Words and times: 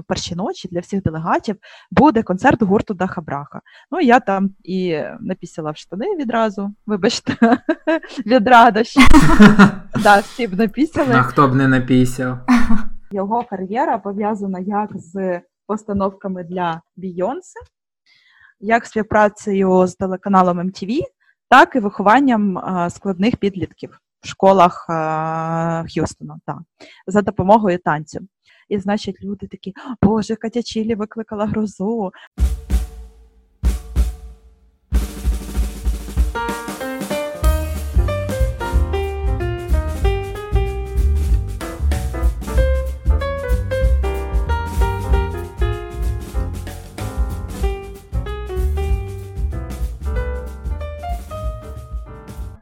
в 0.00 0.04
першій 0.04 0.34
ночі 0.34 0.68
для 0.68 0.80
всіх 0.80 1.02
делегатів 1.02 1.56
буде 1.90 2.22
концерт 2.22 2.62
гурту 2.62 2.94
Даха 2.94 3.20
Браха. 3.20 3.60
Ну, 3.90 4.00
я 4.00 4.20
там 4.20 4.50
і 4.64 5.00
напісила 5.20 5.70
в 5.70 5.76
штани 5.76 6.16
відразу, 6.16 6.74
вибачте, 6.86 7.36
від 8.26 8.48
радощі. 8.48 9.00
Да, 10.02 10.18
всі 10.18 10.46
б 10.46 10.58
напісяли. 10.58 11.14
А 11.14 11.22
хто 11.22 11.48
б 11.48 11.54
не 11.54 11.68
напісяв? 11.68 12.38
Його 13.10 13.44
кар'єра 13.44 13.98
пов'язана 13.98 14.58
як 14.58 14.90
з 14.94 15.40
постановками 15.66 16.44
для 16.44 16.80
Бійонсе, 16.96 17.60
як 18.60 18.86
співпрацею 18.86 19.86
з 19.86 19.94
телеканалом 19.94 20.60
MTV, 20.60 21.00
так 21.48 21.76
і 21.76 21.78
вихованням 21.78 22.62
складних 22.90 23.36
підлітків 23.36 24.00
в 24.20 24.28
школах 24.28 24.86
Х'юстона 25.88 26.38
так, 26.46 26.58
за 27.06 27.22
допомогою 27.22 27.78
танцю. 27.78 28.20
І, 28.68 28.78
значить, 28.78 29.22
люди 29.22 29.46
такі, 29.46 29.74
Боже, 30.02 30.36
Катя 30.36 30.62
Чілі 30.62 30.94
викликала 30.94 31.46
грозу. 31.46 32.12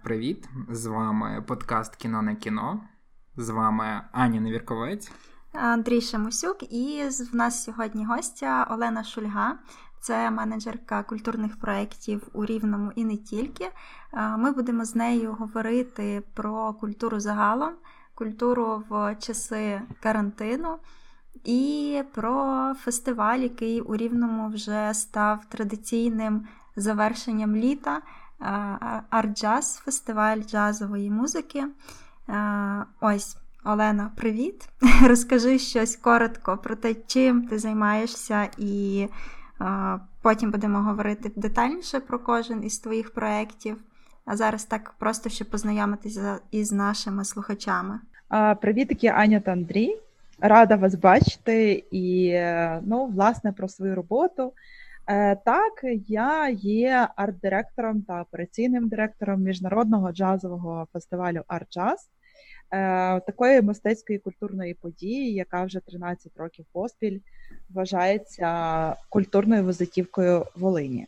Привіт! 0.04 0.48
З 0.70 0.86
вами 0.86 1.42
подкаст 1.42 1.96
Кіно 1.96 2.22
на 2.22 2.34
кіно. 2.34 2.80
З 3.36 3.50
вами 3.50 4.00
Аня 4.12 4.40
Невірковець. 4.40 5.12
Андрій 5.52 6.00
Шамусюк, 6.00 6.72
і 6.72 7.02
в 7.32 7.36
нас 7.36 7.64
сьогодні 7.64 8.04
гостя 8.04 8.66
Олена 8.70 9.04
Шульга, 9.04 9.58
це 10.00 10.30
менеджерка 10.30 11.02
культурних 11.02 11.60
проєктів 11.60 12.28
у 12.32 12.44
Рівному 12.44 12.92
і 12.96 13.04
не 13.04 13.16
тільки. 13.16 13.70
Ми 14.38 14.52
будемо 14.52 14.84
з 14.84 14.94
нею 14.94 15.32
говорити 15.32 16.22
про 16.34 16.72
культуру 16.72 17.20
загалом, 17.20 17.72
культуру 18.14 18.84
в 18.88 19.16
часи 19.20 19.82
карантину 20.00 20.78
і 21.44 22.02
про 22.14 22.74
фестиваль, 22.74 23.38
який 23.38 23.80
у 23.80 23.96
Рівному 23.96 24.48
вже 24.48 24.94
став 24.94 25.44
традиційним 25.44 26.46
завершенням 26.76 27.56
літа. 27.56 28.02
Арт-джаз, 29.10 29.82
фестиваль 29.84 30.38
джазової 30.38 31.10
музики. 31.10 31.66
Ось 33.00 33.36
Олена, 33.64 34.10
привіт! 34.16 34.68
Розкажи 35.08 35.58
щось 35.58 35.96
коротко 35.96 36.58
про 36.58 36.76
те, 36.76 36.94
чим 37.06 37.46
ти 37.46 37.58
займаєшся, 37.58 38.48
і 38.58 39.06
а, 39.58 39.98
потім 40.22 40.50
будемо 40.50 40.78
говорити 40.78 41.30
детальніше 41.36 42.00
про 42.00 42.18
кожен 42.18 42.64
із 42.64 42.78
твоїх 42.78 43.14
проєктів. 43.14 43.76
А 44.24 44.36
зараз 44.36 44.64
так 44.64 44.94
просто 44.98 45.30
щоб 45.30 45.50
познайомитися 45.50 46.38
із 46.50 46.72
нашими 46.72 47.24
слухачами. 47.24 48.00
Привіт, 48.60 48.88
такі 48.88 49.06
Аня 49.06 49.40
та 49.40 49.52
Андрій. 49.52 49.96
Рада 50.40 50.76
вас 50.76 50.94
бачити 50.94 51.84
і 51.90 52.32
ну, 52.82 53.06
власне 53.06 53.52
про 53.52 53.68
свою 53.68 53.94
роботу. 53.94 54.52
Е, 55.06 55.36
так, 55.36 55.72
я 56.06 56.48
є 56.48 57.08
арт-директором 57.16 58.02
та 58.02 58.22
операційним 58.22 58.88
директором 58.88 59.42
міжнародного 59.42 60.12
джазового 60.12 60.86
фестивалю 60.92 61.42
«Арт-джаз», 61.48 61.96
Е, 61.96 62.11
такої 63.26 63.62
мистецької 63.62 64.18
культурної 64.18 64.74
події, 64.74 65.34
яка 65.34 65.64
вже 65.64 65.80
13 65.80 66.32
років 66.36 66.64
поспіль 66.72 67.18
вважається 67.70 68.96
культурною 69.08 69.64
визитівкою 69.64 70.46
Волині. 70.56 71.06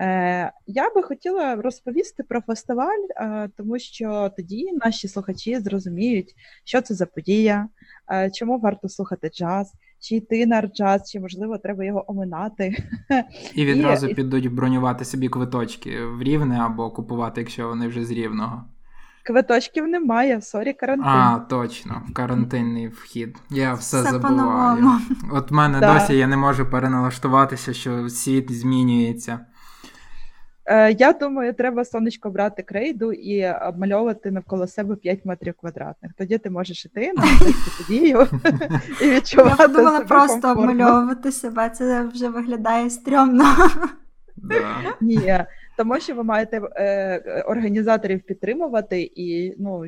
Е, 0.00 0.52
я 0.66 0.90
би 0.94 1.02
хотіла 1.02 1.56
розповісти 1.56 2.22
про 2.22 2.40
фестиваль, 2.40 3.06
е, 3.16 3.48
тому 3.56 3.78
що 3.78 4.30
тоді 4.36 4.72
наші 4.84 5.08
слухачі 5.08 5.58
зрозуміють, 5.58 6.34
що 6.64 6.80
це 6.80 6.94
за 6.94 7.06
подія, 7.06 7.68
чому 8.34 8.58
варто 8.58 8.88
слухати 8.88 9.30
джаз, 9.34 9.72
чи 10.00 10.16
йти 10.16 10.46
на 10.46 10.62
джаз, 10.62 11.10
чи 11.10 11.20
можливо 11.20 11.58
треба 11.58 11.84
його 11.84 12.10
оминати. 12.10 12.84
І 13.54 13.64
відразу 13.64 14.08
і... 14.08 14.14
підуть 14.14 14.52
бронювати 14.52 15.04
собі 15.04 15.28
квиточки 15.28 16.04
в 16.04 16.22
рівне 16.22 16.58
або 16.58 16.90
купувати, 16.90 17.40
якщо 17.40 17.68
вони 17.68 17.88
вже 17.88 18.04
з 18.04 18.10
рівного. 18.10 18.64
Квиточків 19.26 19.88
немає, 19.88 20.40
sorry, 20.40 20.72
карантин. 20.72 21.06
А, 21.06 21.38
точно, 21.50 22.02
карантинний 22.14 22.88
вхід. 22.88 23.36
Я 23.50 23.74
все, 23.74 24.00
все 24.02 24.10
забуваю. 24.10 24.90
От 25.32 25.50
в 25.50 25.54
мене 25.54 25.80
да. 25.80 25.94
досі 25.94 26.16
я 26.16 26.26
не 26.26 26.36
можу 26.36 26.70
переналаштуватися, 26.70 27.72
що 27.72 28.08
світ 28.08 28.52
змінюється. 28.52 29.40
Е, 30.66 30.92
Я 30.92 31.12
думаю, 31.12 31.54
треба 31.54 31.84
сонечко 31.84 32.30
брати 32.30 32.62
крейду 32.62 33.12
і 33.12 33.52
обмальовувати 33.68 34.30
навколо 34.30 34.66
себе 34.66 34.96
5 34.96 35.24
метрів 35.24 35.54
квадратних. 35.60 36.12
Тоді 36.18 36.38
ти 36.38 36.50
можеш 36.50 36.84
іти 36.84 37.12
на 37.16 37.22
цю 37.38 37.54
подію 37.78 38.28
і 39.00 39.10
відчувати. 39.10 39.56
Я 39.58 39.68
подумала 39.68 40.00
просто 40.00 40.52
обмальовувати 40.52 41.32
себе, 41.32 41.70
це 41.70 42.02
вже 42.02 42.28
виглядає 42.28 42.90
стрьомно. 42.90 43.44
Да. 44.36 44.76
Ні, 45.00 45.44
тому 45.76 46.00
що 46.00 46.14
ви 46.14 46.24
маєте 46.24 46.60
е, 46.76 47.42
організаторів 47.46 48.22
підтримувати 48.22 49.12
і 49.16 49.54
ну, 49.58 49.84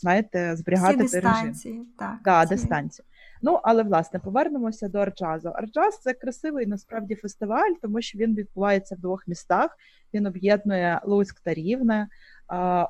знаєте, 0.00 0.56
зберігати 0.56 1.04
Всі 1.04 1.20
дистанції, 1.20 1.74
режим. 1.74 1.86
так. 1.98 2.18
Да, 2.24 2.46
дистанцію. 2.46 3.06
Ну, 3.42 3.60
але 3.62 3.82
власне 3.82 4.18
повернемося 4.18 4.88
до 4.88 4.98
Арджазу. 4.98 5.48
Арджаз 5.48 5.98
це 5.98 6.12
красивий 6.12 6.66
насправді 6.66 7.14
фестиваль, 7.14 7.72
тому 7.82 8.02
що 8.02 8.18
він 8.18 8.34
відбувається 8.34 8.94
в 8.94 8.98
двох 8.98 9.28
містах. 9.28 9.76
Він 10.14 10.26
об'єднує 10.26 11.00
Луцьк 11.04 11.40
та 11.40 11.54
Рівне. 11.54 12.08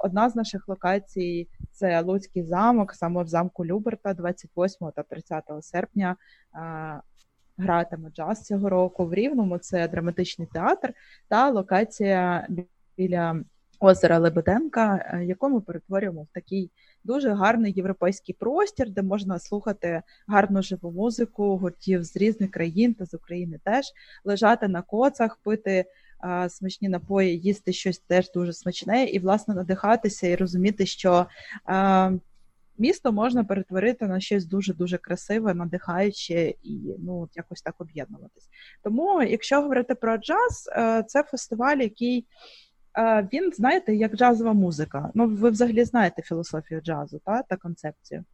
Одна 0.00 0.30
з 0.30 0.36
наших 0.36 0.68
локацій 0.68 1.48
це 1.72 2.00
Луцький 2.00 2.42
замок, 2.44 2.94
саме 2.94 3.22
в 3.22 3.26
замку 3.26 3.66
Люберта, 3.66 4.14
28 4.14 4.90
та 4.96 5.02
30 5.02 5.44
серпня 5.60 6.16
гратиме 7.58 8.10
джаз 8.10 8.42
цього 8.42 8.68
року 8.68 9.06
в 9.06 9.14
Рівному. 9.14 9.58
Це 9.58 9.88
драматичний 9.88 10.48
театр 10.52 10.92
та 11.28 11.50
локація 11.50 12.48
біля 12.96 13.44
озера 13.80 14.18
Лебеденка, 14.18 15.10
е, 15.12 15.24
яку 15.24 15.48
ми 15.48 15.60
перетворюємо 15.60 16.22
в 16.22 16.26
такий 16.32 16.70
дуже 17.04 17.32
гарний 17.32 17.72
європейський 17.76 18.34
простір, 18.38 18.90
де 18.90 19.02
можна 19.02 19.38
слухати 19.38 20.02
гарну 20.28 20.62
живу 20.62 20.90
музику, 20.90 21.56
гуртів 21.56 22.04
з 22.04 22.16
різних 22.16 22.50
країн 22.50 22.94
та 22.94 23.06
з 23.06 23.14
України 23.14 23.60
теж 23.64 23.84
лежати 24.24 24.68
на 24.68 24.82
коцах, 24.82 25.36
пити. 25.36 25.84
Смачні 26.48 26.88
напої, 26.88 27.38
їсти 27.38 27.72
щось 27.72 27.98
теж 27.98 28.30
дуже 28.32 28.52
смачне, 28.52 29.04
і, 29.04 29.18
власне, 29.18 29.54
надихатися 29.54 30.26
і 30.26 30.36
розуміти, 30.36 30.86
що 30.86 31.26
місто 32.78 33.12
можна 33.12 33.44
перетворити 33.44 34.06
на 34.06 34.20
щось 34.20 34.44
дуже-дуже 34.44 34.98
красиве, 34.98 35.54
надихаюче 35.54 36.54
і 36.62 36.96
ну, 36.98 37.28
якось 37.34 37.62
так 37.62 37.74
об'єднуватись. 37.78 38.48
Тому, 38.82 39.22
якщо 39.22 39.62
говорити 39.62 39.94
про 39.94 40.16
джаз, 40.16 40.70
е, 40.72 41.02
це 41.02 41.22
фестиваль, 41.22 41.76
який 41.76 42.26
е, 42.98 43.28
він, 43.32 43.52
знаєте, 43.54 43.94
як 43.94 44.16
джазова 44.16 44.52
музика. 44.52 45.10
Ну, 45.14 45.28
ви 45.28 45.50
взагалі 45.50 45.84
знаєте 45.84 46.22
філософію 46.22 46.80
джазу 46.80 47.20
та, 47.24 47.42
та 47.42 47.56
концепцію. 47.56 48.24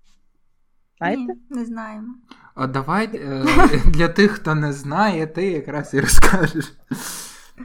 Знаєте? 0.98 1.22
Ні, 1.22 1.34
Не 1.50 1.64
знаємо. 1.64 2.14
А 2.54 2.66
давай 2.66 3.10
е, 3.14 3.44
для 3.86 4.09
тих, 4.09 4.30
хто 4.30 4.54
не 4.54 4.72
знає, 4.72 5.26
ти 5.26 5.50
якраз 5.50 5.94
і 5.94 6.00
розкажеш. 6.00 6.72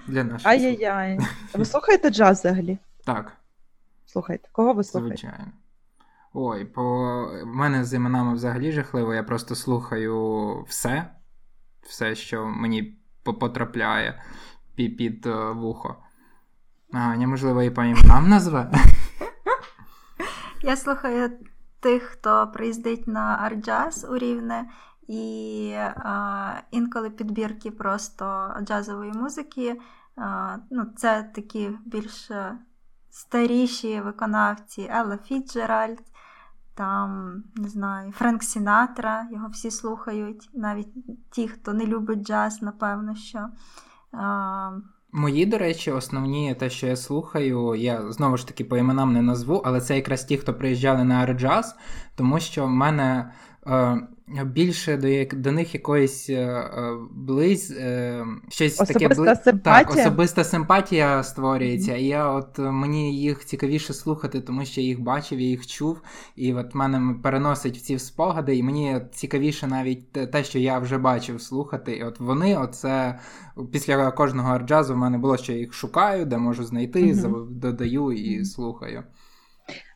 Для 0.08 0.24
наших 0.24 0.48
Ай-яй-яй. 0.48 1.20
Ви 1.54 1.66
слухаєте 1.66 2.10
джаз 2.10 2.40
взагалі? 2.40 2.78
Так. 3.06 3.34
Слухайте. 4.06 4.50
Кого 4.52 4.74
ви 4.74 4.84
слухаєте? 4.84 5.18
Звичайно. 5.18 5.52
Ой, 6.40 6.66
по 6.66 6.84
в 7.44 7.46
мене 7.46 7.86
з 7.86 7.94
іменами 7.94 8.34
взагалі 8.34 8.72
жахливо. 8.72 9.14
Я 9.14 9.24
просто 9.24 9.56
слухаю 9.56 10.66
все, 10.68 11.10
все, 11.82 12.16
що 12.16 12.46
мені 12.46 12.98
потрапляє 13.24 14.22
під, 14.76 15.26
uh, 15.26 15.60
вухо. 15.60 15.96
А, 16.94 17.16
неможливо 17.16 17.64
і 17.64 17.70
по 17.70 17.84
іменам 17.84 18.30
назве. 18.30 18.72
Я 20.62 20.76
слухаю 20.76 21.30
тих, 21.80 22.04
хто 22.04 22.52
приїздить 22.54 23.08
на 23.08 23.38
Art 23.42 23.70
Jazz 23.70 24.08
у 24.10 24.18
Рівне, 24.18 24.70
і 25.08 25.74
а, 25.78 26.54
інколи 26.72 27.10
підбірки 27.10 27.72
просто 27.72 28.54
джазової 28.62 29.12
музики. 29.12 29.80
А, 30.16 30.58
ну, 30.72 30.86
Це 30.98 31.32
такі 31.36 31.70
більш 31.86 32.32
старіші 33.10 34.02
виконавці 34.02 34.90
Елла 34.92 35.18
Фіджеральд, 35.18 36.02
там, 36.78 37.44
не 37.56 37.70
знаю, 37.70 38.12
Френк 38.12 38.44
Сінатра, 38.44 39.28
його 39.32 39.48
всі 39.48 39.72
слухають, 39.72 40.50
навіть 40.54 40.88
ті, 41.32 41.48
хто 41.48 41.74
не 41.74 41.86
любить 41.86 42.28
джаз, 42.28 42.62
напевно, 42.62 43.16
що. 43.16 43.48
Мої, 45.12 45.46
до 45.46 45.58
речі, 45.58 45.92
основні 45.92 46.56
те, 46.56 46.70
що 46.70 46.88
я 46.88 46.96
слухаю, 46.96 47.76
я 47.76 48.12
знову 48.12 48.38
ж 48.38 48.48
таки 48.48 48.64
по 48.64 48.78
іменам 48.78 49.14
не 49.14 49.22
назву, 49.22 49.62
але 49.66 49.82
це 49.82 49.96
якраз 49.96 50.26
ті, 50.26 50.38
хто 50.38 50.54
приїжджали 50.54 51.04
на 51.04 51.16
Art 51.16 51.38
Jazz, 51.38 51.76
тому 52.16 52.40
що 52.40 52.66
в 52.66 52.70
мене 52.70 53.32
е, 53.68 54.08
більше 54.28 54.98
до 54.98 55.38
до 55.38 55.52
них 55.52 55.74
якоїсь 55.74 56.30
е, 56.30 56.70
близь, 57.12 57.74
щось 58.50 58.82
особиста 58.82 59.26
таке 59.26 59.44
симпатія. 59.44 59.84
Так, 59.84 59.92
особиста 59.92 60.44
симпатія 60.44 61.24
створюється. 61.24 61.92
Mm-hmm. 61.92 62.00
І 62.00 62.08
я 62.08 62.32
от 62.32 62.60
мені 62.60 63.22
їх 63.22 63.46
цікавіше 63.46 63.94
слухати, 63.94 64.42
тому 64.42 64.66
що 64.66 64.82
я 64.82 64.88
їх 64.88 65.02
бачив, 65.02 65.40
я 65.40 65.48
їх 65.48 65.68
чув, 65.68 66.02
і 66.36 66.54
от 66.54 66.76
мене 66.76 67.16
переносить 67.24 67.78
в 67.78 67.82
ці 67.82 68.00
спогади, 68.00 68.56
і 68.56 68.64
мені 68.64 69.02
цікавіше 69.12 69.68
навіть 69.68 70.12
те, 70.12 70.44
що 70.44 70.60
я 70.60 70.80
вже 70.80 70.98
бачив 70.98 71.42
слухати. 71.42 71.92
І 71.92 72.04
от 72.04 72.20
вони, 72.20 72.58
оце 72.58 73.20
після 73.72 74.12
кожного 74.12 74.50
арджазу 74.50 74.94
в 74.94 74.98
мене 74.98 75.18
було, 75.18 75.38
що 75.38 75.54
я 75.54 75.60
їх 75.60 75.74
шукаю, 75.74 76.26
де 76.26 76.38
можу 76.38 76.64
знайти, 76.64 77.04
mm-hmm. 77.04 77.50
додаю 77.50 78.12
і 78.12 78.46
слухаю. 78.46 79.04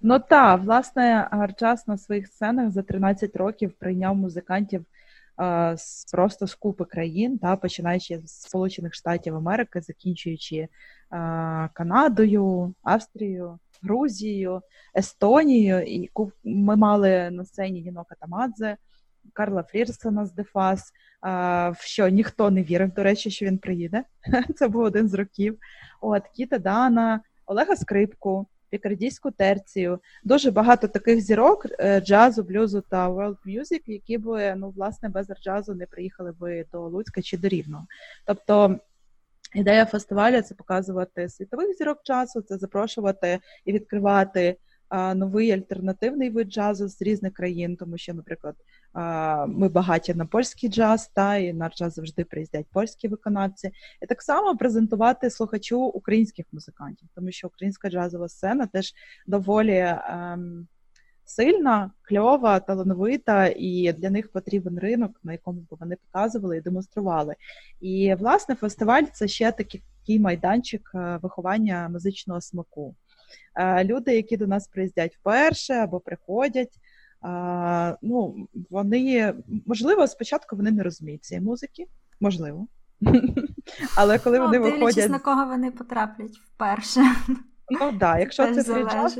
Ну 0.02 0.20
так, 0.20 0.62
власне, 0.62 1.28
Гарчас 1.32 1.88
на 1.88 1.98
своїх 1.98 2.28
сценах 2.28 2.72
за 2.72 2.82
13 2.82 3.36
років 3.36 3.74
прийняв 3.80 4.16
музикантів 4.16 4.86
а, 5.36 5.78
з 5.78 6.06
просто 6.12 6.48
з 6.48 6.56
купи 6.56 6.86
країн, 6.86 7.38
та, 7.38 7.56
починаючи 7.56 8.22
з 8.26 8.42
Сполучених 8.42 8.94
Штатів 8.94 9.36
Америки, 9.36 9.82
закінчуючи 9.82 10.68
а, 11.10 11.70
Канадою, 11.74 12.74
Австрією, 12.84 13.60
Грузією, 13.84 14.62
Естонією. 14.96 15.82
І 15.82 16.10
ми 16.44 16.76
мали 16.76 17.32
на 17.32 17.46
сцені 17.46 17.82
Ніно 17.82 18.06
Катамадзе, 18.10 18.78
Карла 19.34 19.64
Фрірсона 19.64 20.26
з 20.26 20.34
Дефас, 20.34 20.94
в 21.72 21.78
що 21.80 22.10
ніхто 22.10 22.52
не 22.52 22.64
вірив, 22.64 22.94
до 22.94 23.04
речі, 23.04 23.32
що 23.32 23.46
він 23.46 23.58
приїде. 23.58 24.04
Це 24.56 24.68
був 24.68 24.82
один 24.82 25.10
з 25.10 25.14
років. 25.14 25.58
От 26.02 26.28
Кіта 26.28 26.58
Дана, 26.58 27.22
Олега 27.46 27.76
Скрипку 27.76 28.48
пікардійську 28.72 29.32
терцію. 29.32 30.00
Дуже 30.24 30.52
багато 30.52 30.88
таких 30.88 31.22
зірок 31.22 31.66
е, 31.80 32.02
джазу, 32.02 32.44
блюзу 32.44 32.84
та 32.90 33.10
world 33.10 33.38
music, 33.46 33.82
які 33.86 34.18
б 34.18 34.56
ну, 34.56 34.70
власне 34.70 35.10
без 35.10 35.28
джазу 35.44 35.76
не 35.76 35.86
приїхали 35.86 36.32
би 36.32 36.66
до 36.72 36.88
Луцька 36.88 37.22
чи 37.22 37.38
до 37.38 37.48
Рівного. 37.48 37.86
Тобто. 38.26 38.80
Ідея 39.56 39.86
фестивалю 39.86 40.42
це 40.42 40.56
показувати 40.56 41.30
світових 41.30 41.78
зірок 41.78 42.00
джазу, 42.06 42.42
це 42.42 42.58
запрошувати 42.58 43.40
і 43.66 43.74
відкривати 43.74 44.58
новий 45.16 45.52
альтернативний 45.52 46.30
вид 46.30 46.52
джазу 46.52 46.88
з 46.88 47.02
різних 47.02 47.34
країн, 47.34 47.76
тому 47.76 47.98
що, 47.98 48.14
наприклад, 48.14 48.56
ми 49.48 49.70
багаті 49.70 50.14
на 50.16 50.26
польський 50.26 50.70
джаз, 50.70 51.12
та 51.14 51.38
і 51.38 51.54
на 51.54 51.70
джаз 51.70 51.94
завжди 51.94 52.24
приїздять 52.24 52.66
польські 52.72 53.08
виконавці, 53.08 53.72
і 54.02 54.06
так 54.06 54.22
само 54.22 54.58
презентувати 54.58 55.30
слухачу 55.30 55.82
українських 55.82 56.46
музикантів, 56.52 57.10
тому 57.16 57.32
що 57.32 57.48
українська 57.48 57.90
джазова 57.90 58.30
сцена 58.30 58.66
теж 58.66 58.94
доволі. 59.28 59.96
Ем, 60.10 60.68
Сильна, 61.26 61.92
кльова, 62.02 62.60
талановита, 62.60 63.48
і 63.56 63.94
для 63.98 64.10
них 64.10 64.32
потрібен 64.32 64.80
ринок, 64.80 65.20
на 65.24 65.32
якому 65.32 65.62
б 65.62 65.68
вони 65.70 65.96
показували 65.96 66.58
і 66.58 66.62
демонстрували. 66.62 67.36
І 67.82 68.16
власне 68.20 68.56
фестиваль 68.56 69.04
це 69.14 69.28
ще 69.28 69.52
такий 69.52 70.20
майданчик 70.20 70.92
е, 70.96 71.20
виховання 71.22 71.90
музичного 71.90 72.42
смаку. 72.42 72.96
Е, 73.56 73.84
люди, 73.84 74.16
які 74.16 74.38
до 74.38 74.48
нас 74.48 74.68
приїздять 74.68 75.16
вперше 75.16 75.74
або 75.74 76.00
приходять, 76.00 76.74
ну, 78.02 78.48
вони 78.70 79.34
можливо, 79.66 80.08
спочатку 80.08 80.56
вони 80.56 80.72
не 80.72 80.84
розуміють 80.84 81.24
цієї 81.24 81.46
музики, 81.46 81.86
можливо. 82.20 82.68
Але 83.98 84.20
коли 84.20 84.40
ну, 84.40 84.46
вони 84.46 84.60
виходять... 84.60 85.10
на 85.10 85.20
кого 85.20 85.46
вони 85.46 85.72
потраплять 85.72 86.38
вперше. 86.38 87.02
Ну 87.70 87.80
так, 87.80 87.98
да, 87.98 88.20
якщо 88.20 88.56
це 88.56 88.64
час, 88.64 89.18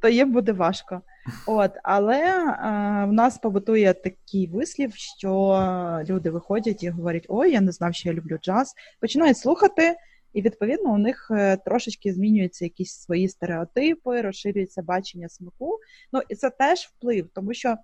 то 0.00 0.08
їм 0.08 0.32
буде 0.32 0.52
важко. 0.52 1.00
От, 1.46 1.72
Але 1.82 2.20
а, 2.46 3.04
в 3.04 3.12
нас 3.12 3.38
побутує 3.38 3.94
такий 3.94 4.46
вислів, 4.46 4.92
що 4.94 6.02
люди 6.08 6.30
виходять 6.30 6.82
і 6.82 6.90
говорять: 6.90 7.26
Ой, 7.28 7.52
я 7.52 7.60
не 7.60 7.72
знав, 7.72 7.94
що 7.94 8.08
я 8.08 8.14
люблю 8.14 8.38
джаз. 8.42 8.74
Починають 9.00 9.38
слухати, 9.38 9.96
і 10.32 10.42
відповідно 10.42 10.92
у 10.92 10.98
них 10.98 11.30
е, 11.30 11.56
трошечки 11.56 12.12
змінюються 12.12 12.64
якісь 12.64 12.94
свої 12.94 13.28
стереотипи, 13.28 14.20
розширюється 14.20 14.82
бачення 14.82 15.28
смаку. 15.28 15.78
Ну 16.12 16.20
і 16.28 16.34
це 16.34 16.50
теж 16.50 16.78
вплив, 16.78 17.28
тому 17.34 17.54
що 17.54 17.76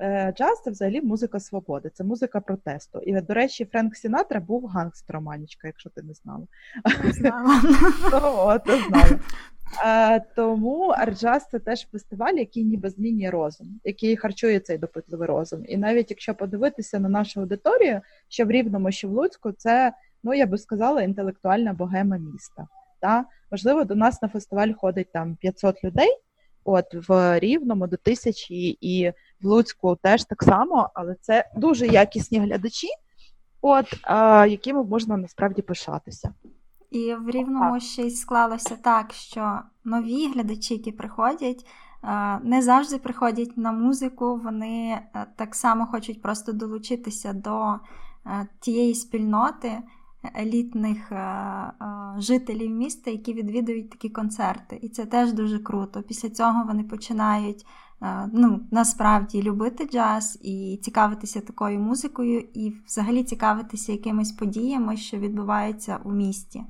е, 0.00 0.34
джаз 0.36 0.62
це 0.64 0.70
взагалі 0.70 1.00
музика 1.00 1.40
свободи, 1.40 1.90
це 1.94 2.04
музика 2.04 2.40
протесту. 2.40 2.98
І, 2.98 3.20
до 3.20 3.34
речі, 3.34 3.64
Френк 3.64 3.96
Сінатра 3.96 4.40
був 4.40 4.66
гангстером, 4.66 5.28
Анічка, 5.28 5.66
якщо 5.68 5.90
ти 5.90 6.02
не 6.02 6.14
знала. 6.14 6.46
Не 7.04 7.12
знала. 7.12 7.62
Ну, 8.66 8.78
знала. 8.88 9.20
Е, 9.84 10.20
тому 10.36 10.86
Арджаз 10.86 11.48
це 11.50 11.58
теж 11.58 11.88
фестиваль, 11.92 12.34
який 12.34 12.64
ніби 12.64 12.90
змінює 12.90 13.30
розум, 13.30 13.80
який 13.84 14.16
харчує 14.16 14.60
цей 14.60 14.78
допитливий 14.78 15.28
розум. 15.28 15.64
І 15.68 15.76
навіть 15.76 16.10
якщо 16.10 16.34
подивитися 16.34 16.98
на 16.98 17.08
нашу 17.08 17.40
аудиторію, 17.40 18.00
що 18.28 18.44
в 18.44 18.50
Рівному, 18.50 18.92
що 18.92 19.08
в 19.08 19.10
Луцьку, 19.10 19.52
це 19.52 19.92
ну 20.22 20.34
я 20.34 20.46
би 20.46 20.58
сказала, 20.58 21.02
інтелектуальна 21.02 21.72
богема 21.72 22.18
міста. 22.18 22.66
Та? 23.00 23.24
Можливо, 23.50 23.84
до 23.84 23.94
нас 23.94 24.22
на 24.22 24.28
фестиваль 24.28 24.72
ходить 24.72 25.12
там 25.12 25.36
500 25.36 25.84
людей, 25.84 26.08
от 26.64 27.08
в 27.08 27.38
Рівному 27.38 27.86
до 27.86 27.96
тисячі, 27.96 28.78
і 28.80 29.12
в 29.40 29.46
Луцьку 29.46 29.96
теж 30.02 30.24
так 30.24 30.42
само, 30.42 30.90
але 30.94 31.16
це 31.20 31.50
дуже 31.56 31.86
якісні 31.86 32.38
глядачі, 32.38 32.88
от, 33.62 33.86
а, 34.02 34.46
якими 34.46 34.84
можна 34.84 35.16
насправді 35.16 35.62
пишатися. 35.62 36.34
І 36.90 37.14
в 37.14 37.30
Рівному 37.30 37.80
ще 37.80 38.02
й 38.02 38.10
склалося 38.10 38.76
так, 38.76 39.12
що 39.12 39.60
нові 39.84 40.32
глядачі, 40.32 40.74
які 40.74 40.92
приходять, 40.92 41.66
не 42.42 42.62
завжди 42.62 42.98
приходять 42.98 43.56
на 43.56 43.72
музику, 43.72 44.40
вони 44.44 44.90
е, 44.90 45.26
так 45.36 45.54
само 45.54 45.86
хочуть 45.86 46.22
просто 46.22 46.52
долучитися 46.52 47.32
до 47.32 47.72
е, 48.26 48.46
тієї 48.60 48.94
спільноти 48.94 49.78
елітних 50.36 51.12
е, 51.12 51.16
е, 51.16 51.72
жителів 52.18 52.70
міста, 52.70 53.10
які 53.10 53.32
відвідують 53.32 53.90
такі 53.90 54.08
концерти. 54.08 54.78
І 54.82 54.88
це 54.88 55.06
теж 55.06 55.32
дуже 55.32 55.58
круто. 55.58 56.02
Після 56.02 56.30
цього 56.30 56.64
вони 56.64 56.84
починають 56.84 57.66
е, 58.02 58.30
ну, 58.32 58.60
насправді 58.70 59.42
любити 59.42 59.88
джаз 59.92 60.38
і 60.42 60.80
цікавитися 60.82 61.40
такою 61.40 61.80
музикою, 61.80 62.40
і 62.54 62.74
взагалі 62.86 63.24
цікавитися 63.24 63.92
якимись 63.92 64.32
подіями, 64.32 64.96
що 64.96 65.16
відбуваються 65.16 65.98
у 66.04 66.12
місті. 66.12 66.64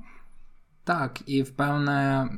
Так, 0.83 1.21
і 1.25 1.41
впевне, 1.41 2.29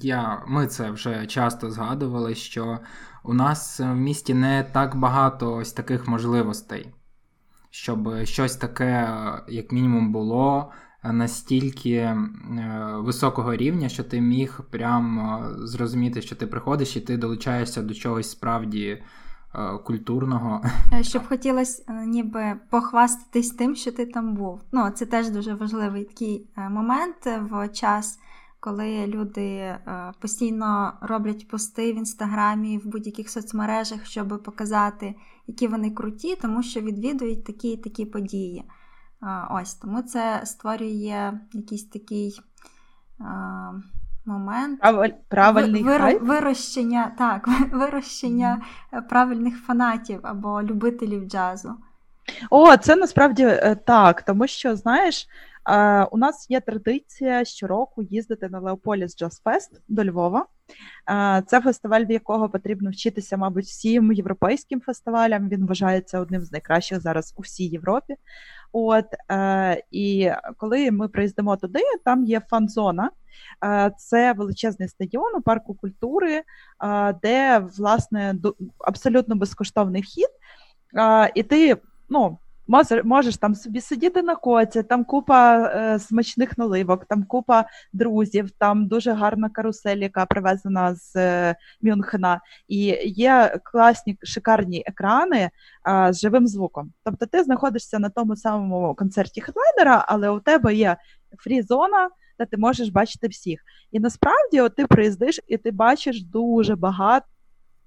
я, 0.00 0.44
ми 0.48 0.66
це 0.66 0.90
вже 0.90 1.26
часто 1.26 1.70
згадували, 1.70 2.34
що 2.34 2.78
у 3.24 3.34
нас 3.34 3.80
в 3.80 3.94
місті 3.94 4.34
не 4.34 4.64
так 4.72 4.96
багато 4.96 5.54
ось 5.54 5.72
таких 5.72 6.08
можливостей 6.08 6.92
щоб 7.78 8.24
щось 8.24 8.56
таке, 8.56 9.08
як 9.48 9.72
мінімум, 9.72 10.12
було 10.12 10.72
настільки 11.04 11.90
е, 11.90 12.16
високого 12.96 13.56
рівня, 13.56 13.88
що 13.88 14.04
ти 14.04 14.20
міг 14.20 14.60
прям 14.70 15.18
е, 15.20 15.66
зрозуміти, 15.66 16.22
що 16.22 16.36
ти 16.36 16.46
приходиш 16.46 16.96
і 16.96 17.00
ти 17.00 17.16
долучаєшся 17.16 17.82
до 17.82 17.94
чогось 17.94 18.30
справді. 18.30 19.02
Е, 19.54 19.78
культурного. 19.84 20.62
Щоб 21.00 21.28
хотілося 21.28 21.92
ніби 22.06 22.54
похвастатись 22.70 23.50
тим, 23.50 23.76
що 23.76 23.92
ти 23.92 24.06
там 24.06 24.34
був. 24.34 24.60
Ну, 24.72 24.90
Це 24.90 25.06
теж 25.06 25.30
дуже 25.30 25.54
важливий 25.54 26.04
такий 26.04 26.46
момент 26.56 27.26
в 27.50 27.68
час 27.68 28.18
коли 28.60 29.06
люди 29.06 29.46
е, 29.46 30.12
постійно 30.20 30.92
роблять 31.00 31.48
пости 31.48 31.92
в 31.92 31.96
інстаграмі, 31.96 32.78
в 32.78 32.86
будь-яких 32.86 33.30
соцмережах, 33.30 34.06
щоб 34.06 34.42
показати, 34.42 35.14
які 35.46 35.66
вони 35.66 35.90
круті, 35.90 36.36
тому 36.36 36.62
що 36.62 36.80
відвідують 36.80 37.44
такі 37.44 37.68
і 37.68 37.76
такі 37.76 38.04
події. 38.04 38.64
Ось 39.50 39.74
тому 39.74 40.02
це 40.02 40.40
створює 40.44 41.40
якийсь 41.52 41.84
такий. 41.84 42.40
Момент 44.24 44.80
правильний 45.28 45.82
вир, 45.82 46.18
вирощення 46.22 47.12
так, 47.18 47.48
вирощення 47.72 48.62
правильних 49.08 49.58
фанатів 49.66 50.20
або 50.22 50.62
любителів 50.62 51.24
джазу. 51.24 51.74
О, 52.50 52.76
це 52.76 52.96
насправді 52.96 53.42
е, 53.42 53.76
так, 53.86 54.22
тому 54.22 54.46
що, 54.46 54.76
знаєш, 54.76 55.28
у 56.10 56.18
нас 56.18 56.46
є 56.50 56.60
традиція 56.60 57.44
щороку 57.44 58.02
їздити 58.02 58.48
на 58.48 58.60
Leopolis 58.60 59.16
Jazz 59.16 59.40
Fest 59.44 59.82
до 59.88 60.04
Львова. 60.04 60.46
Це 61.46 61.60
фестиваль, 61.60 62.04
в 62.04 62.10
якого 62.10 62.48
потрібно 62.48 62.90
вчитися, 62.90 63.36
мабуть, 63.36 63.64
всім 63.64 64.12
європейським 64.12 64.80
фестивалям. 64.80 65.48
Він 65.48 65.66
вважається 65.66 66.20
одним 66.20 66.42
з 66.42 66.52
найкращих 66.52 67.00
зараз 67.00 67.34
у 67.36 67.42
всій 67.42 67.66
Європі. 67.66 68.14
От 68.72 69.06
е, 69.30 69.82
і 69.90 70.30
коли 70.56 70.90
ми 70.90 71.08
приїздимо 71.08 71.56
туди, 71.56 71.80
там 72.04 72.24
є 72.24 72.40
фан-зона. 72.40 73.10
Це 73.98 74.32
величезний 74.32 74.88
стадіон 74.88 75.36
у 75.36 75.42
парку 75.42 75.74
культури, 75.74 76.42
де 77.22 77.58
власне 77.58 78.34
абсолютно 78.78 79.36
безкоштовний 79.36 80.02
вхід. 80.02 80.28
І 81.34 81.42
ти 81.42 81.76
ну, 82.08 82.38
Можеш, 82.70 83.04
можеш 83.04 83.36
там 83.36 83.54
собі 83.54 83.80
сидіти 83.80 84.22
на 84.22 84.36
коці, 84.36 84.82
там 84.82 85.04
купа 85.04 85.58
е, 85.58 85.98
смачних 85.98 86.58
наливок, 86.58 87.04
там 87.04 87.24
купа 87.24 87.64
друзів, 87.92 88.50
там 88.50 88.86
дуже 88.86 89.12
гарна 89.12 89.48
карусель, 89.50 89.96
яка 89.96 90.26
привезена 90.26 90.94
з 90.94 91.16
е, 91.16 91.56
Мюнхена, 91.82 92.40
і 92.68 92.78
є 93.04 93.58
класні 93.64 94.18
шикарні 94.22 94.84
екрани 94.86 95.38
е, 95.38 96.12
з 96.12 96.20
живим 96.20 96.46
звуком. 96.46 96.92
Тобто 97.04 97.26
ти 97.26 97.42
знаходишся 97.42 97.98
на 97.98 98.08
тому 98.08 98.36
самому 98.36 98.94
концерті 98.94 99.40
хедлайнера, 99.40 100.04
але 100.08 100.30
у 100.30 100.40
тебе 100.40 100.74
є 100.74 100.96
free-зона, 101.38 102.08
де 102.38 102.46
ти 102.46 102.56
можеш 102.56 102.88
бачити 102.88 103.28
всіх. 103.28 103.60
І 103.92 104.00
насправді 104.00 104.60
от 104.60 104.76
ти 104.76 104.86
приїздиш 104.86 105.40
і 105.46 105.56
ти 105.56 105.70
бачиш 105.70 106.22
дуже 106.22 106.76
багато 106.76 107.26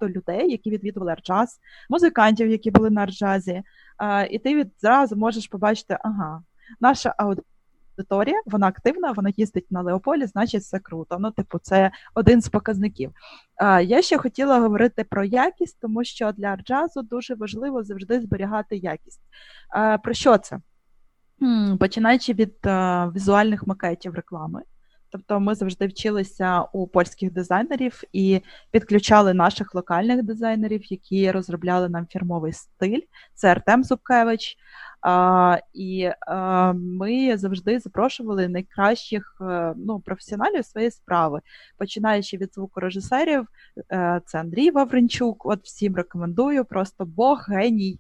людей, 0.02 0.52
які 0.52 0.70
відвідували 0.70 1.12
Art 1.12 1.30
Jazz, 1.30 1.60
музикантів, 1.90 2.48
які 2.48 2.72
були 2.72 2.90
на 2.90 3.02
Art 3.02 3.22
Jazz 3.22 3.50
і, 3.50 3.64
і 4.30 4.40
ти 4.40 4.56
відразу 4.56 5.16
можеш 5.16 5.48
побачити, 5.48 5.98
ага, 6.04 6.44
наша 6.80 7.16
аудиторія, 7.18 8.42
вона 8.46 8.68
активна, 8.68 9.12
вона 9.12 9.32
їздить 9.38 9.72
на 9.72 9.82
Леополі, 9.82 10.26
значить, 10.26 10.62
все 10.62 10.80
круто. 10.80 11.18
Ну, 11.20 11.32
типу, 11.32 11.60
це 11.60 11.92
один 12.14 12.42
з 12.42 12.50
показників. 12.50 13.12
Я 13.84 14.02
ще 14.02 14.18
хотіла 14.18 14.60
говорити 14.60 15.04
про 15.04 15.24
якість, 15.24 15.78
тому 15.82 16.04
що 16.04 16.32
для 16.32 16.48
арджазу 16.48 17.02
дуже 17.02 17.36
важливо 17.36 17.84
завжди 17.84 18.22
зберігати 18.22 18.78
якість. 18.78 19.22
Про 20.04 20.14
що 20.14 20.38
це? 20.38 20.60
Починаючи 21.80 22.34
від 22.34 22.56
візуальних 23.16 23.68
макетів 23.68 24.14
реклами. 24.14 24.62
Тобто 25.12 25.40
ми 25.40 25.56
завжди 25.56 25.88
вчилися 25.88 26.62
у 26.62 26.88
польських 26.88 27.34
дизайнерів 27.34 28.02
і 28.14 28.42
підключали 28.72 29.34
наших 29.34 29.76
локальних 29.76 30.24
дизайнерів, 30.24 30.92
які 30.92 31.32
розробляли 31.32 31.90
нам 31.90 32.08
фірмовий 32.08 32.54
стиль. 32.54 33.02
Це 33.34 33.52
Артем 33.52 33.84
Зубкевич. 33.84 34.58
А, 35.02 35.58
І 35.74 36.10
а, 36.28 36.74
ми 36.74 37.38
завжди 37.38 37.80
запрошували 37.80 38.48
найкращих 38.48 39.38
е, 39.42 39.74
ну, 39.78 40.00
професіоналів 40.00 40.66
своєї 40.66 40.92
справи, 40.92 41.42
починаючи 41.78 42.38
від 42.38 42.54
звукорежисерів, 42.54 43.48
е, 43.92 44.22
це 44.26 44.40
Андрій 44.40 44.72
Вавренчук. 44.72 45.46
От 45.46 45.64
всім 45.64 45.96
рекомендую, 45.96 46.66
просто 46.66 47.06
Бог, 47.06 47.46
геній 47.48 48.00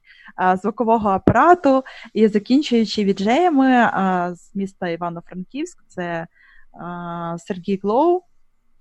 звукового 0.61 1.09
апарату, 1.09 1.83
і 2.13 2.27
закінчуючи 2.27 3.03
віджеями 3.03 3.91
з 4.35 4.55
міста 4.55 4.89
Івано-Франківськ, 4.89 5.83
це 5.87 6.27
Сергій 7.37 7.79
Глоу 7.83 8.21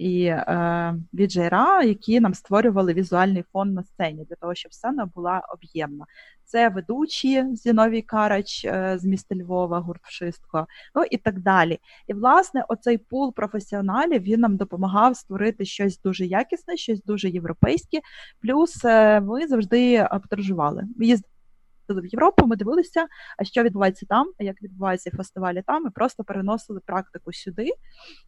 і 0.00 0.24
е, 0.24 0.94
Віджейра, 1.14 1.82
які 1.82 2.20
нам 2.20 2.34
створювали 2.34 2.94
візуальний 2.94 3.44
фон 3.52 3.72
на 3.72 3.84
сцені 3.84 4.24
для 4.24 4.36
того, 4.36 4.54
щоб 4.54 4.74
сцена 4.74 5.06
була 5.14 5.42
об'ємна. 5.54 6.04
Це 6.44 6.68
ведучі 6.68 7.44
Зіновій 7.54 8.02
Карач 8.02 8.64
е, 8.64 8.98
з 8.98 9.04
міста 9.04 9.34
Львова, 9.34 9.80
гурт 9.80 10.00
Вшистко, 10.04 10.66
ну 10.94 11.04
і 11.10 11.16
так 11.16 11.40
далі. 11.40 11.78
І 12.06 12.14
власне, 12.14 12.64
оцей 12.68 12.98
пул 12.98 13.34
професіоналів 13.34 14.22
він 14.22 14.40
нам 14.40 14.56
допомагав 14.56 15.16
створити 15.16 15.64
щось 15.64 16.00
дуже 16.00 16.26
якісне, 16.26 16.76
щось 16.76 17.02
дуже 17.02 17.28
європейське. 17.28 18.00
Плюс 18.42 18.84
е, 18.84 19.20
ми 19.20 19.46
завжди 19.46 20.08
подорожували. 20.22 20.84
В 21.94 22.06
Європу, 22.06 22.46
ми 22.46 22.56
дивилися, 22.56 23.06
а 23.38 23.44
що 23.44 23.62
відбувається 23.62 24.06
там, 24.08 24.26
як 24.38 24.62
відбуваються 24.62 25.10
фестивалі 25.10 25.62
там. 25.66 25.84
Ми 25.84 25.90
просто 25.90 26.24
переносили 26.24 26.80
практику 26.86 27.32
сюди 27.32 27.68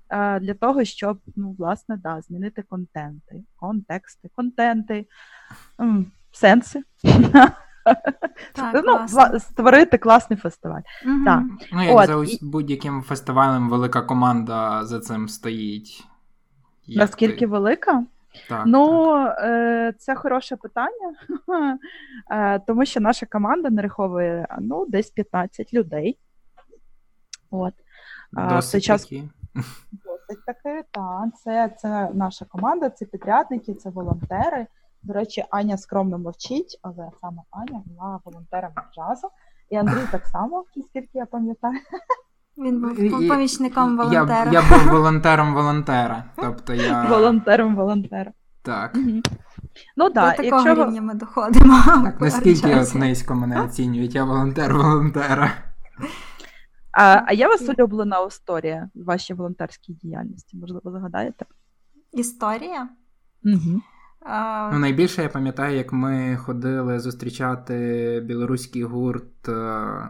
а, 0.08 0.38
для 0.38 0.54
того, 0.54 0.84
щоб 0.84 1.18
ну, 1.36 1.56
власне 1.58 1.96
да, 1.96 2.20
змінити 2.20 2.62
контенти, 2.62 3.44
контексти, 3.56 4.30
контенти, 4.36 5.06
м, 5.80 6.06
сенси. 6.32 6.82
Так, 8.54 8.84
ну, 8.84 9.38
Створити 9.38 9.98
класний 9.98 10.38
фестиваль. 10.38 10.80
Угу. 11.06 11.24
Так. 11.24 11.42
Ну, 11.72 11.82
як 11.82 11.96
От, 11.96 12.06
за 12.06 12.34
і... 12.34 12.38
будь-яким 12.42 13.02
фестивалем 13.02 13.70
велика 13.70 14.02
команда 14.02 14.84
за 14.84 15.00
цим 15.00 15.28
стоїть. 15.28 16.04
Як 16.86 16.98
Наскільки 16.98 17.40
ти... 17.40 17.46
велика? 17.46 18.04
Так, 18.48 18.62
Ну, 18.66 19.12
так. 19.12 20.00
це 20.00 20.14
хороше 20.14 20.56
питання, 20.56 21.14
е, 22.30 22.58
тому 22.58 22.84
що 22.84 23.00
наша 23.00 23.26
команда 23.26 23.70
нараховує 23.70 24.46
ну, 24.60 24.86
десь 24.86 25.10
15 25.10 25.74
людей. 25.74 26.18
От. 27.50 27.74
Досить 28.32 28.82
час... 28.84 29.02
такі. 29.02 29.28
Досить 29.92 30.44
таки, 30.46 30.84
так. 30.90 31.24
Це, 31.36 31.74
це 31.78 32.10
наша 32.14 32.44
команда, 32.44 32.90
це 32.90 33.04
підрядники, 33.04 33.74
це 33.74 33.90
волонтери. 33.90 34.66
До 35.02 35.12
речі, 35.12 35.44
Аня 35.50 35.76
скромно 35.76 36.18
мовчить, 36.18 36.78
але 36.82 37.10
саме 37.20 37.42
Аня 37.50 37.82
була 37.86 38.20
волонтером 38.24 38.72
джазу. 38.94 39.28
І 39.70 39.76
Андрій 39.76 40.06
так 40.10 40.26
само, 40.26 40.64
наскільки 40.76 41.18
я 41.18 41.26
пам'ятаю. 41.26 41.78
Він 42.58 42.80
був 42.80 43.28
помічником 43.28 43.96
волонтера. 43.96 44.50
Я 44.52 44.60
я 44.60 44.62
був 44.68 44.92
волонтером 44.92 45.54
волонтера. 45.54 46.24
Тобто 46.36 46.74
я... 46.74 47.06
Волонтером 47.10 47.76
волонтера. 47.76 48.32
Так. 48.62 48.94
Угу. 48.94 49.20
Ну, 49.96 50.10
да, 50.10 50.30
До 50.30 50.42
такого 50.42 50.66
якщо... 50.66 50.84
рівня 50.84 51.02
ми 51.02 51.14
доходимо. 51.14 51.82
Так, 51.84 52.20
Наскільки 52.20 52.74
от 52.74 52.94
низько 52.94 53.34
мене 53.34 53.62
оцінюють, 53.62 54.14
я 54.14 54.24
волонтер 54.24 54.74
волонтера. 54.74 55.52
А 56.92 57.22
а 57.26 57.34
у 57.34 57.48
вас 57.48 57.68
улюблена 57.68 58.26
історія 58.26 58.90
в 58.94 59.04
вашій 59.04 59.34
волонтерській 59.34 59.92
діяльності? 59.92 60.56
Можливо, 60.56 60.90
згадаєте? 60.90 61.44
Історія? 62.12 62.88
Угу. 63.44 63.80
А... 64.24 64.70
Ну, 64.72 64.78
Найбільше 64.78 65.22
я 65.22 65.28
пам'ятаю, 65.28 65.76
як 65.76 65.92
ми 65.92 66.36
ходили 66.36 67.00
зустрічати 67.00 67.74
білоруський 68.26 68.82
гурт. 68.82 69.48
Е, 69.48 69.52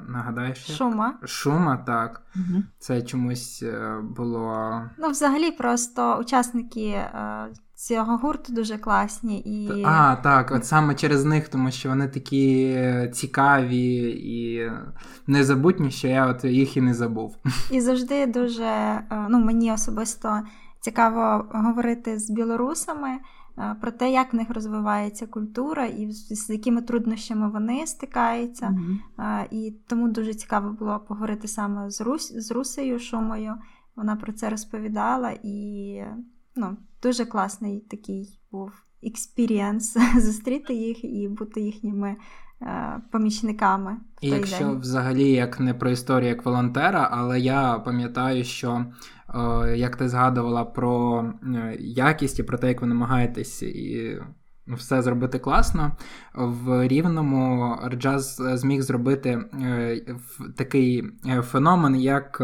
нагадаєш? 0.08 0.76
Шума. 0.76 1.14
Шума, 1.24 1.76
так. 1.76 2.22
Угу. 2.36 2.62
Це 2.78 3.02
чомусь 3.02 3.62
е, 3.62 4.00
було. 4.16 4.80
Ну, 4.98 5.08
взагалі, 5.08 5.50
просто 5.50 6.18
учасники 6.20 6.86
е, 6.88 7.46
цього 7.74 8.16
гурту 8.16 8.52
дуже 8.52 8.78
класні. 8.78 9.40
і... 9.40 9.84
А, 9.86 10.16
так, 10.16 10.50
от 10.50 10.66
саме 10.66 10.94
через 10.94 11.24
них, 11.24 11.48
тому 11.48 11.70
що 11.70 11.88
вони 11.88 12.08
такі 12.08 12.78
цікаві 13.12 13.96
і 14.10 14.70
незабутні, 15.26 15.90
що 15.90 16.08
я 16.08 16.26
от 16.26 16.44
їх 16.44 16.76
і 16.76 16.80
не 16.80 16.94
забув. 16.94 17.36
І 17.70 17.80
завжди 17.80 18.26
дуже 18.26 19.00
ну, 19.28 19.38
мені 19.38 19.72
особисто 19.72 20.42
цікаво 20.80 21.44
говорити 21.52 22.18
з 22.18 22.30
білорусами. 22.30 23.18
Про 23.80 23.90
те, 23.90 24.12
як 24.12 24.32
в 24.32 24.36
них 24.36 24.50
розвивається 24.50 25.26
культура 25.26 25.86
і 25.86 26.12
з 26.12 26.50
якими 26.50 26.82
труднощами 26.82 27.50
вони 27.50 27.86
стикаються. 27.86 28.66
Mm-hmm. 28.66 29.46
І 29.50 29.76
тому 29.86 30.08
дуже 30.08 30.34
цікаво 30.34 30.72
було 30.72 31.00
поговорити 31.08 31.48
саме 31.48 31.90
з 31.90 32.00
Рус, 32.00 32.32
з 32.32 32.50
Русею 32.50 32.98
Шумою. 32.98 33.54
Вона 33.96 34.16
про 34.16 34.32
це 34.32 34.50
розповідала, 34.50 35.34
і 35.42 35.98
ну, 36.56 36.76
дуже 37.02 37.24
класний 37.24 37.80
такий 37.80 38.40
був 38.52 38.72
experience 39.02 39.96
зустріти 40.16 40.74
їх 40.74 41.04
і 41.04 41.28
бути 41.28 41.60
їхніми 41.60 42.16
е, 42.62 43.00
помічниками. 43.10 43.96
І 44.20 44.28
якщо 44.28 44.64
день. 44.64 44.78
взагалі 44.78 45.30
як 45.30 45.60
не 45.60 45.74
про 45.74 45.90
історію 45.90 46.28
як 46.28 46.44
волонтера, 46.44 47.08
але 47.12 47.40
я 47.40 47.78
пам'ятаю, 47.78 48.44
що 48.44 48.86
як 49.76 49.96
ти 49.96 50.08
згадувала 50.08 50.64
про 50.64 51.24
е, 51.42 51.76
якість 51.80 52.38
і 52.38 52.42
про 52.42 52.58
те, 52.58 52.68
як 52.68 52.80
ви 52.80 52.86
намагаєтесь 52.86 53.62
і 53.62 54.18
ну, 54.66 54.76
все 54.76 55.02
зробити 55.02 55.38
класно. 55.38 55.92
В 56.34 56.88
рівному 56.88 57.76
джаз 57.98 58.42
зміг 58.54 58.82
зробити 58.82 59.30
е, 59.30 60.00
такий 60.56 61.04
феномен, 61.42 61.96
як 61.96 62.40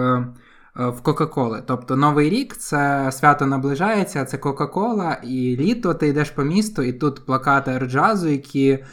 в 0.77 1.01
Кока-Коли. 1.03 1.63
Тобто 1.67 1.97
Новий 1.97 2.31
рік 2.31 2.57
це 2.57 3.13
свято 3.13 3.47
наближається, 3.47 4.25
це 4.25 4.39
Кока-Кола, 4.39 5.21
і 5.25 5.57
літо 5.57 5.95
ти 5.95 6.09
йдеш 6.09 6.31
по 6.31 6.45
місту, 6.45 6.83
і 6.83 6.93
тут 6.93 7.27
плакати 7.27 7.81
джазу, 7.87 8.29
які 8.29 8.71
Е, 8.71 8.85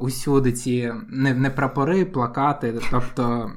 усюди 0.00 0.52
ці 0.52 0.92
не 1.08 1.34
не 1.34 1.50
прапори, 1.50 2.04
плакати. 2.04 2.80
тобто... 2.90 3.50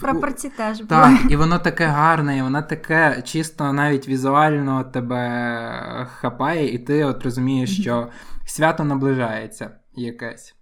Прапорці 0.00 0.48
теж 0.48 0.76
були. 0.76 0.88
Так, 0.88 1.20
і 1.30 1.36
воно 1.36 1.58
таке 1.58 1.86
гарне, 1.86 2.38
і 2.38 2.42
воно 2.42 2.62
таке 2.62 3.22
чисто 3.24 3.72
навіть 3.72 4.08
візуально 4.08 4.84
тебе 4.84 6.06
хапає, 6.20 6.74
і 6.74 6.78
ти 6.78 7.04
от 7.04 7.24
розумієш, 7.24 7.80
що 7.80 8.08
свято 8.46 8.84
наближається 8.84 9.70
якесь. 9.96 10.54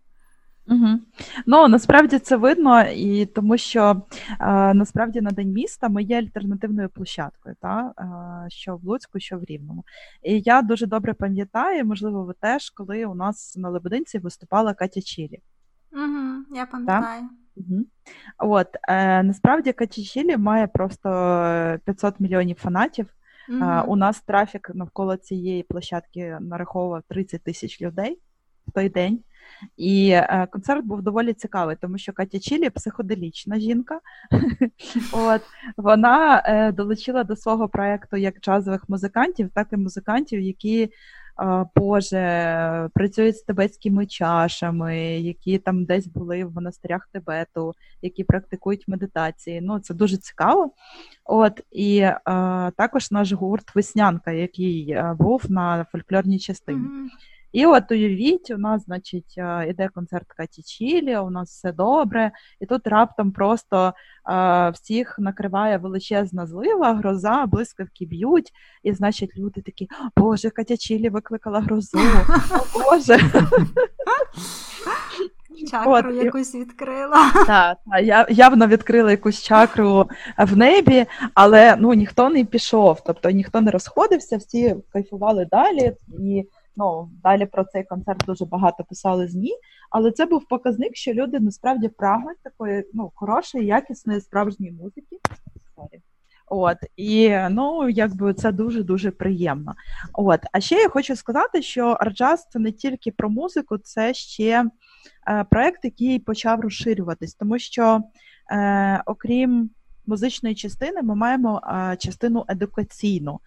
Угу. 0.66 0.88
Ну 1.47 1.69
насправді 1.69 2.19
це 2.19 2.37
видно, 2.37 2.83
і 2.83 3.26
тому 3.26 3.59
що 3.59 4.02
е, 4.40 4.75
насправді 4.75 5.21
на 5.21 5.31
день 5.31 5.52
міста 5.52 5.88
ми 5.88 6.02
є 6.02 6.19
альтернативною 6.19 6.88
площадкою, 6.88 7.57
та 7.61 7.92
е, 7.99 8.50
що 8.50 8.76
в 8.76 8.85
Луцьку, 8.85 9.21
що 9.21 9.38
в 9.38 9.45
Рівному. 9.45 9.85
І 10.23 10.40
я 10.40 10.62
дуже 10.62 10.87
добре 10.87 11.14
пам'ятаю, 11.14 11.85
можливо, 11.85 12.25
ви 12.25 12.35
теж, 12.40 12.71
коли 12.71 13.04
у 13.04 13.14
нас 13.14 13.57
на 13.57 13.69
Лебединці 13.69 14.19
виступала 14.19 14.75
Катя 14.75 15.00
Чілі. 15.00 15.40
Угу, 15.92 16.57
Я 16.57 16.66
пам'ятаю. 16.66 17.23
Угу. 17.57 17.85
От 18.38 18.69
е, 18.88 19.23
насправді 19.23 19.73
Катя 19.73 20.02
Чілі 20.02 20.37
має 20.37 20.66
просто 20.66 21.09
500 21.85 22.21
мільйонів 22.21 22.57
фанатів. 22.57 23.07
Угу. 23.49 23.64
У 23.87 23.97
нас 23.97 24.21
трафік 24.21 24.71
навколо 24.75 25.16
цієї 25.16 25.62
площадки 25.62 26.38
нараховував 26.40 27.02
30 27.09 27.42
тисяч 27.42 27.83
людей. 27.83 28.19
в 28.66 28.73
той 28.73 28.88
день. 28.88 29.21
І 29.76 30.11
е, 30.11 30.46
концерт 30.52 30.84
був 30.84 31.02
доволі 31.02 31.32
цікавий, 31.32 31.76
тому 31.80 31.99
що 31.99 32.12
Катя 32.12 32.38
Чілі 32.38 32.70
психоделічна 32.70 33.58
жінка. 33.58 34.00
От 35.12 35.42
Вона 35.76 36.42
е, 36.46 36.72
долучила 36.72 37.25
до 37.25 37.37
свого 37.37 37.68
проєкту 37.68 38.16
як 38.16 38.40
джазових 38.40 38.88
музикантів, 38.88 39.50
так 39.54 39.68
і 39.72 39.76
музикантів, 39.76 40.40
які 40.40 40.90
Боже, 41.76 42.88
працюють 42.94 43.37
з 43.37 43.42
тибетськими 43.42 44.06
чашами, 44.06 44.99
які 45.20 45.58
там 45.58 45.84
десь 45.84 46.06
були 46.06 46.44
в 46.44 46.54
монастирях 46.54 47.08
Тибету, 47.12 47.75
які 48.02 48.25
практикують 48.25 48.88
медитації. 48.88 49.61
Ну, 49.61 49.78
це 49.78 49.94
дуже 49.94 50.16
цікаво. 50.16 50.70
От 51.25 51.61
і 51.70 51.99
е, 51.99 52.20
також 52.76 53.11
наш 53.11 53.32
гурт 53.32 53.75
Веснянка, 53.75 54.32
який 54.32 54.96
був 55.18 55.50
на 55.50 55.87
фольклорній 55.92 56.38
частині. 56.38 56.78
Mm-hmm. 56.78 57.08
І 57.52 57.66
от 57.66 57.90
уявіть, 57.90 58.50
у 58.50 58.59
нас, 58.59 58.85
значить, 58.85 59.35
е, 59.38 59.66
іде 59.68 59.88
концерт 59.94 60.26
Каті 60.37 60.62
Чілі, 60.62 61.16
у 61.16 61.30
нас 61.30 61.50
все 61.50 61.73
добре, 61.73 62.30
і 62.61 62.66
тут 62.66 62.87
раптом 62.87 63.32
просто 63.32 63.94
а, 64.25 64.68
е, 64.68 64.71
всіх 64.71 65.18
накриває 65.18 65.78
величезна 65.78 66.47
злива, 66.47 66.94
гроза, 66.94 67.47
блискавки 67.47 68.06
б'ють, 68.06 68.52
і, 68.82 68.92
значить, 68.92 69.37
люди 69.37 69.61
такі, 69.61 69.88
Боже, 70.16 70.50
Катя 70.50 70.76
Чілі 70.76 71.09
викликала 71.09 71.61
грозу. 71.61 71.99
О 72.75 72.90
Боже. 72.90 73.18
Чакру 75.71 75.92
От, 75.92 76.25
якусь 76.25 76.54
відкрила. 76.54 77.32
Так, 77.47 77.78
та, 77.90 77.99
я 77.99 78.26
явно 78.30 78.66
відкрила 78.66 79.11
якусь 79.11 79.42
чакру 79.42 80.09
в 80.38 80.56
небі, 80.56 81.06
але 81.35 81.76
ну 81.78 81.94
ніхто 81.94 82.30
не 82.30 82.44
пішов, 82.44 83.02
тобто 83.06 83.30
ніхто 83.30 83.61
не 83.61 83.71
розходився, 83.71 84.37
всі 84.37 84.76
кайфували 84.92 85.44
далі. 85.50 85.92
і 86.18 86.49
Ну, 86.76 87.10
далі 87.22 87.46
про 87.46 87.64
цей 87.64 87.84
концерт 87.84 88.24
дуже 88.26 88.44
багато 88.44 88.84
писали 88.84 89.28
змі, 89.28 89.50
але 89.90 90.12
це 90.12 90.26
був 90.26 90.48
показник, 90.48 90.96
що 90.96 91.12
люди 91.12 91.40
насправді 91.40 91.88
прагнуть 91.88 92.38
такої 92.42 92.84
ну, 92.94 93.12
хорошої, 93.14 93.66
якісної 93.66 94.20
справжньої 94.20 94.72
музики. 94.72 95.18
От 96.46 96.76
і 96.96 97.36
ну 97.50 97.88
якби 97.88 98.34
це 98.34 98.52
дуже 98.52 98.82
дуже 98.82 99.10
приємно. 99.10 99.74
От, 100.12 100.40
а 100.52 100.60
ще 100.60 100.74
я 100.74 100.88
хочу 100.88 101.16
сказати, 101.16 101.62
що 101.62 101.86
Арджаз 101.86 102.48
це 102.50 102.58
не 102.58 102.72
тільки 102.72 103.10
про 103.10 103.30
музику, 103.30 103.78
це 103.78 104.14
ще 104.14 104.64
е, 105.28 105.44
проект, 105.50 105.84
який 105.84 106.18
почав 106.18 106.60
розширюватись, 106.60 107.34
тому 107.34 107.58
що 107.58 108.00
е, 108.50 109.02
окрім 109.06 109.70
музичної 110.06 110.54
частини, 110.54 111.02
ми 111.02 111.14
маємо 111.14 111.62
частину 111.99 112.44
едукаційну. 112.49 113.40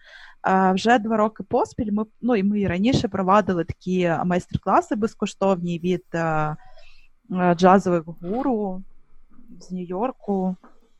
Вже 0.74 0.98
два 0.98 1.16
роки 1.16 1.42
поспіль 1.42 1.92
ми 1.92 2.04
ну 2.22 2.36
і 2.36 2.42
ми 2.42 2.60
і 2.60 2.66
раніше 2.66 3.08
провадили 3.08 3.64
такі 3.64 4.12
майстер-класи 4.24 4.94
безкоштовні 4.94 5.78
від 5.78 6.04
джазових 7.54 8.04
гуру 8.22 8.82
з 9.60 9.70
Нью-Йорку. 9.70 10.56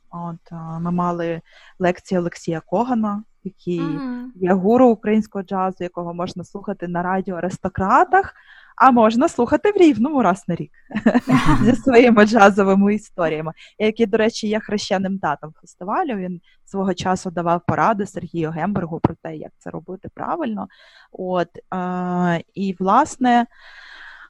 От 0.09 0.51
Ми 0.79 0.91
мали 0.91 1.41
лекції 1.79 2.19
Олексія 2.19 2.61
Когана, 2.65 3.23
який 3.43 3.81
mm-hmm. 3.81 4.25
є 4.35 4.53
гуру 4.53 4.89
українського 4.89 5.43
джазу, 5.43 5.83
якого 5.83 6.13
можна 6.13 6.43
слухати 6.43 6.87
на 6.87 7.03
радіо 7.03 7.35
Аристократах 7.35 8.35
а 8.77 8.91
можна 8.91 9.29
слухати 9.29 9.71
в 9.71 9.77
рівному 9.77 10.21
раз 10.21 10.43
на 10.47 10.55
рік 10.55 10.71
зі 11.63 11.75
своїми 11.75 12.25
джазовими 12.25 12.95
історіями, 12.95 13.53
який, 13.79 14.05
до 14.05 14.17
речі, 14.17 14.47
є 14.47 14.59
хрещеним 14.59 15.19
татом 15.19 15.53
фестивалю. 15.61 16.15
Він 16.15 16.41
свого 16.65 16.93
часу 16.93 17.31
давав 17.31 17.61
поради 17.67 18.05
Сергію 18.05 18.51
Гембергу 18.51 18.99
про 18.99 19.15
те, 19.23 19.35
як 19.35 19.51
це 19.57 19.69
робити 19.69 20.09
правильно. 20.13 20.67
От, 21.11 21.49
е, 21.73 22.43
І, 22.53 22.75
власне, 22.79 23.45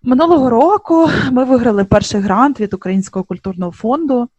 минулого 0.04 0.50
року 0.50 1.10
ми 1.32 1.44
виграли 1.44 1.86
перший 1.86 2.22
грант 2.22 2.60
від 2.60 2.74
Українського 2.74 3.26
культурного 3.26 3.72
фонду. 3.72 4.30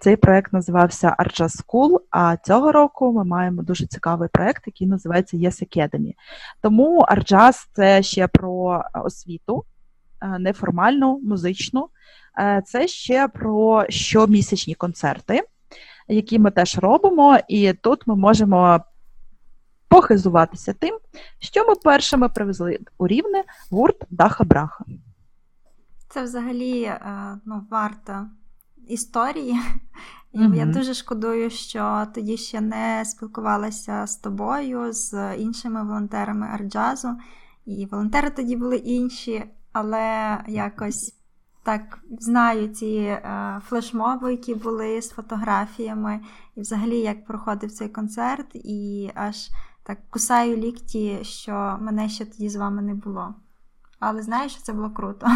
Цей 0.00 0.16
проект 0.16 0.52
називався 0.52 1.16
Arjas 1.18 1.64
School, 1.64 1.98
А 2.10 2.36
цього 2.36 2.72
року 2.72 3.12
ми 3.12 3.24
маємо 3.24 3.62
дуже 3.62 3.86
цікавий 3.86 4.28
проект, 4.28 4.62
який 4.66 4.86
називається 4.86 5.36
Yes 5.36 5.62
Academy. 5.62 6.14
Тому 6.60 7.06
Arjas– 7.10 7.66
це 7.72 8.02
ще 8.02 8.28
про 8.28 8.82
освіту, 9.04 9.64
неформальну, 10.38 11.20
музичну. 11.24 11.88
Це 12.64 12.88
ще 12.88 13.28
про 13.28 13.84
щомісячні 13.88 14.74
концерти, 14.74 15.42
які 16.08 16.38
ми 16.38 16.50
теж 16.50 16.78
робимо. 16.78 17.38
І 17.48 17.72
тут 17.72 18.06
ми 18.06 18.16
можемо 18.16 18.80
похизуватися 19.88 20.72
тим, 20.72 20.98
що 21.38 21.64
ми 21.68 21.74
першими 21.74 22.28
привезли 22.28 22.78
у 22.98 23.06
рівне 23.06 23.44
гурт 23.70 24.04
Даха 24.10 24.44
Браха. 24.44 24.84
Це 26.08 26.22
взагалі 26.22 26.82
е, 26.82 27.00
ну, 27.44 27.66
варто 27.70 28.26
історії. 28.88 29.60
І 30.32 30.38
mm-hmm. 30.38 30.54
я 30.54 30.66
дуже 30.66 30.94
шкодую, 30.94 31.50
що 31.50 32.06
тоді 32.14 32.36
ще 32.36 32.60
не 32.60 33.04
спілкувалася 33.04 34.06
з 34.06 34.16
тобою, 34.16 34.92
з 34.92 35.36
іншими 35.36 35.84
волонтерами 35.84 36.46
арджазу. 36.46 37.08
І 37.66 37.86
волонтери 37.86 38.30
тоді 38.30 38.56
були 38.56 38.76
інші, 38.76 39.44
але 39.72 40.38
якось 40.48 41.14
так 41.62 41.98
знаю 42.20 42.68
ці 42.68 42.86
е, 42.86 43.60
флешмоби, 43.68 44.30
які 44.30 44.54
були 44.54 45.02
з 45.02 45.10
фотографіями, 45.10 46.20
і 46.54 46.60
взагалі 46.60 46.98
як 46.98 47.24
проходив 47.24 47.72
цей 47.72 47.88
концерт, 47.88 48.46
і 48.54 49.10
аж 49.14 49.50
так 49.82 49.98
кусаю 50.10 50.56
лікті, 50.56 51.18
що 51.22 51.78
мене 51.80 52.08
ще 52.08 52.24
тоді 52.24 52.48
з 52.48 52.56
вами 52.56 52.82
не 52.82 52.94
було. 52.94 53.34
Але 54.00 54.22
знаєш, 54.22 54.52
що 54.52 54.62
це 54.62 54.72
було 54.72 54.90
круто. 54.90 55.26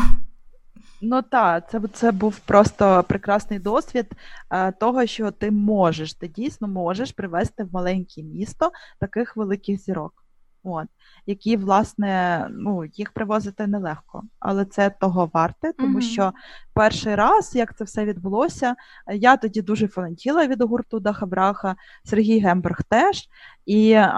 Ну 1.00 1.22
так, 1.22 1.70
це 1.70 1.80
це 1.92 2.12
був 2.12 2.38
просто 2.38 3.04
прекрасний 3.08 3.58
досвід 3.58 4.06
е, 4.50 4.72
того, 4.72 5.06
що 5.06 5.30
ти 5.30 5.50
можеш, 5.50 6.14
ти 6.14 6.28
дійсно 6.28 6.68
можеш 6.68 7.12
привести 7.12 7.64
в 7.64 7.74
маленьке 7.74 8.22
місто 8.22 8.70
таких 9.00 9.36
великих 9.36 9.80
зірок, 9.80 10.24
от, 10.62 10.86
які, 11.26 11.56
власне, 11.56 12.46
ну, 12.50 12.84
їх 12.84 13.10
привозити 13.10 13.66
нелегко, 13.66 14.22
але 14.38 14.64
це 14.64 14.90
того 14.90 15.30
варте, 15.34 15.72
тому 15.72 15.98
mm-hmm. 15.98 16.12
що 16.12 16.32
перший 16.74 17.14
раз, 17.14 17.54
як 17.54 17.76
це 17.76 17.84
все 17.84 18.04
відбулося, 18.04 18.74
я 19.12 19.36
тоді 19.36 19.62
дуже 19.62 19.88
фанатіла 19.88 20.46
від 20.46 20.62
гурту 20.62 21.00
Дахабраха, 21.00 21.76
Сергій 22.04 22.40
Гемберг 22.40 22.82
теж. 22.88 23.28
І 23.66 23.90
е, 23.90 24.12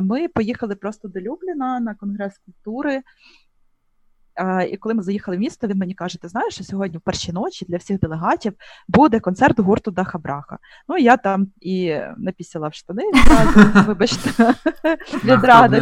ми 0.00 0.28
поїхали 0.28 0.76
просто 0.76 1.08
до 1.08 1.20
Любліна 1.20 1.80
на 1.80 1.94
конгрес 1.94 2.38
культури. 2.38 3.02
І 4.70 4.76
коли 4.76 4.94
ми 4.94 5.02
заїхали 5.02 5.36
в 5.36 5.40
місто, 5.40 5.66
він 5.66 5.78
мені 5.78 5.94
каже: 5.94 6.20
Ти 6.20 6.28
знаєш, 6.28 6.54
що 6.54 6.64
сьогодні 6.64 6.98
в 6.98 7.00
першій 7.00 7.32
ночі 7.32 7.66
для 7.68 7.76
всіх 7.76 8.00
делегатів 8.00 8.52
буде 8.88 9.20
концерт 9.20 9.60
гурту 9.60 9.90
Даха 9.90 10.18
Браха. 10.18 10.58
Ну 10.88 10.98
я 10.98 11.16
там 11.16 11.46
і 11.60 11.96
напісяла 12.16 12.68
в 12.68 12.74
штани 12.74 13.02
вибачте, 13.86 14.54
від 15.24 15.44
радощі. 15.44 15.80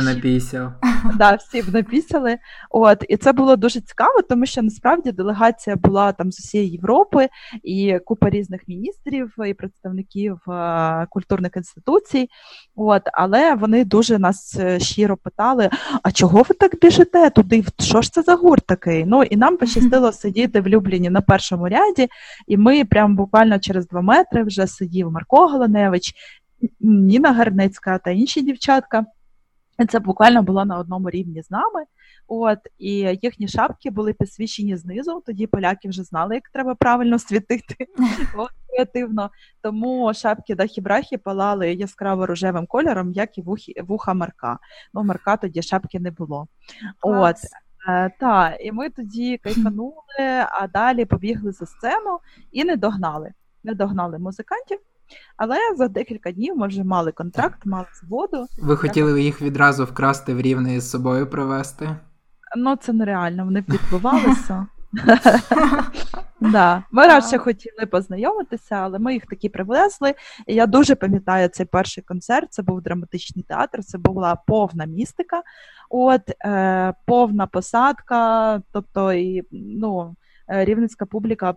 Да, 1.19 1.35
всі 1.35 1.63
б 1.63 1.75
напісяли. 1.75 2.39
От 2.71 3.05
і 3.09 3.17
це 3.17 3.33
було 3.33 3.57
дуже 3.57 3.81
цікаво, 3.81 4.23
тому 4.29 4.47
що 4.47 4.63
насправді 4.63 5.13
делегація 5.13 5.77
була 5.77 6.13
там 6.13 6.33
з 6.33 6.39
усієї 6.39 6.71
Європи 6.71 7.29
і 7.63 7.99
купа 8.05 8.31
різних 8.31 8.69
міністрів 8.69 9.35
і 9.47 9.55
представників 9.55 10.41
культурних 11.09 11.57
інституцій. 11.57 12.29
От, 12.77 13.03
але 13.13 13.55
вони 13.55 13.85
дуже 13.85 14.19
нас 14.19 14.57
е, 14.61 14.81
щиро 14.81 15.17
питали: 15.17 15.71
а 16.03 16.13
чого 16.13 16.43
ви 16.43 16.55
так 16.61 16.81
біжите 16.81 17.31
туди? 17.31 17.65
Що 17.79 18.03
ж 18.03 18.13
це 18.13 18.23
за 18.23 18.35
гурт 18.35 18.46
такий. 18.55 19.05
Ну 19.05 19.23
і 19.23 19.37
нам 19.37 19.57
пощастило 19.57 20.13
сидіти 20.13 20.61
в 20.61 20.69
Любліні 20.69 21.11
на 21.11 21.21
першому 21.21 21.69
ряді, 21.69 22.09
і 22.47 22.57
ми 22.57 22.85
прямо 22.85 23.15
буквально 23.15 23.59
через 23.59 23.89
два 23.89 24.01
метри 24.01 24.45
вже 24.45 24.67
сидів 24.67 25.11
Марко 25.11 25.47
Галаневич, 25.47 26.15
Ніна 26.81 27.33
Гарнецька 27.33 27.99
та 27.99 28.11
інші 28.11 28.43
дівчатка. 28.43 29.05
Це 29.89 29.99
буквально 29.99 30.43
було 30.43 30.65
на 30.65 30.79
одному 30.79 31.11
рівні 31.11 31.43
з 31.43 31.51
нами. 31.51 31.85
От, 32.29 32.59
І 32.79 33.19
їхні 33.23 33.49
шапки 33.49 33.91
були 33.91 34.13
підсвічені 34.13 34.77
знизу. 34.77 35.23
Тоді 35.27 35.47
поляки 35.47 35.89
вже 35.89 36.03
знали, 36.03 36.35
як 36.35 36.49
треба 36.53 36.75
правильно 36.75 37.19
світити 37.19 37.87
От, 38.37 38.51
креативно. 38.71 39.31
Тому 39.63 40.15
шапки 40.15 40.55
дахі-брахи 40.55 41.19
палали 41.19 41.75
яскраво 41.75 42.27
рожевим 42.27 42.67
кольором, 42.67 43.13
як 43.13 43.39
і 43.39 43.43
вухи, 43.43 43.75
вуха 43.83 44.15
Марка. 44.15 44.59
Ну, 44.95 45.05
Марка 45.05 45.37
тоді 45.37 45.63
шапки 45.63 46.01
не 46.01 46.11
було. 46.11 46.47
От. 47.03 47.37
Е, 47.89 48.11
так, 48.21 48.57
і 48.61 48.73
ми 48.73 48.91
тоді 48.91 49.41
кайфанули, 49.43 49.95
а 50.51 50.67
далі 50.73 51.05
побігли 51.05 51.53
за 51.53 51.67
сцену 51.67 52.19
і 52.53 52.65
не 52.65 52.77
догнали. 52.77 53.33
Не 53.65 53.75
догнали 53.75 54.19
музикантів. 54.19 54.79
Але 55.37 55.57
за 55.77 55.89
декілька 55.89 56.33
днів 56.33 56.57
ми 56.57 56.69
вже 56.69 56.85
мали 56.85 57.13
контракт, 57.13 57.67
мали 57.67 57.87
згоду. 58.03 58.47
Ви 58.59 58.77
хотіли 58.77 59.23
їх 59.23 59.43
відразу 59.43 59.85
вкрасти 59.85 60.35
в 60.35 60.41
рівне 60.41 60.81
з 60.81 60.91
собою 60.91 61.27
привезти? 61.27 61.97
Ну, 62.57 62.77
це 62.77 62.93
нереально, 62.93 63.45
вони 63.45 63.65
відбувалися. 63.69 64.67
Да, 66.41 66.83
Ми 66.93 67.07
радше 67.07 67.39
хотіли 67.39 67.87
познайомитися, 67.87 68.75
але 68.75 68.99
ми 68.99 69.13
їх 69.15 69.27
таки 69.27 69.49
привезли. 69.49 70.15
І 70.47 70.55
я 70.55 70.67
дуже 70.67 70.95
пам'ятаю 70.95 71.49
цей 71.49 71.67
перший 71.67 72.05
концерт. 72.05 72.53
Це 72.53 72.63
був 72.63 72.83
драматичний 72.83 73.45
театр, 73.49 73.85
це 73.85 73.99
була 73.99 74.37
повна 74.47 74.85
містика, 74.85 75.43
от 75.91 76.21
е, 76.45 76.95
повна 77.07 77.47
посадка. 77.47 78.63
Тобто, 78.73 79.13
і 79.13 79.43
ну, 79.53 80.17
е, 80.49 80.65
рівненська 80.65 81.07
публіка 81.07 81.55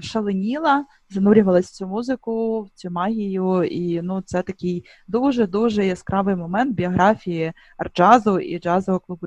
шаленіла, 0.00 0.84
занурювалась 1.10 1.66
в 1.66 1.74
цю 1.74 1.86
музику, 1.86 2.62
в 2.62 2.70
цю 2.70 2.90
магію. 2.90 3.64
І 3.64 4.02
ну, 4.02 4.22
це 4.22 4.42
такий 4.42 4.84
дуже 5.08 5.46
дуже 5.46 5.86
яскравий 5.86 6.36
момент 6.36 6.74
біографії 6.74 7.52
арт-джазу 7.78 8.38
і 8.38 8.58
джазового 8.58 9.00
клубу. 9.00 9.26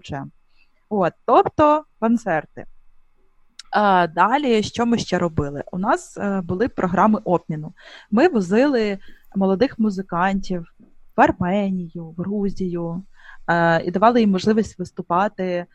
От, 0.89 1.13
тобто 1.25 1.83
концерти. 1.99 2.65
А 3.73 4.07
Далі, 4.07 4.63
що 4.63 4.85
ми 4.85 4.97
ще 4.97 5.19
робили? 5.19 5.63
У 5.71 5.77
нас 5.77 6.17
е, 6.17 6.41
були 6.41 6.67
програми 6.67 7.19
обміну. 7.23 7.73
Ми 8.11 8.27
возили 8.27 8.99
молодих 9.35 9.79
музикантів 9.79 10.73
в 11.17 11.21
Арменію, 11.21 12.05
в 12.05 12.21
Грузію 12.21 13.03
е, 13.47 13.83
і 13.85 13.91
давали 13.91 14.19
їм 14.19 14.31
можливість 14.31 14.79
виступати 14.79 15.43
е, 15.43 15.65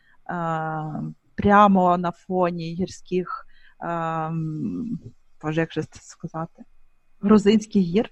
прямо 1.35 1.97
на 1.97 2.11
фоні 2.11 2.73
гірських, 2.73 3.45
боже, 5.41 5.61
як 5.61 5.73
же 5.73 5.83
це 5.83 5.99
сказати, 6.01 6.63
грузинських 7.21 7.81
гір. 7.81 8.09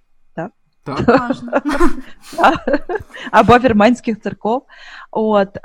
Або 3.31 3.57
вірменських 3.57 4.21
церков. 4.21 4.65
От 5.11 5.57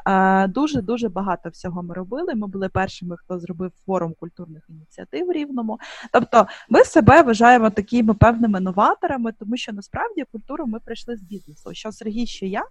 дуже 0.48 0.82
дуже 0.82 1.08
багато 1.08 1.48
всього 1.48 1.82
ми 1.82 1.94
робили. 1.94 2.34
Ми 2.34 2.46
були 2.46 2.68
першими, 2.68 3.16
хто 3.16 3.38
зробив 3.38 3.72
форум 3.86 4.14
культурних 4.20 4.62
ініціатив 4.68 5.26
в 5.26 5.32
Рівному. 5.32 5.78
Тобто, 6.12 6.46
ми 6.68 6.84
себе 6.84 7.22
вважаємо 7.22 7.70
такими 7.70 8.14
певними 8.14 8.60
новаторами, 8.60 9.32
тому 9.38 9.56
що 9.56 9.72
насправді 9.72 10.24
культуру 10.32 10.66
ми 10.66 10.80
прийшли 10.80 11.16
з 11.16 11.22
бізнесу. 11.22 11.70
Що 11.72 11.92
Сергій, 11.92 12.26
що 12.26 12.46
я. 12.46 12.62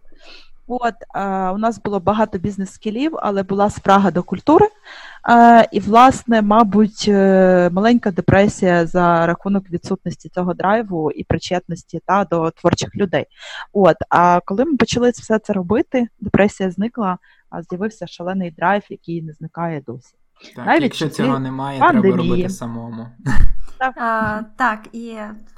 От 0.74 0.96
у 1.56 1.58
нас 1.58 1.80
було 1.80 2.00
багато 2.00 2.38
бізнес-скілів, 2.38 3.12
але 3.22 3.44
була 3.44 3.70
спрага 3.70 4.12
до 4.12 4.24
культури. 4.24 4.68
І, 5.72 5.80
власне, 5.80 6.42
мабуть, 6.42 7.06
е, 7.08 7.70
маленька 7.74 8.12
депресія 8.12 8.86
за 8.86 9.26
рахунок 9.28 9.70
відсутності 9.70 10.30
цього 10.30 10.54
драйву 10.54 11.12
і 11.12 11.24
причетності 11.24 12.02
та 12.06 12.26
до 12.26 12.52
творчих 12.52 12.96
людей. 12.96 13.26
От, 13.74 13.96
а 14.10 14.40
коли 14.46 14.66
ми 14.66 14.78
почали 14.78 15.10
все 15.10 15.40
це 15.40 15.54
робити, 15.54 16.08
депресія 16.20 16.72
зникла, 16.72 17.18
а 17.50 17.62
з'явився 17.64 18.08
шалений 18.08 18.52
драйв, 18.52 18.84
який 18.90 19.22
не 19.22 19.34
зникає 19.34 19.82
досі. 19.88 20.21
Так, 20.56 20.66
Навіть 20.66 20.84
Якщо 20.84 21.10
цього 21.10 21.40
немає, 21.40 21.80
пандемії. 21.80 22.14
треба 22.14 22.30
робити 22.30 22.50
самому. 22.50 23.08
Так. 23.78 23.98
А, 23.98 24.42
так, 24.58 24.88
і 24.92 25.18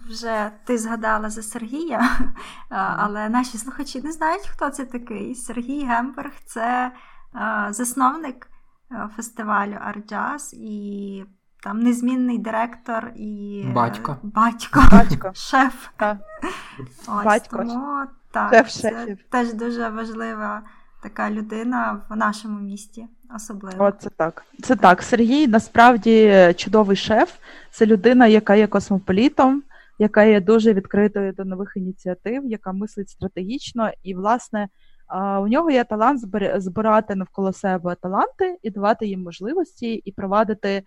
вже 0.09 0.51
ти 0.65 0.77
згадала 0.77 1.29
за 1.29 1.43
Сергія, 1.43 2.09
але 2.69 3.29
наші 3.29 3.57
слухачі 3.57 4.01
не 4.01 4.11
знають, 4.11 4.47
хто 4.47 4.69
це 4.69 4.85
такий. 4.85 5.35
Сергій 5.35 5.85
Гемберг 5.85 6.31
це 6.45 6.91
засновник 7.69 8.49
фестивалю 9.15 9.77
Арджаз 9.81 10.53
і 10.53 11.23
там 11.63 11.79
незмінний 11.79 12.37
директор 12.37 13.11
і 13.15 13.63
батько, 13.75 14.17
батько, 14.23 14.83
батько. 14.91 15.31
шеф. 15.33 15.89
Ось, 17.07 17.25
батько. 17.25 17.57
Тому 17.57 18.03
так, 18.31 18.53
шеф 18.53 18.69
це 18.69 19.17
теж 19.29 19.53
дуже 19.53 19.89
важлива 19.89 20.61
така 21.03 21.31
людина 21.31 22.01
в 22.09 22.15
нашому 22.15 22.59
місті. 22.59 23.07
Особливо. 23.35 23.85
О, 23.85 23.91
це 23.91 24.09
так. 24.09 24.45
Це 24.63 24.75
так. 24.75 25.03
Сергій 25.03 25.47
насправді 25.47 26.53
чудовий 26.57 26.95
шеф. 26.95 27.33
Це 27.71 27.85
людина, 27.85 28.27
яка 28.27 28.55
є 28.55 28.67
космополітом, 28.67 29.63
яка 29.99 30.23
є 30.23 30.41
дуже 30.41 30.73
відкритою 30.73 31.33
до 31.33 31.45
нових 31.45 31.73
ініціатив, 31.75 32.45
яка 32.45 32.71
мислить 32.71 33.09
стратегічно, 33.09 33.91
і, 34.03 34.15
власне, 34.15 34.67
у 35.41 35.47
нього 35.47 35.71
є 35.71 35.83
талант 35.83 36.19
збирати 36.57 37.15
навколо 37.15 37.53
себе 37.53 37.95
таланти 38.01 38.57
і 38.63 38.69
давати 38.69 39.07
їм 39.07 39.23
можливості, 39.23 39.93
і 39.93 40.11
провадити 40.11 40.83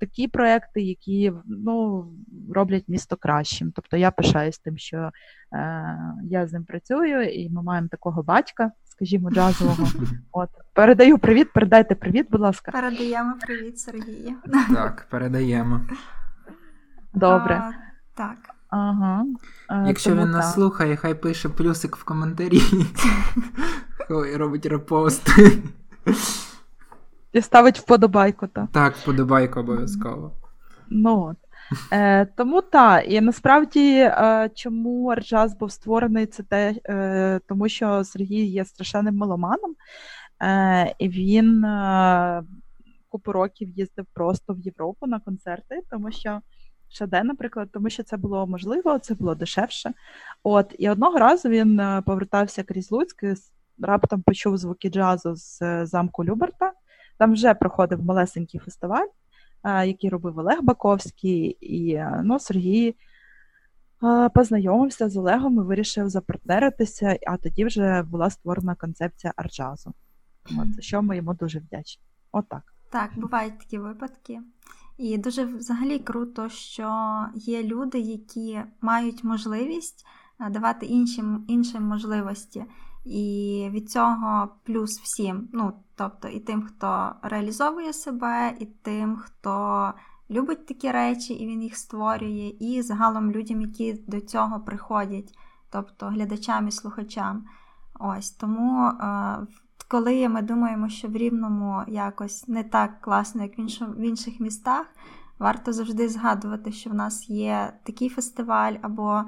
такі 0.00 0.28
проекти, 0.28 0.82
які 0.82 1.32
ну, 1.46 2.06
роблять 2.54 2.84
місто 2.88 3.16
кращим. 3.16 3.72
Тобто 3.76 3.96
я 3.96 4.10
пишаюсь 4.10 4.58
тим, 4.58 4.78
що 4.78 5.10
е, 5.52 5.98
я 6.24 6.46
з 6.46 6.52
ним 6.52 6.64
працюю, 6.64 7.22
і 7.22 7.50
ми 7.50 7.62
маємо 7.62 7.88
такого 7.88 8.22
батька, 8.22 8.70
скажімо, 8.96 9.30
джазового. 9.30 9.88
От 10.32 10.48
передаю 10.72 11.18
привіт, 11.18 11.52
передайте 11.52 11.94
привіт, 11.94 12.26
будь 12.30 12.40
ласка. 12.40 12.72
Передаємо 12.72 13.34
привіт, 13.40 13.78
Сергію. 13.78 14.34
Так, 14.74 15.06
передаємо. 15.10 15.80
Добре. 17.14 17.54
А, 17.54 17.72
так. 18.14 18.36
Ага. 18.68 19.24
А, 19.68 19.86
Якщо 19.86 20.10
він 20.10 20.18
так. 20.18 20.28
нас 20.32 20.54
слухає, 20.54 20.96
хай 20.96 21.14
пише 21.14 21.48
плюсик 21.48 21.96
в 21.96 22.04
коментарі. 22.04 22.60
Ой, 24.10 24.36
робить 24.36 24.66
репост. 24.66 25.28
І 27.32 27.42
ставить 27.42 27.78
вподобайку, 27.78 28.46
так. 28.46 28.64
Так, 28.72 28.96
вподобайку 28.96 29.60
обов'язково. 29.60 30.32
Ну 30.88 31.22
от. 31.22 31.36
Е, 31.92 32.26
Тому 32.26 32.62
так, 32.62 33.04
і 33.08 33.20
насправді, 33.20 33.94
е, 33.98 34.50
чому 34.54 35.08
Арджаз 35.08 35.56
був 35.56 35.72
створений, 35.72 36.26
це 36.26 36.42
те, 36.42 36.74
е, 36.88 37.40
тому 37.48 37.68
що 37.68 38.04
Сергій 38.04 38.44
є 38.44 38.64
страшенним 38.64 39.16
меломаном, 39.16 39.74
е, 40.42 40.94
і 40.98 41.08
він 41.08 41.64
е, 41.64 42.42
купу 43.08 43.32
років 43.32 43.70
їздив 43.70 44.06
просто 44.14 44.52
в 44.52 44.58
Європу 44.58 45.06
на 45.06 45.20
концерти, 45.20 45.80
тому 45.90 46.10
що. 46.12 46.40
Шаде, 46.88 47.22
наприклад, 47.24 47.68
тому 47.72 47.90
що 47.90 48.02
це 48.02 48.16
було 48.16 48.46
можливо, 48.46 48.98
це 48.98 49.14
було 49.14 49.34
дешевше. 49.34 49.92
От, 50.42 50.74
І 50.78 50.90
одного 50.90 51.18
разу 51.18 51.48
він 51.48 51.80
е, 51.80 52.02
повертався 52.06 52.62
крізь 52.62 52.90
Луцьк, 52.90 53.24
раптом 53.82 54.22
почув 54.22 54.56
звуки 54.56 54.88
джазу 54.90 55.36
з 55.36 55.62
е, 55.62 55.86
замку 55.86 56.24
Люберта. 56.24 56.72
Там 57.18 57.32
вже 57.32 57.54
проходив 57.54 58.04
малесенький 58.04 58.60
фестиваль, 58.60 59.06
який 59.64 60.10
робив 60.10 60.38
Олег 60.38 60.62
Баковський, 60.62 61.56
і 61.60 62.04
ну, 62.24 62.38
Сергій 62.38 62.96
познайомився 64.34 65.08
з 65.08 65.16
Олегом 65.16 65.54
і 65.54 65.60
вирішив 65.60 66.08
запартнеритися, 66.08 67.18
а 67.26 67.36
тоді 67.36 67.64
вже 67.64 68.02
була 68.02 68.30
створена 68.30 68.74
концепція 68.74 69.32
арджазу. 69.36 69.92
От, 70.50 70.82
що 70.82 71.02
ми 71.02 71.16
йому 71.16 71.34
дуже 71.34 71.58
вдячні. 71.58 72.02
Отак. 72.32 72.74
Так, 72.90 73.10
бувають 73.16 73.58
такі 73.58 73.78
випадки. 73.78 74.40
І 74.98 75.18
дуже 75.18 75.44
взагалі 75.44 75.98
круто, 75.98 76.48
що 76.48 77.18
є 77.34 77.62
люди, 77.62 77.98
які 77.98 78.60
мають 78.80 79.24
можливість 79.24 80.06
давати 80.50 80.86
іншим 80.86 81.44
іншим 81.48 81.82
можливості. 81.82 82.64
І 83.04 83.68
від 83.72 83.90
цього 83.90 84.48
плюс 84.64 85.00
всім. 85.00 85.48
Ну, 85.52 85.72
тобто 85.94 86.28
і 86.28 86.40
тим, 86.40 86.62
хто 86.62 87.12
реалізовує 87.22 87.92
себе, 87.92 88.54
і 88.60 88.66
тим, 88.66 89.16
хто 89.16 89.92
любить 90.30 90.66
такі 90.66 90.90
речі, 90.90 91.34
і 91.34 91.46
він 91.46 91.62
їх 91.62 91.76
створює, 91.76 92.52
і 92.60 92.82
загалом 92.82 93.30
людям, 93.30 93.60
які 93.60 93.92
до 94.06 94.20
цього 94.20 94.60
приходять, 94.60 95.38
тобто 95.70 96.06
глядачам 96.06 96.68
і 96.68 96.72
слухачам. 96.72 97.44
Ось 98.00 98.30
тому, 98.30 98.86
е, 98.86 99.38
коли 99.88 100.28
ми 100.28 100.42
думаємо, 100.42 100.88
що 100.88 101.08
в 101.08 101.16
Рівному 101.16 101.82
якось 101.88 102.48
не 102.48 102.64
так 102.64 103.00
класно, 103.00 103.42
як 103.42 103.58
в 103.80 104.00
інших 104.00 104.40
містах, 104.40 104.86
варто 105.38 105.72
завжди 105.72 106.08
згадувати, 106.08 106.72
що 106.72 106.90
в 106.90 106.94
нас 106.94 107.30
є 107.30 107.72
такий 107.82 108.08
фестиваль 108.08 108.74
або 108.82 109.24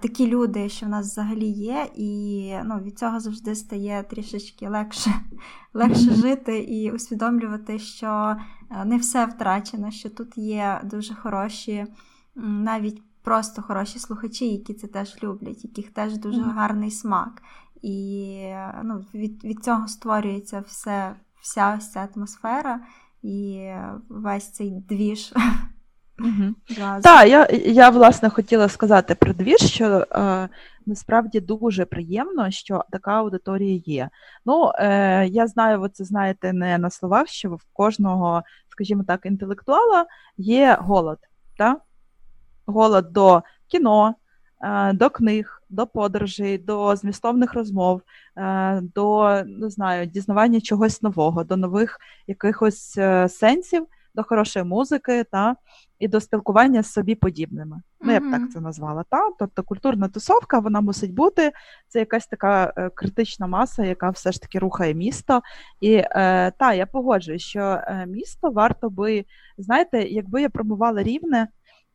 такі 0.00 0.26
люди, 0.26 0.68
що 0.68 0.86
в 0.86 0.88
нас 0.88 1.06
взагалі 1.06 1.46
є, 1.46 1.88
і 1.94 2.50
ну, 2.64 2.78
від 2.78 2.98
цього 2.98 3.20
завжди 3.20 3.54
стає 3.54 4.02
трішечки 4.02 4.68
легше 4.68 5.10
легше 5.74 6.14
жити 6.14 6.58
і 6.58 6.90
усвідомлювати, 6.90 7.78
що 7.78 8.36
е, 8.70 8.84
не 8.84 8.96
все 8.96 9.26
втрачено, 9.26 9.90
що 9.90 10.10
тут 10.10 10.38
є 10.38 10.80
дуже 10.84 11.14
хороші, 11.14 11.86
навіть 12.34 13.02
просто 13.22 13.62
хороші 13.62 13.98
слухачі, 13.98 14.48
які 14.48 14.74
це 14.74 14.86
теж 14.86 15.22
люблять, 15.22 15.64
яких 15.64 15.90
теж 15.90 16.18
дуже 16.18 16.42
гарний 16.42 16.90
смак. 16.90 17.42
І 17.82 18.38
ну, 18.82 19.04
від 19.14 19.44
від 19.44 19.64
цього 19.64 19.88
створюється 19.88 20.60
все, 20.60 21.16
вся 21.40 21.76
ось 21.76 21.90
ця 21.90 22.08
атмосфера 22.14 22.80
і 23.22 23.70
весь 24.08 24.50
цей 24.50 24.70
двіж 24.70 25.34
Угу. 26.18 26.76
Так, 27.02 27.28
я 27.28 27.48
я 27.64 27.90
власне 27.90 28.30
хотіла 28.30 28.68
сказати 28.68 29.14
про 29.14 29.32
двір, 29.32 29.58
що 29.60 30.06
е, 30.12 30.48
насправді 30.86 31.40
дуже 31.40 31.84
приємно, 31.84 32.50
що 32.50 32.84
така 32.90 33.10
аудиторія 33.10 33.82
є. 33.86 34.08
Ну, 34.46 34.72
е, 34.78 35.26
я 35.26 35.46
знаю, 35.46 35.80
ви 35.80 35.88
це 35.88 36.04
знаєте 36.04 36.52
не 36.52 36.78
на 36.78 36.90
словах, 36.90 37.28
що 37.28 37.50
в 37.50 37.60
кожного, 37.72 38.42
скажімо 38.68 39.04
так, 39.06 39.26
інтелектуала 39.26 40.06
є 40.36 40.78
голод. 40.80 41.18
Так? 41.58 41.78
Голод 42.66 43.12
до 43.12 43.42
кіно, 43.68 44.14
е, 44.62 44.92
до 44.92 45.10
книг, 45.10 45.62
до 45.70 45.86
подорожей, 45.86 46.58
до 46.58 46.96
змістовних 46.96 47.54
розмов, 47.54 48.02
е, 48.36 48.80
до 48.94 49.42
не 49.46 49.70
знаю, 49.70 50.06
дізнавання 50.06 50.60
чогось 50.60 51.02
нового, 51.02 51.44
до 51.44 51.56
нових 51.56 51.98
якихось 52.26 52.98
е, 52.98 53.28
сенсів 53.28 53.86
до 54.14 54.22
хорошої 54.22 54.64
музики 54.64 55.24
та 55.24 55.56
і 55.98 56.08
до 56.08 56.20
спілкування 56.20 56.82
з 56.82 56.92
собі 56.92 57.14
подібними. 57.14 57.80
Ну, 58.00 58.12
я 58.12 58.20
б 58.20 58.30
так 58.30 58.50
це 58.50 58.60
назвала. 58.60 59.04
Та? 59.10 59.30
Тобто 59.38 59.62
культурна 59.62 60.08
тусовка 60.08 60.58
вона 60.58 60.80
мусить 60.80 61.14
бути. 61.14 61.52
Це 61.88 61.98
якась 61.98 62.26
така 62.26 62.72
е, 62.76 62.90
критична 62.94 63.46
маса, 63.46 63.84
яка 63.84 64.10
все 64.10 64.32
ж 64.32 64.40
таки 64.40 64.58
рухає 64.58 64.94
місто. 64.94 65.42
І 65.80 65.92
е, 65.94 66.50
та, 66.58 66.74
я 66.74 66.86
погоджуюсь, 66.86 67.42
що 67.42 67.60
е, 67.60 68.06
місто 68.06 68.50
варто 68.50 68.90
би, 68.90 69.24
знаєте, 69.58 70.02
якби 70.02 70.42
я 70.42 70.48
промувала 70.48 71.02
рівне, 71.02 71.48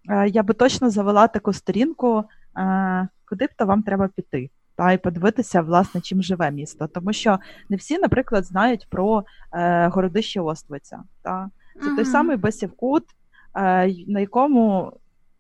е, 0.10 0.28
я 0.30 0.44
би 0.44 0.54
точно 0.54 0.90
завела 0.90 1.28
таку 1.28 1.54
сторінку, 1.54 2.24
е, 2.58 3.08
куди 3.30 3.46
б 3.46 3.50
то 3.58 3.66
вам 3.66 3.84
треба 3.84 4.08
піти. 4.08 4.50
Та 4.76 4.94
й 4.94 4.98
подивитися, 4.98 5.62
власне, 5.62 6.02
чим 6.02 6.24
живе 6.24 6.52
місто. 6.52 6.88
Тому 6.88 7.14
що 7.14 7.40
не 7.70 7.78
всі, 7.78 7.98
наприклад, 8.00 8.46
знають 8.46 8.88
про 8.90 9.24
е, 9.54 9.88
городище 9.88 10.42
Оствиця. 10.42 11.04
Та? 11.24 11.50
Це 11.82 11.90
mm-hmm. 11.90 11.96
той 11.96 12.06
самий 12.06 12.38
Басівкут, 12.38 13.04
е, 13.56 13.94
на 14.08 14.20
якому 14.20 14.94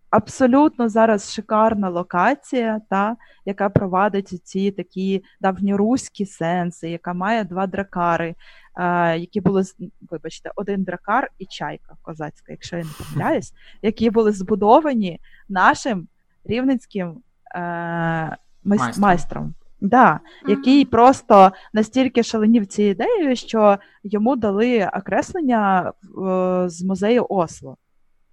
абсолютно 0.10 0.90
зараз 0.90 1.34
шикарна 1.34 1.90
локація, 1.90 2.82
та, 2.90 3.16
яка 3.46 3.70
провадить 3.70 4.42
ці 4.44 4.72
такі 4.72 5.24
давньоруські 5.42 6.26
сенси, 6.26 6.90
яка 6.90 7.14
має 7.14 7.44
два 7.44 7.68
дракари, 7.68 8.36
е, 8.76 9.18
які 9.18 9.42
були 9.42 9.64
вибачте, 10.12 10.52
один 10.56 10.84
дракар 10.84 11.30
і 11.38 11.46
чайка 11.46 11.96
козацька, 12.02 12.52
якщо 12.52 12.78
я 12.78 12.84
не 12.84 12.90
помиляюсь, 12.98 13.54
які 13.82 14.10
були 14.10 14.32
збудовані 14.32 15.20
нашим 15.50 16.08
рівненським 16.46 17.18
е, 17.56 18.38
майстром. 18.64 19.02
майстром. 19.02 19.54
Да, 19.82 20.12
mm-hmm. 20.14 20.50
Який 20.50 20.86
просто 20.86 21.52
настільки 21.74 22.24
шаленів 22.24 22.68
цією 22.68 22.92
ідеєю, 22.92 23.36
що 23.36 23.78
йому 24.04 24.36
дали 24.36 24.90
окреслення 24.94 25.94
е, 26.04 26.70
з 26.70 26.84
музею 26.84 27.26
Осло. 27.30 27.78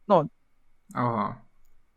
Ну, 0.08 0.30
ага. 0.94 1.36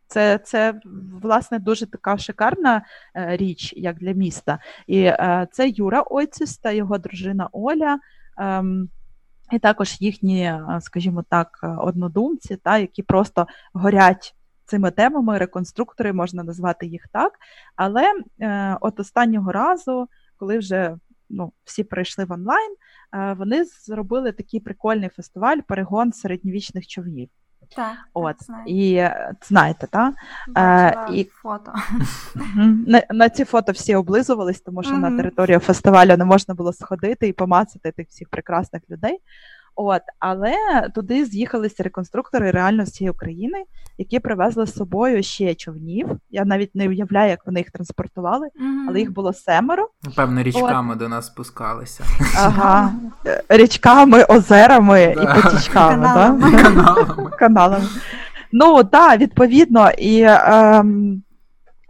Це, 0.06 0.38
це 0.38 0.80
власне, 1.22 1.58
дуже 1.58 1.86
така 1.86 2.18
шикарна 2.18 2.82
е, 3.16 3.36
річ, 3.36 3.72
як 3.76 3.98
для 3.98 4.12
міста. 4.12 4.58
І 4.86 5.00
е, 5.00 5.48
це 5.52 5.68
Юра 5.68 6.04
Ойціс 6.10 6.58
та 6.58 6.70
його 6.70 6.98
дружина 6.98 7.48
Оля. 7.52 7.98
Е, 8.38 8.64
і 9.52 9.58
також 9.58 9.96
їхні, 10.00 10.42
е, 10.42 10.78
скажімо 10.80 11.24
так, 11.28 11.60
однодумці, 11.78 12.56
та, 12.56 12.78
які 12.78 13.02
просто 13.02 13.46
горять 13.72 14.34
цими 14.70 14.90
темами, 14.90 15.38
реконструктори, 15.38 16.12
можна 16.12 16.42
назвати 16.42 16.86
їх 16.86 17.08
так. 17.12 17.32
Але 17.76 18.04
е, 18.40 18.76
от 18.80 19.00
останнього 19.00 19.52
разу, 19.52 20.08
коли 20.36 20.58
вже 20.58 20.96
ну, 21.30 21.52
всі 21.64 21.84
прийшли 21.84 22.24
в 22.24 22.32
онлайн, 22.32 22.74
е, 23.14 23.32
вони 23.32 23.64
зробили 23.64 24.32
такий 24.32 24.60
прикольний 24.60 25.08
фестиваль 25.08 25.58
перегон 25.68 26.12
середньовічних 26.12 26.86
човнів. 26.86 27.28
Так, 27.76 27.96
От, 28.14 28.36
так, 28.36 28.46
знаю. 28.46 28.64
І 28.66 28.94
е, 28.94 29.34
знаєте, 29.42 29.86
так? 29.86 30.14
Бачила 30.48 31.06
е, 31.10 31.14
і... 31.14 31.24
фото. 31.24 31.72
На, 32.86 33.02
на 33.10 33.28
ці 33.28 33.44
фото 33.44 33.72
всі 33.72 33.94
облизувались, 33.94 34.60
тому 34.60 34.82
що 34.82 34.94
mm-hmm. 34.94 35.10
на 35.10 35.16
територію 35.16 35.58
фестивалю 35.58 36.16
не 36.16 36.24
можна 36.24 36.54
було 36.54 36.72
сходити 36.72 37.28
і 37.28 37.32
помацати 37.32 37.92
тих 37.92 38.08
всіх 38.08 38.28
прекрасних 38.28 38.82
людей. 38.90 39.18
От, 39.76 40.02
Але 40.18 40.54
туди 40.94 41.24
з'їхалися 41.24 41.82
реконструктори 41.82 42.50
реально 42.50 42.86
з 42.86 42.90
цієї 42.90 43.10
України, 43.10 43.64
які 43.98 44.18
привезли 44.18 44.66
з 44.66 44.74
собою 44.74 45.22
ще 45.22 45.54
човнів. 45.54 46.08
Я 46.30 46.44
навіть 46.44 46.74
не 46.74 46.88
уявляю, 46.88 47.30
як 47.30 47.46
вони 47.46 47.60
їх 47.60 47.70
транспортували, 47.70 48.46
mm-hmm. 48.46 48.86
але 48.88 49.00
їх 49.00 49.12
було 49.12 49.32
семеро. 49.32 49.88
Певно, 50.16 50.42
річками 50.42 50.92
От. 50.92 50.98
до 50.98 51.08
нас 51.08 51.26
спускалися. 51.26 52.04
Ага, 52.36 52.92
Річками, 53.48 54.24
озерами 54.24 55.14
да. 55.16 55.22
і 55.22 55.42
потічками. 55.42 56.06
Каналами. 56.06 56.50
Да? 56.50 56.62
Каналами. 56.62 57.30
Каналами. 57.38 57.86
Ну 58.52 58.84
так, 58.84 59.20
відповідно, 59.20 59.90
і 59.90 60.22
ем, 60.26 61.22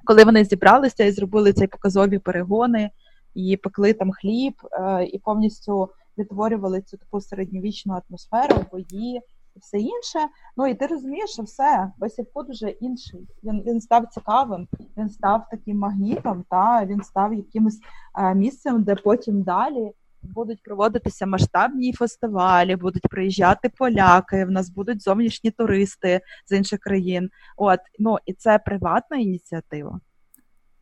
коли 0.05 0.25
вони 0.25 0.45
зібралися 0.45 1.05
і 1.05 1.13
зробили 1.13 1.53
ці 1.53 1.67
показові 1.67 2.19
перегони, 2.19 2.91
і 3.35 3.57
пекли 3.57 3.93
там 3.93 4.13
хліб, 4.13 4.55
е, 4.73 5.05
і 5.05 5.19
повністю 5.19 5.89
відтворювали 6.21 6.83
цю 6.83 6.97
таку 6.97 7.21
середньовічну 7.21 8.01
атмосферу, 8.09 8.65
бої 8.73 9.21
і 9.57 9.59
все 9.59 9.79
інше. 9.79 10.19
Ну 10.57 10.67
і 10.67 10.75
ти 10.75 10.87
розумієш, 10.87 11.31
що 11.31 11.43
все, 11.43 11.93
весь 11.99 12.19
Івкут 12.19 12.49
вже 12.49 12.69
інший. 12.69 13.29
Він 13.45 13.63
він 13.67 13.81
став 13.81 14.07
цікавим, 14.07 14.69
він 14.97 15.11
став 15.11 15.47
таким 15.51 15.79
магнітом, 15.79 16.45
та 16.51 16.85
він 16.85 17.03
став 17.03 17.35
якимось 17.35 17.79
а, 18.13 18.33
місцем, 18.33 18.83
де 18.83 18.95
потім 18.95 19.43
далі. 19.43 19.93
Будуть 20.23 20.63
проводитися 20.63 21.27
масштабні 21.27 21.93
фестивалі, 21.93 22.77
будуть 22.77 23.09
приїжджати 23.09 23.69
поляки. 23.79 24.45
В 24.45 24.51
нас 24.51 24.71
будуть 24.71 25.03
зовнішні 25.03 25.51
туристи 25.51 26.21
з 26.47 26.57
інших 26.57 26.81
країн. 26.81 27.31
От 27.57 27.81
ну 27.99 28.19
і 28.27 28.33
це 28.33 28.59
приватна 28.59 29.17
ініціатива. 29.17 30.01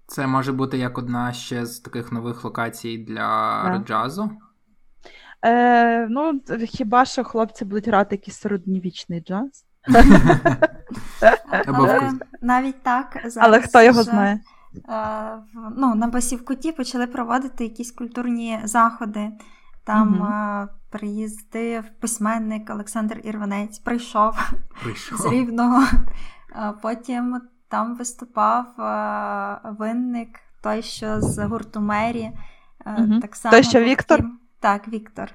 Це 0.07 0.27
може 0.27 0.53
бути 0.53 0.79
як 0.79 0.99
одна 0.99 1.33
ще 1.33 1.67
з 1.67 1.81
таких 1.81 2.13
нових 2.13 2.45
локацій 2.45 2.99
для 2.99 3.23
yeah. 3.67 3.85
джазу. 3.85 4.31
Е, 5.45 6.07
Ну, 6.11 6.41
хіба 6.67 7.05
що 7.05 7.25
хлопці 7.25 7.65
будуть 7.65 7.89
грати 7.89 8.15
якийсь 8.15 8.39
середньовічний 8.39 9.21
джаз? 9.21 9.65
Але 11.67 12.13
навіть 12.41 12.83
так. 12.83 13.13
Зараз 13.13 13.37
Але 13.37 13.61
хто 13.61 13.83
його 13.83 14.01
вже, 14.01 14.11
знає? 14.11 14.41
Е, 14.89 15.39
ну, 15.77 15.95
На 15.95 16.07
Басівкуті 16.07 16.73
почали 16.73 17.07
проводити 17.07 17.65
якісь 17.65 17.93
культурні 17.93 18.61
заходи. 18.65 19.31
Там 19.85 20.15
угу. 20.15 20.29
е, 20.29 20.69
приїздив 20.91 21.85
письменник 22.01 22.71
Олександр 22.71 23.21
Ірванець, 23.25 23.79
прийшов, 23.79 24.53
прийшов. 24.83 25.19
з 25.19 25.27
Рівного. 25.27 25.83
Потім 26.83 27.41
там 27.69 27.97
виступав 27.97 28.81
е, 28.81 29.61
винник, 29.79 30.41
той, 30.63 30.83
що 30.83 31.21
з 31.21 31.47
гурту 31.47 31.81
Мері. 31.81 32.31
Угу. 32.87 33.21
Так 33.21 33.37
само 33.37 33.53
Той, 33.53 33.63
що 33.63 33.81
Віктор? 33.81 34.25
Так, 34.61 34.89
Віктор. 34.89 35.35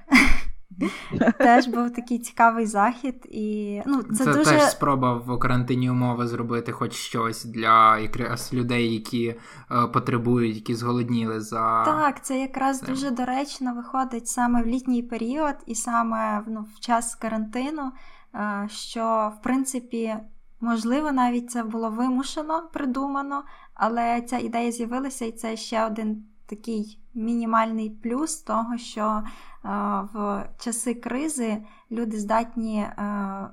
Теж 1.38 1.66
був 1.66 1.92
такий 1.92 2.18
цікавий 2.18 2.66
захід, 2.66 3.26
і 3.30 3.80
ну 3.86 4.02
це, 4.02 4.24
це 4.24 4.32
дуже... 4.32 4.50
теж 4.50 4.70
спроба 4.70 5.14
в 5.14 5.38
карантинні 5.38 5.90
умови 5.90 6.26
зробити 6.26 6.72
хоч 6.72 6.92
щось 6.92 7.44
для 7.44 7.98
якраз 7.98 8.54
людей, 8.54 8.94
які 8.94 9.26
е, 9.26 9.86
потребують, 9.86 10.56
які 10.56 10.74
зголодніли 10.74 11.40
за 11.40 11.84
так. 11.84 12.24
Це 12.24 12.40
якраз 12.40 12.78
цим. 12.78 12.88
дуже 12.88 13.10
доречно 13.10 13.74
виходить 13.74 14.28
саме 14.28 14.62
в 14.62 14.66
літній 14.66 15.02
період, 15.02 15.54
і 15.66 15.74
саме 15.74 16.42
ну, 16.46 16.66
в 16.76 16.80
час 16.80 17.14
карантину, 17.14 17.92
е, 18.34 18.68
що 18.70 19.32
в 19.38 19.42
принципі 19.42 20.16
можливо 20.60 21.12
навіть 21.12 21.50
це 21.50 21.62
було 21.62 21.90
вимушено, 21.90 22.68
придумано, 22.72 23.44
але 23.74 24.22
ця 24.22 24.38
ідея 24.38 24.72
з'явилася, 24.72 25.24
і 25.24 25.32
це 25.32 25.56
ще 25.56 25.86
один 25.86 26.24
такий 26.46 27.03
мінімальний 27.14 27.90
плюс 27.90 28.36
того, 28.36 28.76
що 28.78 29.22
е, 29.64 29.68
в 30.14 30.44
часи 30.58 30.94
кризи 30.94 31.56
люди 31.90 32.18
здатні 32.20 32.78
е, 32.78 33.48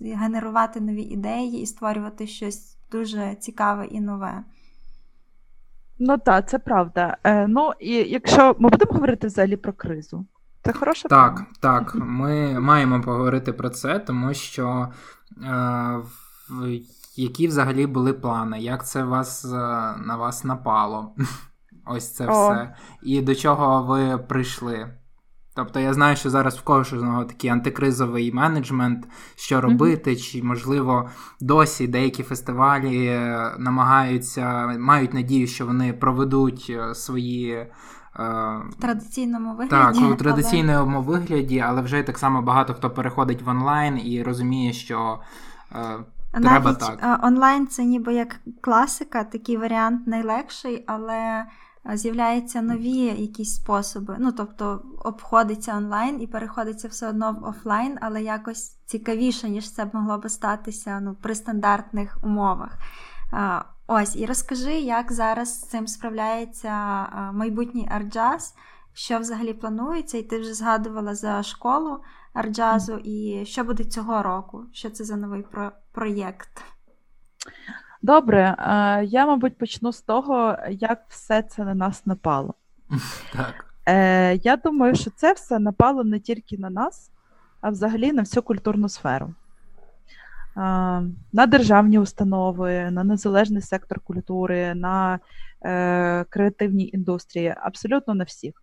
генерувати 0.00 0.80
нові 0.80 1.02
ідеї 1.02 1.62
і 1.62 1.66
створювати 1.66 2.26
щось 2.26 2.76
дуже 2.92 3.34
цікаве 3.34 3.86
і 3.86 4.00
нове. 4.00 4.44
Ну 5.98 6.18
так, 6.18 6.48
це 6.48 6.58
правда. 6.58 7.16
Е, 7.24 7.46
Ну 7.46 7.70
і 7.80 7.90
якщо 7.94 8.56
ми 8.58 8.68
будемо 8.68 8.92
говорити 8.92 9.26
взагалі 9.26 9.56
про 9.56 9.72
кризу, 9.72 10.26
це 10.64 10.72
хороша 10.72 11.08
Так, 11.08 11.34
тема. 11.34 11.46
так. 11.60 11.94
Ми 11.94 12.60
маємо 12.60 13.00
поговорити 13.00 13.52
про 13.52 13.70
це, 13.70 13.98
тому 13.98 14.34
що 14.34 14.88
е, 15.42 16.00
які 17.16 17.48
взагалі 17.48 17.86
були 17.86 18.12
плани, 18.12 18.60
як 18.60 18.86
це 18.86 19.04
вас 19.04 19.44
на 20.06 20.16
вас 20.18 20.44
напало? 20.44 21.14
Ось 21.86 22.14
це 22.14 22.26
О. 22.26 22.30
все. 22.30 22.74
І 23.02 23.20
до 23.20 23.34
чого 23.34 23.82
ви 23.82 24.18
прийшли. 24.18 24.90
Тобто 25.54 25.80
я 25.80 25.94
знаю, 25.94 26.16
що 26.16 26.30
зараз 26.30 26.56
в 26.56 26.62
кожного 26.62 27.24
такий 27.24 27.50
антикризовий 27.50 28.32
менеджмент, 28.32 29.08
що 29.36 29.60
робити, 29.60 30.10
mm-hmm. 30.10 30.32
чи, 30.32 30.42
можливо, 30.42 31.10
досі 31.40 31.88
деякі 31.88 32.22
фестивалі 32.22 33.06
е, 33.06 33.54
намагаються, 33.58 34.66
мають 34.66 35.14
надію, 35.14 35.46
що 35.46 35.66
вони 35.66 35.92
проведуть 35.92 36.66
е, 36.70 36.94
свої. 36.94 37.52
Е, 37.52 37.68
в 38.70 38.74
традиційному 38.80 39.54
вигляді. 39.54 39.98
Так, 40.00 40.12
у 40.12 40.14
традиційному 40.14 40.96
але... 40.96 41.06
вигляді, 41.06 41.60
але 41.60 41.82
вже 41.82 42.02
так 42.02 42.18
само 42.18 42.42
багато 42.42 42.74
хто 42.74 42.90
переходить 42.90 43.42
в 43.42 43.48
онлайн 43.48 44.00
і 44.06 44.22
розуміє, 44.22 44.72
що 44.72 45.20
треба 46.32 46.60
Навіть 46.60 46.78
так. 46.78 47.20
онлайн 47.24 47.66
це 47.66 47.84
ніби 47.84 48.14
як 48.14 48.40
класика, 48.60 49.24
такий 49.24 49.56
варіант 49.56 50.06
найлегший, 50.06 50.84
але 50.86 51.44
з'являються 51.94 52.62
нові 52.62 52.98
якісь 52.98 53.54
способи. 53.54 54.16
Ну, 54.18 54.32
тобто 54.32 54.82
обходиться 55.04 55.76
онлайн 55.76 56.22
і 56.22 56.26
переходиться 56.26 56.88
все 56.88 57.08
одно 57.08 57.32
в 57.32 57.44
офлайн, 57.44 57.98
але 58.00 58.22
якось 58.22 58.76
цікавіше, 58.86 59.48
ніж 59.48 59.72
це 59.72 59.90
могло 59.92 60.18
би 60.18 60.28
статися 60.28 61.00
ну, 61.00 61.16
при 61.22 61.34
стандартних 61.34 62.18
умовах. 62.22 62.78
Ось, 63.86 64.16
і 64.16 64.26
розкажи, 64.26 64.72
як 64.72 65.12
зараз 65.12 65.60
з 65.60 65.68
цим 65.68 65.86
справляється 65.86 66.72
майбутній 67.32 67.88
арджаз, 67.92 68.54
що 68.92 69.18
взагалі 69.18 69.54
планується, 69.54 70.18
і 70.18 70.22
ти 70.22 70.40
вже 70.40 70.54
згадувала 70.54 71.14
за 71.14 71.42
школу 71.42 71.98
арджазу, 72.32 72.96
і 73.04 73.44
що 73.46 73.64
буде 73.64 73.84
цього 73.84 74.22
року? 74.22 74.64
Що 74.72 74.90
це 74.90 75.04
за 75.04 75.16
новий 75.16 75.42
про- 75.42 75.72
проєкт? 75.92 76.64
Добре, 78.02 78.56
е, 78.58 79.04
я, 79.04 79.26
мабуть, 79.26 79.58
почну 79.58 79.92
з 79.92 80.00
того, 80.00 80.56
як 80.70 81.04
все 81.08 81.42
це 81.42 81.64
на 81.64 81.74
нас 81.74 82.06
напало. 82.06 82.54
Так. 83.32 83.74
Е, 83.88 84.34
Я 84.36 84.56
думаю, 84.56 84.94
що 84.94 85.10
це 85.10 85.32
все 85.32 85.58
напало 85.58 86.04
не 86.04 86.20
тільки 86.20 86.58
на 86.58 86.70
нас, 86.70 87.10
а 87.60 87.70
взагалі 87.70 88.12
на 88.12 88.22
всю 88.22 88.42
культурну 88.42 88.88
сферу. 88.88 89.26
Е, 89.26 89.34
на 91.32 91.46
державні 91.46 91.98
установи, 91.98 92.90
на 92.90 93.04
незалежний 93.04 93.62
сектор 93.62 94.00
культури, 94.00 94.74
на 94.74 95.20
е, 95.64 96.24
креативні 96.28 96.90
індустрії, 96.92 97.54
абсолютно 97.60 98.14
на 98.14 98.24
всіх. 98.24 98.62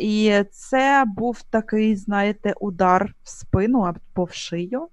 І 0.00 0.44
це 0.50 1.04
був 1.06 1.42
такий, 1.42 1.96
знаєте, 1.96 2.54
удар 2.60 3.14
в 3.22 3.28
спину 3.28 3.80
або 3.80 4.24
в 4.24 4.32
шию, 4.32 4.88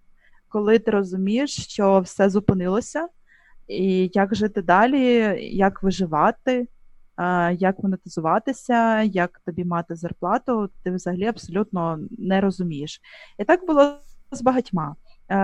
коли 0.51 0.79
ти 0.79 0.91
розумієш, 0.91 1.67
що 1.67 1.99
все 1.99 2.29
зупинилося, 2.29 3.07
і 3.67 4.11
як 4.13 4.35
жити 4.35 4.61
далі, 4.61 5.03
як 5.55 5.83
виживати, 5.83 6.67
як 7.51 7.83
монетизуватися, 7.83 9.01
як 9.01 9.41
тобі 9.45 9.65
мати 9.65 9.95
зарплату, 9.95 10.69
ти 10.83 10.91
взагалі 10.91 11.25
абсолютно 11.25 11.99
не 12.17 12.41
розумієш. 12.41 13.01
І 13.39 13.43
так 13.43 13.67
було 13.67 13.93
з 14.31 14.41
багатьма. 14.41 14.95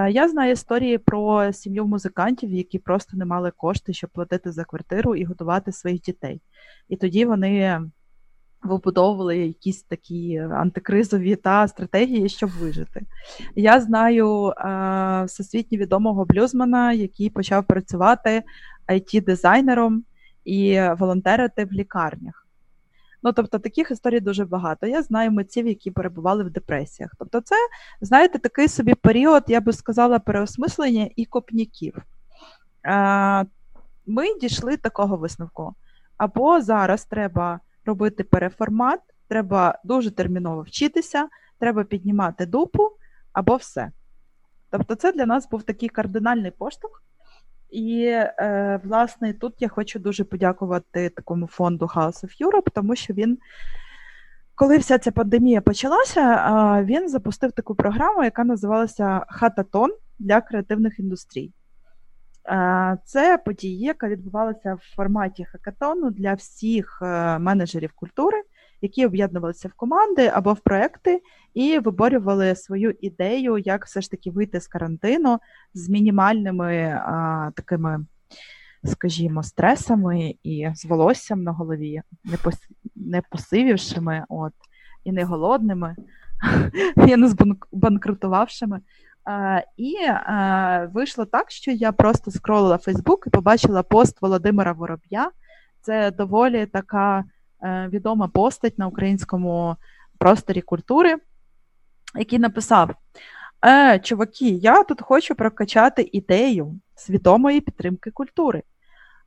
Я 0.09 0.29
знаю 0.29 0.51
історії 0.51 0.97
про 0.97 1.53
сім'ю 1.53 1.85
музикантів, 1.85 2.51
які 2.51 2.79
просто 2.79 3.17
не 3.17 3.25
мали 3.25 3.51
кошти, 3.51 3.93
щоб 3.93 4.09
платити 4.09 4.51
за 4.51 4.63
квартиру 4.63 5.15
і 5.15 5.23
готувати 5.23 5.71
своїх 5.71 6.01
дітей. 6.01 6.41
І 6.89 6.95
тоді 6.95 7.25
вони 7.25 7.81
вибудовували 8.63 9.37
якісь 9.37 9.83
такі 9.83 10.37
антикризові 10.37 11.35
та 11.35 11.67
стратегії, 11.67 12.29
щоб 12.29 12.49
вижити. 12.49 13.01
Я 13.55 13.81
знаю 13.81 14.47
е, 14.47 15.23
всесвітньо 15.27 15.77
відомого 15.77 16.25
блюзмана, 16.25 16.93
який 16.93 17.29
почав 17.29 17.63
працювати 17.63 18.43
it 18.89 19.23
дизайнером 19.23 20.03
і 20.45 20.81
волонтерити 20.97 21.65
в 21.65 21.71
лікарнях. 21.71 22.47
Ну, 23.23 23.33
тобто, 23.33 23.59
таких 23.59 23.91
історій 23.91 24.19
дуже 24.19 24.45
багато. 24.45 24.87
Я 24.87 25.03
знаю 25.03 25.31
митців, 25.31 25.67
які 25.67 25.91
перебували 25.91 26.43
в 26.43 26.49
депресіях. 26.49 27.11
Тобто, 27.19 27.41
це, 27.41 27.55
знаєте, 28.01 28.39
такий 28.39 28.67
собі 28.67 28.93
період, 28.93 29.43
я 29.47 29.61
би 29.61 29.73
сказала, 29.73 30.19
переосмислення 30.19 31.09
і 31.15 31.25
копняків. 31.25 31.97
Е, 32.85 33.45
ми 34.05 34.39
дійшли 34.41 34.77
такого 34.77 35.17
висновку. 35.17 35.75
Або 36.17 36.61
зараз 36.61 37.05
треба 37.05 37.59
робити 37.87 38.23
переформат, 38.23 38.99
треба 39.27 39.79
дуже 39.83 40.11
терміново 40.11 40.61
вчитися, 40.61 41.27
треба 41.59 41.83
піднімати 41.83 42.45
дупу 42.45 42.89
або 43.33 43.55
все. 43.55 43.91
Тобто, 44.69 44.95
це 44.95 45.11
для 45.11 45.25
нас 45.25 45.49
був 45.49 45.63
такий 45.63 45.89
кардинальний 45.89 46.51
поштовх. 46.51 47.03
І, 47.69 48.03
е, 48.05 48.79
власне, 48.83 49.33
тут 49.33 49.53
я 49.59 49.67
хочу 49.67 49.99
дуже 49.99 50.23
подякувати 50.23 51.09
такому 51.09 51.47
фонду 51.47 51.85
House 51.85 52.25
of 52.25 52.47
Europe, 52.47 52.71
тому 52.73 52.95
що 52.95 53.13
він, 53.13 53.37
коли 54.55 54.77
вся 54.77 54.97
ця 54.97 55.11
пандемія 55.11 55.61
почалася, 55.61 56.83
він 56.85 57.09
запустив 57.09 57.51
таку 57.51 57.75
програму, 57.75 58.23
яка 58.23 58.43
називалася 58.43 59.25
Хататон 59.29 59.91
для 60.19 60.41
креативних 60.41 60.99
індустрій. 60.99 61.51
Це 63.05 63.37
подія, 63.45 63.87
яка 63.87 64.09
відбувалася 64.09 64.73
в 64.73 64.95
форматі 64.95 65.45
хакатону 65.45 66.11
для 66.11 66.33
всіх 66.33 66.99
е, 67.01 67.39
менеджерів 67.39 67.91
культури, 67.95 68.37
які 68.81 69.05
об'єднувалися 69.05 69.67
в 69.67 69.73
команди 69.73 70.31
або 70.33 70.53
в 70.53 70.59
проекти 70.59 71.21
і 71.53 71.79
виборювали 71.79 72.55
свою 72.55 72.93
ідею, 73.01 73.57
як 73.57 73.85
все 73.85 74.01
ж 74.01 74.11
таки 74.11 74.31
вийти 74.31 74.59
з 74.59 74.67
карантину 74.67 75.39
з 75.73 75.89
мінімальними 75.89 77.01
а, 77.05 77.51
такими, 77.55 78.05
скажімо, 78.83 79.43
стресами 79.43 80.35
і 80.43 80.69
з 80.75 80.85
волоссям 80.85 81.43
на 81.43 81.51
голові, 81.51 82.01
не, 82.23 82.37
пос... 82.37 82.55
посивівшими, 83.31 84.25
от, 84.29 84.53
і 85.03 85.11
не 85.11 85.23
голодними, 85.23 85.95
і 87.07 87.15
не 87.15 87.27
збанкрутувавшими. 87.71 88.79
І 89.77 89.95
вийшло 90.93 91.25
так, 91.25 91.51
що 91.51 91.71
я 91.71 91.91
просто 91.91 92.31
скролила 92.31 92.77
Фейсбук 92.77 93.27
і 93.27 93.29
побачила 93.29 93.83
пост 93.83 94.21
Володимира 94.21 94.71
Вороб'я. 94.71 95.31
Це 95.81 96.11
доволі 96.11 96.65
така 96.65 97.23
е, 97.63 97.89
відома 97.93 98.27
постать 98.27 98.77
на 98.77 98.87
українському 98.87 99.75
просторі 100.17 100.61
культури, 100.61 101.15
який 102.15 102.39
написав: 102.39 102.89
е, 103.65 103.99
Чуваки, 103.99 104.49
я 104.49 104.83
тут 104.83 105.01
хочу 105.01 105.35
прокачати 105.35 106.09
ідею 106.11 106.79
свідомої 106.95 107.61
підтримки 107.61 108.11
культури. 108.11 108.63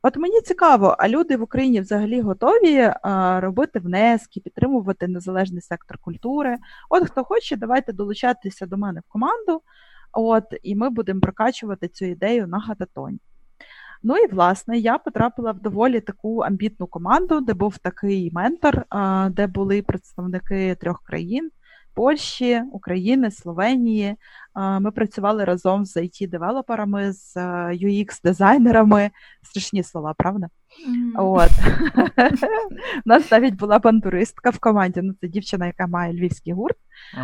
От 0.03 0.17
мені 0.17 0.41
цікаво, 0.41 0.95
а 0.99 1.09
люди 1.09 1.37
в 1.37 1.41
Україні 1.41 1.81
взагалі 1.81 2.21
готові 2.21 2.93
а, 3.01 3.39
робити 3.41 3.79
внески, 3.79 4.39
підтримувати 4.39 5.07
незалежний 5.07 5.61
сектор 5.61 5.97
культури. 5.97 6.57
От 6.89 7.09
хто 7.09 7.23
хоче, 7.23 7.55
давайте 7.55 7.93
долучатися 7.93 8.65
до 8.65 8.77
мене 8.77 8.99
в 8.99 9.11
команду. 9.11 9.61
От, 10.13 10.43
І 10.63 10.75
ми 10.75 10.89
будемо 10.89 11.21
прокачувати 11.21 11.87
цю 11.87 12.05
ідею 12.05 12.47
на 12.47 12.59
гататоні. 12.59 13.19
Ну 14.03 14.17
і 14.17 14.27
власне 14.27 14.77
я 14.77 14.97
потрапила 14.97 15.51
в 15.51 15.59
доволі 15.59 16.01
таку 16.01 16.39
амбітну 16.39 16.87
команду, 16.87 17.41
де 17.41 17.53
був 17.53 17.77
такий 17.77 18.31
ментор, 18.33 18.85
де 19.29 19.47
були 19.47 19.81
представники 19.81 20.75
трьох 20.75 21.03
країн: 21.03 21.51
Польщі, 21.93 22.61
України, 22.71 23.31
Словенії. 23.31 24.15
Ми 24.79 24.91
працювали 24.91 25.45
разом 25.45 25.85
з 25.85 25.97
it 25.97 26.29
девелоперами 26.29 27.13
з 27.13 27.37
UX-дизайнерами. 27.71 29.09
Страшні 29.43 29.83
слова, 29.83 30.13
правда? 30.17 30.47
Mm. 30.89 31.11
От. 31.15 31.51
У 33.05 33.09
нас 33.09 33.31
навіть 33.31 33.55
була 33.55 33.79
бандуристка 33.79 34.49
в 34.49 34.59
команді. 34.59 35.01
Ну, 35.03 35.13
Це 35.21 35.27
дівчина, 35.27 35.65
яка 35.65 35.87
має 35.87 36.13
львівський 36.13 36.53
гурт. 36.53 36.77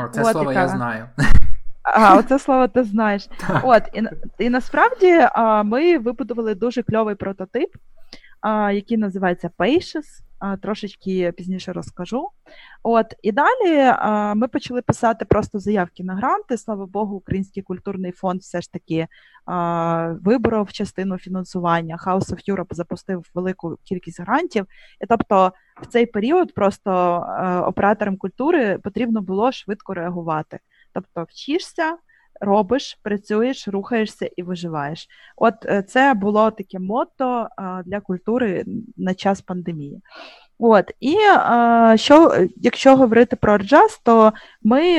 О, 0.04 0.08
Це 0.08 0.22
От, 0.22 0.32
слово 0.32 0.52
яка... 0.52 0.62
я 0.62 0.68
знаю. 0.68 1.10
А, 1.94 2.18
оце 2.18 2.40
слово 2.40 2.68
ти 2.68 2.84
знаєш. 2.84 3.28
От, 3.64 3.84
І 3.94 4.04
і 4.40 4.50
насправді 4.50 5.28
а, 5.32 5.64
ми 5.64 5.98
вибудували 5.98 6.56
дуже 6.56 6.84
кльовий 6.84 7.16
прототип, 7.16 7.70
а, 8.42 8.72
який 8.72 8.98
називається 8.98 9.50
Pages. 9.58 10.04
А, 10.40 10.58
трошечки 10.58 11.32
пізніше 11.32 11.74
розкажу. 11.74 12.30
От, 12.84 13.06
І 13.24 13.32
далі 13.32 13.94
а, 13.98 14.34
ми 14.34 14.48
почали 14.48 14.82
писати 14.82 15.26
просто 15.26 15.60
заявки 15.60 16.04
на 16.04 16.16
гранти. 16.16 16.58
Слава 16.58 16.86
Богу, 16.86 17.16
Український 17.16 17.64
культурний 17.64 18.12
фонд 18.12 18.42
все 18.42 18.62
ж 18.62 18.72
таки 18.72 19.08
а, 19.46 20.16
виборов 20.22 20.72
частину 20.72 21.18
фінансування. 21.18 21.98
House 22.06 22.20
of 22.20 22.56
Europe 22.56 22.74
запустив 22.74 23.26
велику 23.34 23.78
кількість 23.84 24.22
грантів. 24.22 24.66
І 25.02 25.06
тобто 25.06 25.54
в 25.82 25.86
цей 25.86 26.06
період 26.06 26.54
просто 26.54 26.92
а, 26.92 27.62
операторам 27.68 28.18
культури 28.18 28.80
потрібно 28.84 29.22
було 29.22 29.52
швидко 29.52 29.94
реагувати. 29.94 30.60
Тобто 30.94 31.26
вчишся, 31.30 31.98
робиш, 32.42 33.00
працюєш, 33.04 33.68
рухаєшся 33.68 34.30
і 34.38 34.44
виживаєш. 34.44 35.08
От 35.36 35.54
е, 35.66 35.84
це 35.84 36.14
було 36.14 36.52
таке 36.52 36.80
мото 36.80 37.48
для 37.86 38.00
культури 38.00 38.66
на 38.98 39.14
час 39.14 39.42
пандемії. 39.42 40.02
От, 40.60 40.92
І 41.00 41.16
що, 41.96 42.48
якщо 42.56 42.96
говорити 42.96 43.36
про 43.36 43.58
джаз, 43.58 44.02
то 44.04 44.34
ми 44.62 44.98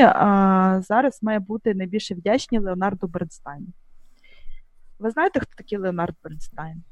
зараз 0.89 1.19
має 1.23 1.39
бути 1.39 1.75
найбільше 1.75 2.15
вдячні 2.15 2.59
Леонарду 2.59 3.07
Бернстайну. 3.07 3.67
Ви 4.99 5.11
знаєте, 5.11 5.41
хто 5.41 5.55
такий 5.57 5.79
Леонард 5.79 6.17
Бернстайн? 6.25 6.83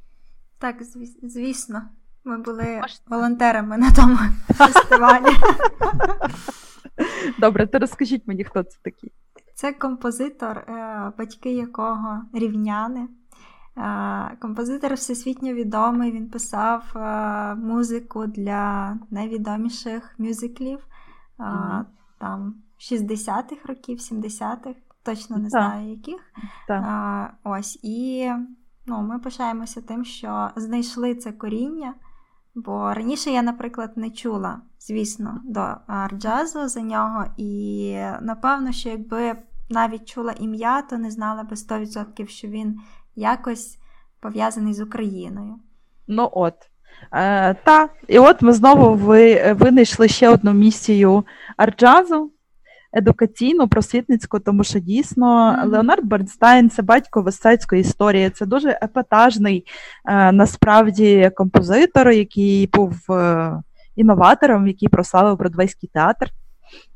Так, 0.59 0.77
звісно. 1.23 1.83
Ми 2.25 2.39
були 2.39 2.81
волонтерами 3.07 3.79
на 3.79 3.93
тому 3.93 4.19
фестивалі. 4.55 5.27
Добре, 7.39 7.67
то 7.67 7.79
розкажіть 7.79 8.27
мені, 8.27 8.45
хто 8.45 8.63
це 8.63 8.79
такий. 8.83 9.13
Це 9.55 9.73
композитор, 9.73 10.59
е, 10.59 11.13
батьки 11.19 11.53
якого 11.53 12.23
рівняни. 12.33 13.09
Е, 13.77 14.37
композитор 14.41 14.95
всесвітньо 14.95 15.53
відомий, 15.53 16.13
він 16.13 16.31
писав 16.31 16.93
е, 16.97 17.55
музику 17.55 18.27
для 18.27 18.97
найвідоміших 19.11 20.15
мюзиклів 20.19 20.79
mm-hmm. 21.39 21.85
там 22.19 22.55
60-х 22.79 23.57
років, 23.69 23.99
70-х, 23.99 24.75
точно 25.03 25.37
не 25.37 25.49
знаю 25.49 25.91
яких. 25.91 26.21
Так. 26.69 27.35
Ось, 27.45 27.79
І 27.83 28.31
ну, 28.87 29.03
ми 29.03 29.19
пишаємося 29.19 29.81
тим, 29.81 30.05
що 30.05 30.51
знайшли 30.57 31.15
це 31.15 31.33
коріння. 31.33 31.95
Бо 32.57 32.95
раніше 32.95 33.31
я, 33.31 33.43
наприклад, 33.43 33.93
не 33.97 34.11
чула, 34.11 34.61
звісно, 34.81 35.41
до 35.45 35.75
арджазу 35.87 36.69
за 36.69 36.81
нього, 36.81 37.25
і 37.37 37.93
напевно, 38.21 38.73
що 38.73 38.89
якби 38.89 39.37
навіть 39.71 40.09
чула 40.09 40.35
ім'я, 40.41 40.83
то 40.83 40.99
не 40.99 41.11
знала 41.11 41.43
би 41.43 41.57
100%, 41.57 42.27
що 42.27 42.49
він 42.49 42.81
якось 43.17 43.79
пов'язаний 44.21 44.75
з 44.75 44.81
Україною. 44.81 45.55
Ну 46.09 46.31
от. 46.33 46.55
Е, 47.13 47.55
Та, 47.55 47.89
і 48.09 48.19
от 48.19 48.43
ми 48.43 48.53
знову 48.53 48.95
ви, 48.95 49.53
винайшли 49.53 50.09
ще 50.09 50.29
одну 50.29 50.53
місію 50.53 51.25
Art 51.57 51.84
Jazz 51.84 52.21
у 52.21 52.31
едукаційну, 52.97 53.69
просвітницьку, 53.69 54.39
тому 54.39 54.65
що 54.65 54.79
дійсно. 54.79 55.59
Леонард 55.67 56.05
Бернстайн 56.05 56.71
це 56.71 56.83
батько 56.83 57.23
вестсайдської 57.23 57.81
історії. 57.81 58.31
Це 58.31 58.47
дуже 58.47 58.79
епатажний 58.83 59.67
е, 60.09 60.33
насправді 60.33 61.31
композитор, 61.37 62.11
який 62.11 62.67
був 62.67 63.13
е, 63.13 63.53
інноватором, 63.97 64.67
який 64.67 64.89
прославив 64.89 65.39
Бродвейський 65.39 65.91
театр. 65.93 66.31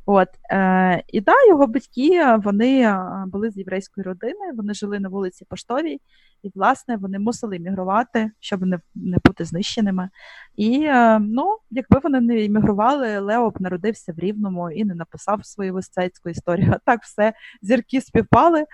От, 0.07 0.29
е, 0.53 1.03
І 1.09 1.21
да, 1.21 1.33
його 1.49 1.67
батьки 1.67 2.37
вони 2.45 2.83
е, 2.83 3.25
були 3.27 3.51
з 3.51 3.57
єврейської 3.57 4.05
родини, 4.05 4.53
вони 4.57 4.75
жили 4.75 5.01
на 5.01 5.09
вулиці 5.09 5.45
Поштовій, 5.45 6.01
і, 6.43 6.51
власне, 6.55 6.97
вони 6.97 7.19
мусили 7.19 7.59
мігрувати, 7.59 8.31
щоб 8.41 8.63
не 8.63 8.81
не 8.95 9.19
бути 9.25 9.45
знищеними. 9.45 10.11
І 10.57 10.83
е, 10.85 11.19
ну, 11.19 11.59
якби 11.71 12.01
вони 12.03 12.21
не 12.21 12.45
іммігрували, 12.45 13.19
Лео 13.19 13.51
б 13.51 13.61
народився 13.61 14.13
в 14.13 14.19
Рівному 14.19 14.71
і 14.71 14.85
не 14.85 14.95
написав 14.95 15.47
свою 15.47 15.75
вестсайдську 15.75 16.29
історію. 16.29 16.73
А 16.75 16.79
так 16.79 17.03
все 17.03 17.33
зірки 17.63 18.01
співпали 18.01 18.61
е, 18.61 18.67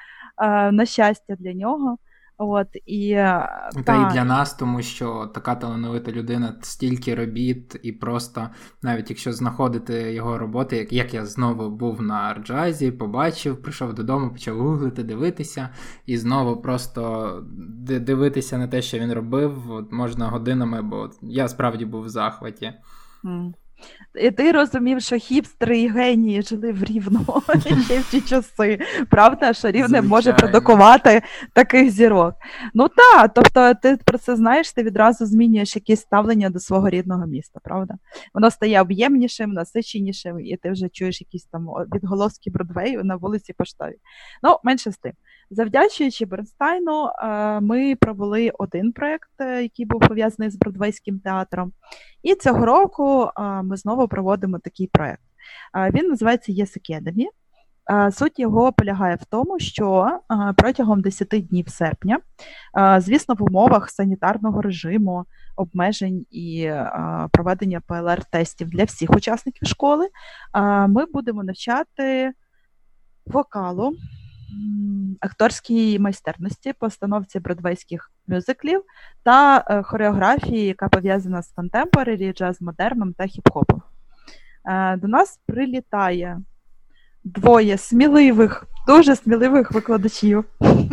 на 0.72 0.86
щастя 0.86 1.36
для 1.38 1.52
нього. 1.52 1.98
От 2.38 2.68
і 2.86 3.14
та, 3.14 3.70
та 3.84 4.10
і 4.10 4.14
для 4.14 4.24
нас, 4.24 4.54
тому 4.54 4.82
що 4.82 5.30
така 5.34 5.54
талановита 5.54 6.12
людина 6.12 6.56
стільки 6.62 7.14
робіт, 7.14 7.80
і 7.82 7.92
просто 7.92 8.48
навіть 8.82 9.10
якщо 9.10 9.32
знаходити 9.32 10.12
його 10.12 10.38
роботи, 10.38 10.76
як 10.76 10.92
як 10.92 11.14
я 11.14 11.26
знову 11.26 11.70
був 11.70 12.02
на 12.02 12.14
арджазі, 12.14 12.92
побачив, 12.92 13.62
прийшов 13.62 13.94
додому, 13.94 14.30
почав 14.30 14.58
гуглити, 14.58 15.02
дивитися, 15.02 15.68
і 16.06 16.18
знову 16.18 16.56
просто 16.56 17.32
дивитися 18.00 18.58
на 18.58 18.68
те, 18.68 18.82
що 18.82 18.98
він 18.98 19.12
робив, 19.12 19.70
от 19.70 19.92
можна 19.92 20.28
годинами, 20.28 20.82
бо 20.82 21.10
я 21.22 21.48
справді 21.48 21.84
був 21.84 22.02
в 22.02 22.08
захваті. 22.08 22.72
Mm. 23.24 23.52
І 24.20 24.30
ти 24.30 24.52
розумів, 24.52 25.02
що 25.02 25.16
хіпстери 25.16 25.78
і 25.78 25.88
генії 25.88 26.42
жили 26.42 26.72
в 26.72 26.84
Рівному 26.84 27.42
ще 27.84 27.98
в 27.98 28.10
ті 28.10 28.20
часи. 28.20 28.78
Правда, 29.10 29.52
що 29.52 29.68
Рівне 29.68 29.88
Звичайно. 29.88 30.08
може 30.08 30.32
продукувати 30.32 31.22
таких 31.52 31.90
зірок. 31.90 32.34
Ну 32.74 32.88
так, 32.88 33.32
тобто 33.34 33.74
ти 33.82 33.96
про 34.04 34.18
це 34.18 34.36
знаєш, 34.36 34.72
ти 34.72 34.82
відразу 34.82 35.26
змінюєш 35.26 35.76
якісь 35.76 36.00
ставлення 36.00 36.50
до 36.50 36.60
свого 36.60 36.90
рідного 36.90 37.26
міста, 37.26 37.60
правда? 37.64 37.94
Воно 38.34 38.50
стає 38.50 38.80
об'ємнішим, 38.80 39.52
насиченішим, 39.52 40.40
і 40.40 40.56
ти 40.56 40.70
вже 40.70 40.88
чуєш 40.88 41.20
якісь 41.20 41.44
там 41.44 41.66
відголоски 41.94 42.50
Бродвею 42.50 43.04
на 43.04 43.16
вулиці 43.16 43.52
Поштові. 43.52 43.96
Ну, 44.42 44.58
менше 44.64 44.92
з 44.92 44.96
тим. 44.98 45.12
Завдячуючи 45.50 46.26
Бернстайну, 46.26 47.06
е, 47.06 47.60
ми 47.60 47.94
провели 47.96 48.50
один 48.58 48.92
проєкт, 48.92 49.30
е, 49.40 49.62
який 49.62 49.86
був 49.86 50.00
пов'язаний 50.00 50.50
з 50.50 50.56
Бродвейським 50.56 51.18
театром. 51.18 51.72
І 52.22 52.34
цього 52.34 52.66
року 52.66 53.30
е, 53.38 53.42
ми 53.62 53.76
знову 53.76 54.08
проводимо 54.08 54.58
такий 54.58 54.86
проєкт. 54.86 55.22
Він 55.92 56.08
називається 56.08 56.52
Yes 56.52 56.78
Academy. 56.78 57.26
Суть 58.10 58.38
його 58.38 58.72
полягає 58.72 59.16
в 59.16 59.24
тому, 59.24 59.58
що 59.58 60.18
протягом 60.56 61.00
10 61.00 61.28
днів 61.28 61.68
серпня, 61.68 62.18
звісно, 62.98 63.34
в 63.34 63.42
умовах 63.42 63.90
санітарного 63.90 64.62
режиму, 64.62 65.24
обмежень 65.56 66.26
і 66.30 66.72
проведення 67.32 67.82
ПЛР-тестів 67.88 68.68
для 68.68 68.84
всіх 68.84 69.10
учасників 69.10 69.68
школи, 69.68 70.08
ми 70.88 71.06
будемо 71.06 71.44
навчати 71.44 72.32
вокалу 73.26 73.92
акторській 75.20 75.98
майстерності, 75.98 76.72
постановці 76.72 77.40
бродвейських 77.40 78.10
мюзиклів 78.26 78.82
та 79.22 79.64
е, 79.70 79.82
хореографії, 79.82 80.66
яка 80.66 80.88
пов'язана 80.88 81.42
з 81.42 81.52
контемпорарі, 81.52 82.32
джаз-модерном 82.32 83.12
та 83.16 83.24
хіп-хопом. 83.24 83.80
Е, 84.64 84.96
до 84.96 85.08
нас 85.08 85.40
прилітає 85.46 86.40
двоє 87.24 87.78
сміливих, 87.78 88.66
дуже 88.86 89.16
сміливих 89.16 89.72
викладачів 89.72 90.44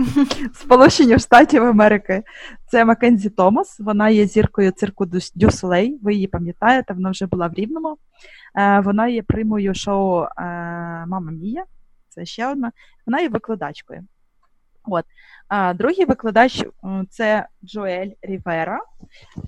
Сполучених 0.54 1.20
Штатів 1.20 1.64
Америки. 1.64 2.24
Це 2.72 2.86
Маккензі 2.86 3.30
Томас, 3.30 3.80
вона 3.80 4.10
є 4.10 4.28
зіркою 4.28 4.72
цирку 4.72 5.06
Дюсулей. 5.36 6.00
Ви 6.02 6.14
її 6.14 6.28
пам'ятаєте, 6.28 6.94
вона 6.94 7.10
вже 7.12 7.26
була 7.26 7.48
в 7.48 7.54
Рівному. 7.54 7.98
Е, 8.56 8.80
вона 8.80 9.08
є 9.08 9.24
примою 9.24 9.74
шоу 9.74 10.26
Мама 11.08 11.32
Мія 11.32 11.64
це 12.14 12.26
ще 12.26 12.52
одна. 12.52 12.72
Вона 13.06 13.20
є 13.20 13.30
викладачкою. 13.30 14.04
От. 14.86 15.06
А 15.48 15.74
Другий 15.74 16.06
викладач 16.06 16.66
це 17.10 17.48
Джоель 17.64 18.12
Рівера. 18.22 18.80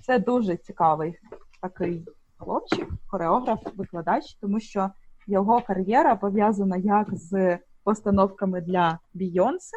Це 0.02 0.18
дуже 0.18 0.56
цікавий 0.56 1.18
такий 1.60 2.06
хлопчик, 2.38 2.88
хореограф, 3.06 3.60
викладач, 3.76 4.34
тому 4.40 4.60
що 4.60 4.90
його 5.26 5.60
кар'єра 5.60 6.16
пов'язана 6.16 6.76
як 6.76 7.06
з 7.12 7.58
постановками 7.84 8.60
для 8.60 8.98
Бійонсе, 9.14 9.76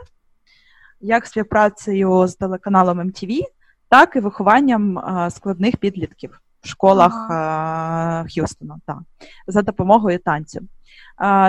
як 1.00 1.26
співпрацею 1.26 2.28
з 2.28 2.36
телеканалом 2.36 3.02
MTV, 3.02 3.42
так 3.90 4.16
і 4.16 4.20
вихованням 4.20 5.04
складних 5.32 5.78
підлітків 5.78 6.42
в 6.62 6.68
школах 6.68 7.28
ага. 7.30 8.26
Х'юстона 8.30 8.80
так, 8.86 8.97
за 9.47 9.62
допомогою 9.62 10.20
танцю. 10.20 10.60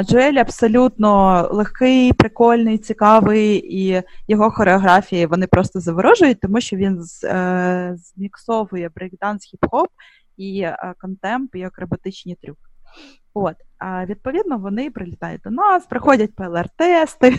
Джоель 0.04 0.38
абсолютно 0.38 1.48
легкий, 1.52 2.12
прикольний, 2.12 2.78
цікавий, 2.78 3.56
і 3.80 4.02
його 4.28 4.50
хореографії 4.50 5.26
вони 5.26 5.46
просто 5.46 5.80
заворожують, 5.80 6.40
тому 6.40 6.61
що 6.61 6.76
він 6.76 7.04
е, 7.24 7.96
зміксовує 7.96 8.90
брейкданс, 8.94 9.54
хіп-хоп 9.54 9.86
і 10.36 10.61
е, 10.61 10.94
контемп, 10.98 11.54
і 11.54 11.62
акробатичні 11.62 12.36
трюки. 12.42 12.69
От, 13.34 13.55
а 13.78 14.05
відповідно, 14.05 14.59
вони 14.59 14.91
прилітають 14.91 15.41
до 15.45 15.51
нас, 15.51 15.86
приходять 15.86 16.30
ПЛР-тести 16.36 17.38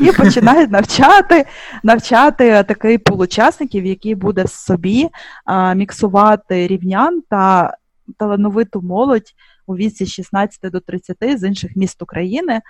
і 0.00 0.12
починають 0.12 0.70
навчати 0.70 1.46
навчати 1.82 2.64
такий 2.68 2.98
пул 2.98 3.22
учасників, 3.22 3.86
який 3.86 4.14
буде 4.14 4.46
собі 4.46 5.08
а, 5.44 5.74
міксувати 5.74 6.66
рівнян 6.66 7.22
та 7.30 7.76
талановиту 8.18 8.82
молодь 8.82 9.32
у 9.66 9.76
віці 9.76 10.06
16 10.06 10.72
до 10.72 10.80
30 10.80 11.16
з 11.38 11.48
інших 11.48 11.76
міст 11.76 12.02
України, 12.02 12.60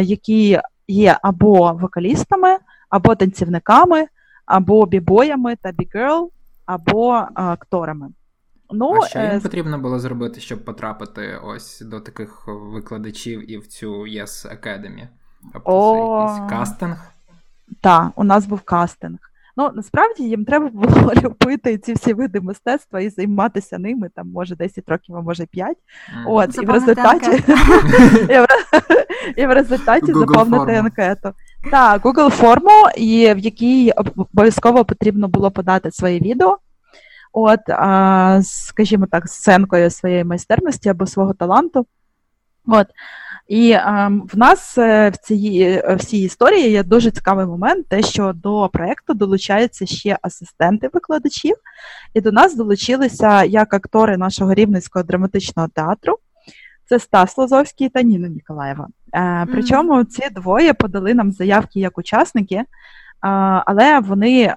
які 0.00 0.60
є 0.88 1.18
або 1.22 1.72
вокалістами, 1.72 2.56
або 2.90 3.14
танцівниками, 3.14 4.06
або 4.46 4.86
бібоями 4.86 5.56
та 5.56 5.72
бігерл, 5.72 6.30
або 6.66 7.26
акторами. 7.34 8.08
Ну, 8.72 8.98
А 9.02 9.06
що 9.06 9.18
їм 9.18 9.30
е... 9.30 9.40
потрібно 9.40 9.78
було 9.78 9.98
зробити, 9.98 10.40
щоб 10.40 10.64
потрапити 10.64 11.40
ось 11.44 11.80
до 11.80 12.00
таких 12.00 12.44
викладачів 12.46 13.50
і 13.50 13.58
в 13.58 13.66
цю 13.66 13.92
Yes 13.92 14.46
Academy? 14.46 15.08
Тобто 15.52 15.70
О... 15.72 16.26
це 16.28 16.34
якийсь 16.34 16.58
кастинг? 16.58 17.12
Так, 17.80 18.12
у 18.16 18.24
нас 18.24 18.46
був 18.46 18.60
кастинг. 18.60 19.18
Ну, 19.56 19.70
насправді 19.74 20.22
їм 20.22 20.44
треба 20.44 20.68
було 20.68 21.12
любити 21.22 21.78
ці 21.78 21.92
всі 21.92 22.12
види 22.12 22.40
мистецтва 22.40 23.00
і 23.00 23.08
займатися 23.08 23.78
ними, 23.78 24.08
там, 24.14 24.30
може, 24.30 24.56
10 24.56 24.88
років, 24.88 25.16
а 25.16 25.20
може 25.20 25.46
5. 25.46 25.76
Mm. 25.76 26.24
От, 26.26 26.58
і 26.62 26.66
в 26.66 26.70
результаті 26.70 27.44
і 29.36 29.46
в 29.46 29.52
результаті 29.52 30.12
заповнити 30.12 30.74
анкету. 30.74 31.32
Так, 31.70 32.02
Google 32.02 32.30
форму, 32.30 32.88
і 32.96 33.34
в 33.34 33.38
якій 33.38 33.92
обов'язково 34.16 34.84
потрібно 34.84 35.28
було 35.28 35.50
подати 35.50 35.90
своє 35.90 36.18
відео. 36.18 36.58
От, 37.32 37.60
а, 37.68 38.40
скажімо 38.42 39.06
так, 39.10 39.28
сценкою 39.28 39.90
своєї 39.90 40.24
майстерності 40.24 40.88
або 40.88 41.06
свого 41.06 41.34
таланту. 41.34 41.86
От. 42.66 42.86
І 43.48 43.70
е, 43.70 44.10
в 44.32 44.38
нас 44.38 44.78
е, 44.78 45.10
в 45.10 45.16
цій 45.16 45.82
в 45.88 46.04
цій 46.04 46.18
історії 46.18 46.70
є 46.70 46.82
дуже 46.82 47.10
цікавий 47.10 47.46
момент, 47.46 47.88
те, 47.88 48.02
що 48.02 48.32
до 48.32 48.70
проєкту 48.72 49.14
долучаються 49.14 49.86
ще 49.86 50.18
асистенти 50.22 50.90
викладачів, 50.92 51.56
і 52.14 52.20
до 52.20 52.32
нас 52.32 52.56
долучилися 52.56 53.44
як 53.44 53.74
актори 53.74 54.16
нашого 54.16 54.54
рівненського 54.54 55.02
драматичного 55.02 55.68
театру. 55.68 56.18
Це 56.88 56.98
Стас 56.98 57.38
Лозовський 57.38 57.88
та 57.88 58.02
Ніна 58.02 58.28
Ніколаєва. 58.28 58.88
Е, 59.14 59.46
Причому 59.52 60.04
ці 60.04 60.28
двоє 60.30 60.74
подали 60.74 61.14
нам 61.14 61.32
заявки 61.32 61.80
як 61.80 61.98
учасники, 61.98 62.64
але 63.22 64.00
вони 64.00 64.42
е, 64.42 64.54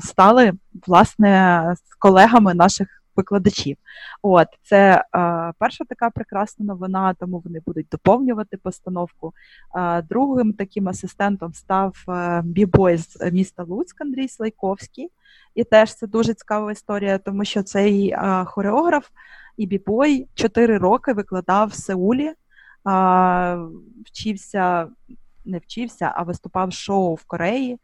стали 0.00 0.52
власне 0.86 1.74
колегами 1.98 2.54
наших 2.54 2.88
викладачів. 3.16 3.76
От 4.22 4.48
це 4.62 5.04
е, 5.16 5.52
перша 5.58 5.84
така 5.84 6.10
прекрасна 6.10 6.64
новина, 6.66 7.14
тому 7.14 7.42
вони 7.44 7.60
будуть 7.66 7.86
доповнювати 7.90 8.56
постановку. 8.56 9.32
Е, 9.76 10.02
другим 10.02 10.52
таким 10.52 10.88
асистентом 10.88 11.54
став 11.54 11.96
бібой 12.44 12.96
з 12.96 13.30
міста 13.32 13.62
Луцьк 13.62 14.00
Андрій 14.00 14.28
Слайковський. 14.28 15.10
І 15.54 15.64
теж 15.64 15.94
це 15.94 16.06
дуже 16.06 16.34
цікава 16.34 16.72
історія, 16.72 17.18
тому 17.18 17.44
що 17.44 17.62
цей 17.62 18.16
хореограф 18.44 19.08
і 19.56 19.66
бібой 19.66 20.26
чотири 20.34 20.78
роки 20.78 21.12
викладав 21.12 21.68
в 21.68 21.74
Сеулі, 21.74 22.32
вчився, 24.06 24.88
не 25.44 25.58
вчився, 25.58 26.12
а 26.16 26.22
виступав 26.22 26.68
в 26.68 26.72
шоу 26.72 27.14
в 27.14 27.24
Кореї. 27.24 27.78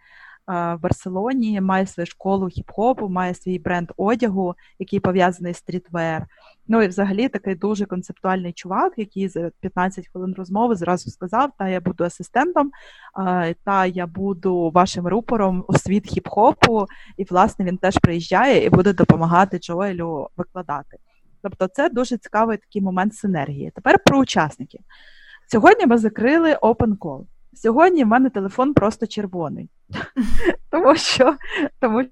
В 0.47 0.76
Барселоні, 0.76 1.61
має 1.61 1.86
свою 1.86 2.07
школу 2.07 2.47
хіп-хопу, 2.47 3.09
має 3.09 3.34
свій 3.34 3.59
бренд 3.59 3.92
одягу, 3.97 4.55
який 4.78 5.01
пов'язаний 5.01 5.55
з 5.55 5.57
стрітвер. 5.57 6.26
Ну 6.68 6.82
і 6.82 6.88
взагалі 6.88 7.28
такий 7.28 7.55
дуже 7.55 7.86
концептуальний 7.86 8.53
чувак, 8.53 8.92
який 8.97 9.28
за 9.28 9.51
15 9.61 10.09
хвилин 10.09 10.34
розмови 10.34 10.76
зразу 10.76 11.11
сказав: 11.11 11.51
Та 11.59 11.68
я 11.68 11.80
буду 11.80 12.05
асистентом, 12.05 12.70
та 13.64 13.86
я 13.86 14.07
буду 14.07 14.70
вашим 14.70 15.07
рупором 15.07 15.64
у 15.68 15.78
світ 15.78 16.12
хіп-хопу. 16.12 16.86
І, 17.16 17.24
власне, 17.24 17.64
він 17.64 17.76
теж 17.76 17.99
приїжджає 17.99 18.64
і 18.64 18.70
буде 18.70 18.92
допомагати 18.92 19.59
Джоелю 19.59 20.28
викладати. 20.36 20.97
Тобто, 21.42 21.68
це 21.68 21.88
дуже 21.88 22.16
цікавий 22.16 22.57
такий 22.57 22.82
момент 22.82 23.14
синергії. 23.14 23.72
Тепер 23.74 23.99
про 24.05 24.18
учасників. 24.18 24.80
Сьогодні 25.47 25.86
ми 25.86 25.99
закрили 25.99 26.55
open 26.55 26.99
call. 26.99 27.24
Сьогодні 27.55 28.05
в 28.05 28.07
мене 28.07 28.30
телефон 28.30 28.74
просто 28.74 29.07
червоний, 29.07 29.70
тому 30.70 30.97
що 30.97 31.37
тому 31.80 32.05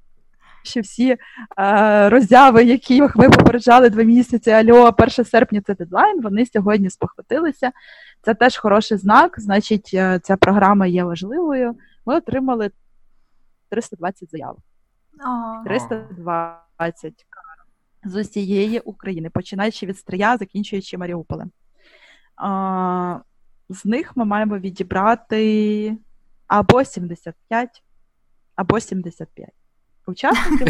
що 0.63 0.81
всі 0.81 1.17
е, 1.59 2.09
розяви, 2.09 2.65
які 2.65 3.03
ми 3.03 3.31
попереджали 3.31 3.91
два 3.91 4.03
місяці, 4.03 4.51
альо, 4.51 4.95
1 4.99 5.25
серпня 5.25 5.61
це 5.67 5.75
дедлайн, 5.75 6.23
вони 6.23 6.47
сьогодні 6.47 6.91
спохватилися. 6.91 7.73
Це 8.23 8.35
теж 8.35 8.57
хороший 8.57 8.99
знак, 8.99 9.41
значить, 9.41 9.91
е, 9.95 10.21
ця 10.23 10.37
програма 10.37 10.87
є 10.87 11.05
важливою. 11.05 11.75
Ми 12.07 12.17
отримали 12.17 12.71
320 13.71 14.31
заяв. 14.31 14.59
320 15.65 17.27
з 18.05 18.17
усієї 18.21 18.81
України, 18.81 19.31
починаючи 19.31 19.87
від 19.87 19.99
Стрия, 19.99 20.37
закінчуючи 20.37 20.99
Маріуполем. 20.99 21.51
З 23.69 23.85
них 23.85 24.17
ми 24.17 24.25
маємо 24.25 24.59
відібрати 24.59 25.97
або 26.53 26.85
75, 26.85 27.83
або 28.57 28.81
75 28.81 29.49
учасників. 30.07 30.67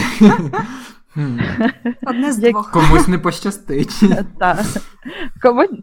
Одне 2.06 2.32
з 2.32 2.38
двох. 2.38 2.70
Комусь 2.70 3.08
не 3.08 3.18
пощастить. 3.18 4.00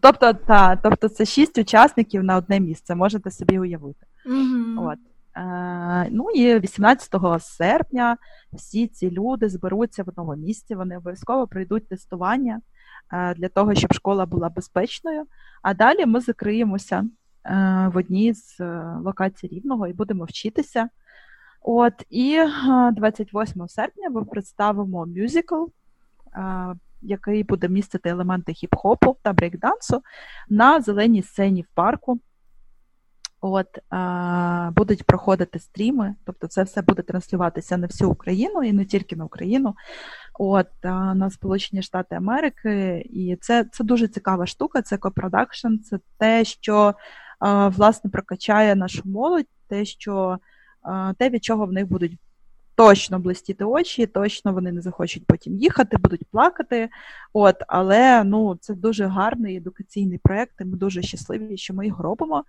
Тобто, 0.02 0.34
та, 0.34 0.76
тобто 0.76 1.10
це 1.10 1.26
шість 1.26 1.58
учасників 1.58 2.24
на 2.24 2.38
одне 2.38 2.60
місце, 2.60 2.96
можете 2.96 3.32
собі 3.32 3.60
уявити. 3.60 4.06
От. 4.78 5.00
Е, 5.36 6.08
ну 6.12 6.32
і 6.32 6.60
18 6.60 7.16
серпня 7.40 8.18
всі 8.54 8.88
ці 8.88 9.12
люди 9.12 9.50
зберуться 9.50 10.04
в 10.04 10.10
одному 10.10 10.36
місці, 10.36 10.76
вони 10.76 10.98
обов'язково 10.98 11.48
пройдуть 11.48 11.88
тестування 11.88 12.62
е, 13.14 13.34
для 13.34 13.50
того, 13.50 13.76
щоб 13.76 13.94
школа 13.94 14.26
була 14.26 14.50
безпечною. 14.50 15.24
А 15.62 15.74
далі 15.74 16.06
ми 16.06 16.20
закриємося 16.20 17.06
в 17.46 17.92
одній 17.94 18.34
з 18.34 18.60
локацій 19.04 19.48
рівного 19.48 19.88
і 19.88 19.94
будемо 19.94 20.24
вчитися. 20.24 20.90
От 21.62 21.94
і 22.10 22.40
28 22.94 23.68
серпня 23.68 24.10
ми 24.10 24.26
представимо 24.26 25.06
мюзикл, 25.06 25.66
який 27.02 27.44
буде 27.44 27.70
містити 27.70 28.10
елементи 28.10 28.52
хіп-хопу 28.52 29.16
та 29.22 29.34
брейкдансу 29.34 30.02
на 30.50 30.82
зеленій 30.82 31.22
сцені 31.22 31.62
в 31.62 31.68
парку. 31.76 32.20
От 33.42 33.68
Будуть 34.76 35.04
проходити 35.04 35.60
стріми, 35.60 36.16
тобто 36.26 36.48
це 36.48 36.64
все 36.64 36.82
буде 36.82 37.02
транслюватися 37.02 37.78
на 37.78 37.88
всю 37.88 38.10
Україну 38.12 38.64
і 38.64 38.74
не 38.74 38.86
тільки 38.86 39.16
на 39.16 39.26
Україну, 39.26 39.76
от 40.40 40.68
на 40.84 41.30
Сполучені 41.30 41.82
Штати 41.82 42.16
Америки. 42.16 43.04
І 43.10 43.38
це 43.42 43.66
це 43.72 43.84
дуже 43.84 44.08
цікава 44.08 44.46
штука. 44.46 44.82
Це 44.82 44.98
копродакшн, 44.98 45.78
це 45.78 46.00
те, 46.18 46.46
що 46.46 46.94
власне 47.70 48.10
прокачає 48.10 48.76
нашу 48.76 49.02
молодь, 49.06 49.46
те, 49.68 49.86
що 49.86 50.38
те, 51.18 51.30
від 51.30 51.44
чого 51.44 51.66
в 51.66 51.74
них 51.74 51.88
будуть 51.88 52.18
точно 52.80 53.20
блистіти 53.20 53.66
очі, 53.66 54.08
точно 54.08 54.54
вони 54.54 54.72
не 54.72 54.82
захочуть 54.82 55.26
потім 55.26 55.56
їхати, 55.56 55.98
будуть 55.98 56.28
плакати. 56.32 56.90
От, 57.34 57.56
Але 57.68 58.24
ну, 58.24 58.58
це 58.62 58.74
дуже 58.74 59.06
гарний 59.06 59.56
едукаційний 59.56 60.18
проєкт, 60.18 60.54
і 60.62 60.66
ми 60.66 60.78
дуже 60.78 61.02
щасливі, 61.02 61.58
що 61.58 61.74
ми 61.74 61.88
його 61.88 62.04
робимо. 62.04 62.44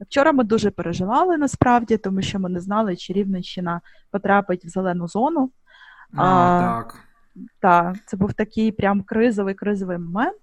Вчора 0.00 0.32
ми 0.32 0.44
дуже 0.44 0.70
переживали 0.70 1.36
насправді, 1.36 1.96
тому 1.96 2.22
що 2.22 2.38
ми 2.38 2.48
не 2.48 2.60
знали, 2.60 2.96
чи 2.96 3.12
Рівненщина 3.12 3.80
потрапить 4.10 4.64
в 4.64 4.68
зелену 4.68 5.08
зону. 5.08 5.50
А, 6.16 6.24
а, 6.24 6.60
Так, 6.60 7.04
Так, 7.60 7.96
це 8.06 8.16
був 8.16 8.32
такий 8.32 8.72
прям 8.72 9.02
кризовий 9.02 9.54
кризовий 9.54 9.98
момент, 9.98 10.40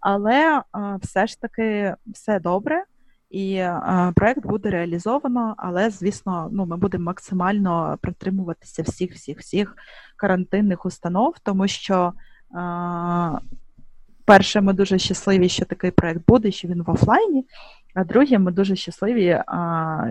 але 0.00 0.62
а, 0.72 0.96
все 0.96 1.26
ж 1.26 1.40
таки 1.40 1.94
все 2.06 2.40
добре 2.40 2.84
і 3.32 3.54
е, 3.54 4.12
проект 4.16 4.46
буде 4.46 4.70
реалізовано, 4.70 5.54
але 5.58 5.90
звісно, 5.90 6.48
ну 6.52 6.66
ми 6.66 6.76
будемо 6.76 7.04
максимально 7.04 7.98
притримуватися 8.00 8.82
всіх, 8.82 9.14
всіх, 9.14 9.38
всіх 9.38 9.76
карантинних 10.16 10.86
установ, 10.86 11.34
тому 11.42 11.68
що. 11.68 12.12
Е, 12.54 13.38
Перше, 14.24 14.60
ми 14.60 14.72
дуже 14.72 14.98
щасливі, 14.98 15.48
що 15.48 15.64
такий 15.64 15.90
проект 15.90 16.20
буде, 16.26 16.50
що 16.50 16.68
він 16.68 16.82
в 16.82 16.90
офлайні. 16.90 17.46
А 17.94 18.04
друге, 18.04 18.38
ми 18.38 18.52
дуже 18.52 18.76
щасливі, 18.76 19.42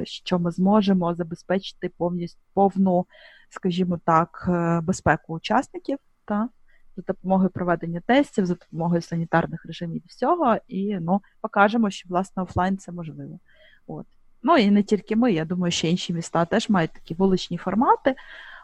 що 0.04 0.40
ми 0.40 0.52
зможемо 0.52 1.16
забезпечити 1.16 1.92
повністю 1.98 2.40
повну, 2.54 3.06
скажімо 3.50 4.00
так, 4.06 4.46
е, 4.50 4.82
безпеку 4.82 5.34
учасників. 5.34 5.98
Та? 6.26 6.50
За 6.96 7.04
допомогою 7.08 7.50
проведення 7.50 8.02
тестів, 8.06 8.46
за 8.46 8.54
допомогою 8.54 9.02
санітарних 9.02 9.66
режимів 9.66 10.02
всього, 10.08 10.58
і 10.68 10.98
ну, 11.02 11.22
покажемо, 11.42 11.90
що 11.90 12.10
власне 12.10 12.44
офлайн 12.44 12.78
це 12.78 12.92
можливо. 12.92 13.40
От. 13.88 14.06
Ну 14.44 14.58
і 14.58 14.72
не 14.72 14.84
тільки 14.84 15.16
ми, 15.16 15.32
я 15.32 15.46
думаю, 15.46 15.72
що 15.72 15.88
інші 15.88 16.14
міста 16.14 16.46
теж 16.46 16.70
мають 16.70 16.94
такі 16.94 17.14
вуличні 17.14 17.58
формати. 17.58 18.16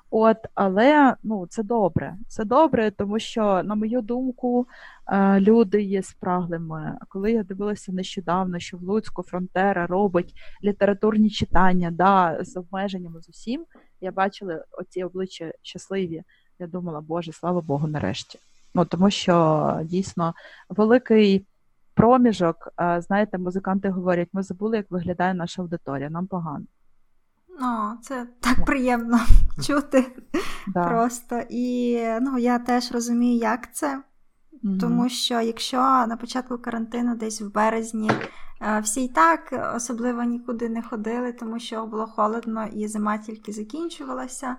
От, 0.09 0.38
Але 0.55 1.15
ну, 1.23 1.47
це 1.49 1.63
добре. 1.63 2.15
Це 2.28 2.45
добре, 2.45 2.91
тому 2.91 3.19
що, 3.19 3.63
на 3.63 3.75
мою 3.75 4.01
думку, 4.01 4.67
е, 5.07 5.39
люди 5.39 5.82
є 5.82 6.03
спраглими. 6.03 6.97
Коли 7.07 7.32
я 7.32 7.43
дивилася 7.43 7.91
нещодавно, 7.91 8.59
що 8.59 8.78
в 8.78 8.82
Луцьку 8.82 9.23
Фронтера 9.23 9.88
робить 9.88 10.34
літературні 10.63 11.30
читання 11.30 11.91
да, 11.91 12.38
з 12.41 12.57
обмеженнями 12.57 13.21
з 13.21 13.30
усім, 13.30 13.65
я 14.01 14.11
бачила 14.11 14.65
оці 14.71 15.03
обличчя 15.03 15.51
щасливі 15.61 16.23
я 16.60 16.68
думала, 16.68 17.01
Боже, 17.01 17.34
слава 17.34 17.62
Богу, 17.62 17.88
нарешті. 17.88 18.39
Ну 18.74 18.86
тому 18.86 19.10
що 19.10 19.80
дійсно 19.84 20.34
великий 20.70 21.45
проміжок. 21.93 22.68
Знаєте, 22.99 23.38
музиканти 23.38 23.89
говорять, 23.89 24.30
ми 24.34 24.43
забули, 24.43 24.78
як 24.78 24.91
виглядає 24.91 25.34
наша 25.34 25.62
аудиторія, 25.62 26.10
нам 26.10 26.28
погано. 26.28 26.66
Ну, 27.60 27.97
це 28.01 28.28
так 28.39 28.66
приємно 28.66 29.20
чути 29.68 30.05
да. 30.68 30.88
просто. 30.88 31.41
І 31.49 31.99
ну, 32.22 32.38
я 32.38 32.60
теж 32.60 32.91
розумію, 32.91 33.38
як 33.38 33.74
це. 33.74 34.01
mm 34.64 34.80
Тому 34.80 35.10
що 35.10 35.41
якщо 35.41 35.78
на 35.78 36.18
початку 36.18 36.58
карантину, 36.58 37.16
десь 37.16 37.41
в 37.41 37.53
березні, 37.53 38.12
всі 38.84 39.03
й 39.03 39.08
так 39.08 39.72
особливо 39.76 40.24
нікуди 40.24 40.70
не 40.70 40.82
ходили, 40.82 41.32
тому 41.32 41.60
що 41.60 41.86
було 41.86 42.08
холодно 42.08 42.68
і 42.74 42.88
зима 42.88 43.18
тільки 43.18 43.51
закінчувалася 43.51 44.55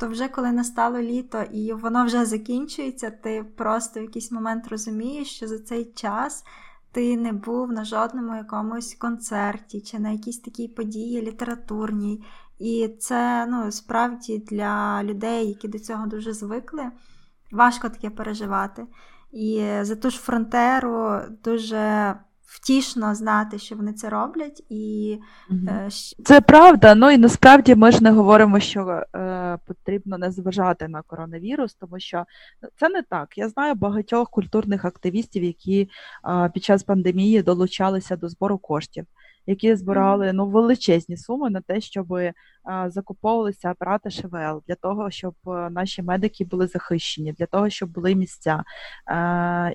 то 0.00 0.08
вже 0.08 0.28
коли 0.28 0.52
настало 0.52 0.98
літо 0.98 1.42
і 1.52 1.72
воно 1.72 2.04
вже 2.04 2.24
закінчується, 2.24 3.10
ти 3.10 3.44
просто 3.56 4.00
в 4.00 4.02
якийсь 4.02 4.32
момент 4.32 4.68
розумієш, 4.68 5.28
що 5.28 5.48
за 5.48 5.58
цей 5.58 5.84
час 5.84 6.44
ти 6.92 7.16
не 7.16 7.32
був 7.32 7.72
на 7.72 7.84
жодному 7.84 8.36
якомусь 8.36 8.94
концерті 8.94 9.80
чи 9.80 9.98
на 9.98 10.10
якійсь 10.10 10.38
такій 10.38 10.68
події 10.68 11.22
літературній. 11.22 12.24
І 12.58 12.88
це 12.98 13.46
ну, 13.46 13.72
справді 13.72 14.38
для 14.38 15.04
людей, 15.04 15.48
які 15.48 15.68
до 15.68 15.78
цього 15.78 16.06
дуже 16.06 16.32
звикли, 16.32 16.90
важко 17.52 17.88
таке 17.88 18.10
переживати. 18.10 18.86
І 19.32 19.68
за 19.80 19.96
ту 19.96 20.10
ж 20.10 20.18
фронтеру 20.18 21.20
дуже 21.44 22.14
втішно 22.50 23.14
знати, 23.14 23.58
що 23.58 23.76
вони 23.76 23.92
це 23.92 24.08
роблять, 24.08 24.62
і 24.68 25.18
е, 25.68 25.88
це 26.24 26.40
правда. 26.40 26.94
Ну 26.94 27.10
і 27.10 27.18
насправді 27.18 27.74
ми 27.74 27.90
ж 27.90 28.02
не 28.04 28.10
говоримо, 28.10 28.60
що 28.60 29.02
е, 29.16 29.58
потрібно 29.66 30.18
не 30.18 30.30
зважати 30.30 30.88
на 30.88 31.02
коронавірус, 31.02 31.74
тому 31.74 32.00
що 32.00 32.24
це 32.76 32.88
не 32.88 33.02
так. 33.02 33.38
Я 33.38 33.48
знаю 33.48 33.74
багатьох 33.74 34.30
культурних 34.30 34.84
активістів, 34.84 35.44
які 35.44 35.88
е, 36.28 36.50
під 36.54 36.64
час 36.64 36.82
пандемії 36.82 37.42
долучалися 37.42 38.16
до 38.16 38.28
збору 38.28 38.58
коштів 38.58 39.06
які 39.46 39.76
збирали 39.76 40.32
ну 40.32 40.46
величезні 40.46 41.16
суми 41.16 41.50
на 41.50 41.60
те, 41.60 41.80
щоб 41.80 42.06
закуповувалися 42.88 43.70
апарати 43.70 44.10
ШВЛ 44.10 44.62
для 44.68 44.74
того, 44.82 45.10
щоб 45.10 45.34
наші 45.70 46.02
медики 46.02 46.44
були 46.44 46.66
захищені, 46.66 47.32
для 47.32 47.46
того, 47.46 47.70
щоб 47.70 47.90
були 47.90 48.14
місця. 48.14 48.64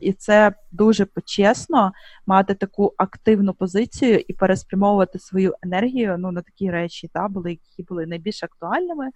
І 0.01 0.13
це 0.13 0.53
дуже 0.71 1.05
почесно 1.05 1.91
мати 2.27 2.53
таку 2.53 2.93
активну 2.97 3.53
позицію 3.53 4.23
і 4.27 4.33
переспрямовувати 4.33 5.19
свою 5.19 5.53
енергію 5.63 6.17
ну, 6.17 6.31
на 6.31 6.41
такі 6.41 6.71
речі, 6.71 7.09
та 7.13 7.27
були 7.27 7.51
які 7.51 7.83
були 7.83 8.05
найбільш 8.05 8.43
актуальними. 8.43 9.09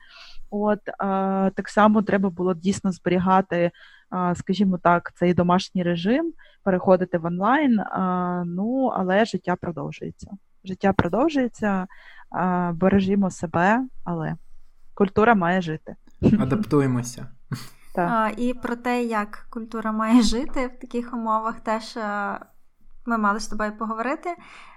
От 0.49 0.79
так 1.55 1.69
само 1.69 2.01
треба 2.01 2.29
було 2.29 2.53
дійсно 2.53 2.91
зберігати. 2.91 3.71
Скажімо 4.35 4.77
так, 4.77 5.11
цей 5.15 5.33
домашній 5.33 5.83
режим 5.83 6.33
переходити 6.63 7.17
в 7.17 7.25
онлайн, 7.25 7.81
ну 8.45 8.91
але 8.95 9.25
життя 9.25 9.55
продовжується 9.55 10.27
життя 10.63 10.93
продовжується, 10.93 11.87
бережімо 12.73 13.31
себе, 13.31 13.87
але 14.03 14.35
культура 14.93 15.35
має 15.35 15.61
жити. 15.61 15.95
Адаптуємося. 16.39 17.27
Так. 17.95 18.39
І 18.39 18.53
про 18.53 18.75
те, 18.75 19.03
як 19.03 19.47
культура 19.49 19.91
має 19.91 20.21
жити 20.21 20.67
в 20.67 20.79
таких 20.79 21.13
умовах, 21.13 21.59
теж 21.59 21.95
ми 23.05 23.17
мали 23.17 23.39
з 23.39 23.47
тобою 23.47 23.77
поговорити 23.77 24.29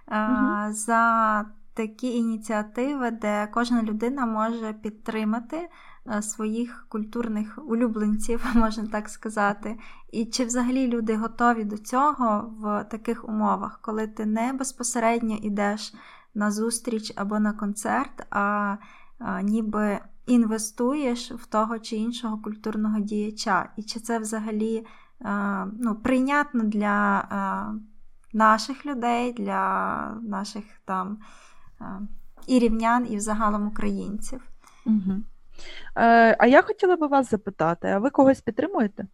угу. 0.08 0.72
за 0.72 1.44
такі 1.74 2.16
ініціативи, 2.16 3.10
де 3.10 3.48
кожна 3.52 3.82
людина 3.82 4.26
може 4.26 4.72
підтримати 4.72 5.68
Е, 6.06 6.22
своїх 6.22 6.86
культурних 6.88 7.58
улюбленців, 7.66 8.46
можна 8.54 8.86
так 8.86 9.08
сказати. 9.08 9.78
І 10.12 10.24
чи 10.24 10.44
взагалі 10.44 10.88
люди 10.88 11.16
готові 11.16 11.64
до 11.64 11.78
цього 11.78 12.54
в 12.60 12.84
таких 12.84 13.28
умовах, 13.28 13.80
коли 13.82 14.06
ти 14.06 14.26
не 14.26 14.52
безпосередньо 14.52 15.38
йдеш 15.42 15.94
на 16.34 16.50
зустріч 16.50 17.12
або 17.16 17.40
на 17.40 17.52
концерт, 17.52 18.26
а, 18.30 18.76
ніби 19.42 19.98
інвестуєш 20.26 21.32
в 21.32 21.46
того 21.46 21.78
чи 21.78 21.96
іншого 21.96 22.38
культурного 22.38 23.00
діяча? 23.00 23.68
І 23.76 23.82
чи 23.82 24.00
це 24.00 24.18
взагалі 24.18 24.86
ну, 25.78 25.94
прийнятно 26.02 26.64
для 26.64 27.24
наших 28.32 28.86
людей, 28.86 29.32
для 29.32 30.16
наших 30.22 30.64
там 30.84 31.18
і 32.46 32.58
рівнян, 32.58 33.06
і 33.10 33.16
взагалом 33.16 33.68
українців? 33.68 34.40
Угу. 34.86 35.22
Е, 35.96 36.36
А 36.38 36.46
я 36.46 36.62
хотіла 36.62 36.96
би 36.96 37.06
вас 37.06 37.30
запитати: 37.30 37.88
а 37.88 37.98
ви 37.98 38.10
когось 38.10 38.40
підтримуєте 38.40 39.06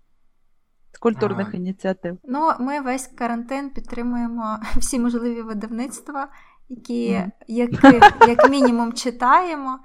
з 0.92 0.98
культурних 0.98 1.48
а... 1.52 1.56
ініціатив? 1.56 2.18
Ну, 2.24 2.52
ми 2.60 2.80
весь 2.80 3.06
карантин 3.06 3.70
підтримуємо 3.70 4.58
всі 4.76 4.98
можливі 4.98 5.42
видавництва, 5.42 6.28
які 6.68 7.10
mm. 7.10 7.30
як, 7.48 7.70
як 8.28 8.50
мінімум 8.50 8.92
читаємо. 8.92 9.78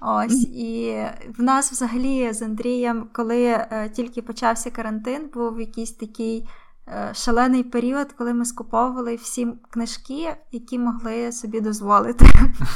Ось 0.00 0.44
і 0.44 1.04
в 1.38 1.42
нас 1.42 1.72
взагалі 1.72 2.32
з 2.32 2.42
Андрієм, 2.42 3.08
коли 3.12 3.44
е, 3.44 3.90
тільки 3.96 4.22
почався 4.22 4.70
карантин, 4.70 5.30
був 5.34 5.60
якийсь 5.60 5.92
такий. 5.92 6.48
Е, 6.90 7.14
шалений 7.14 7.62
період, 7.62 8.12
коли 8.12 8.34
ми 8.34 8.44
скуповували 8.44 9.14
всі 9.14 9.48
книжки, 9.70 10.36
які 10.52 10.78
могли 10.78 11.32
собі 11.32 11.60
дозволити. 11.60 12.24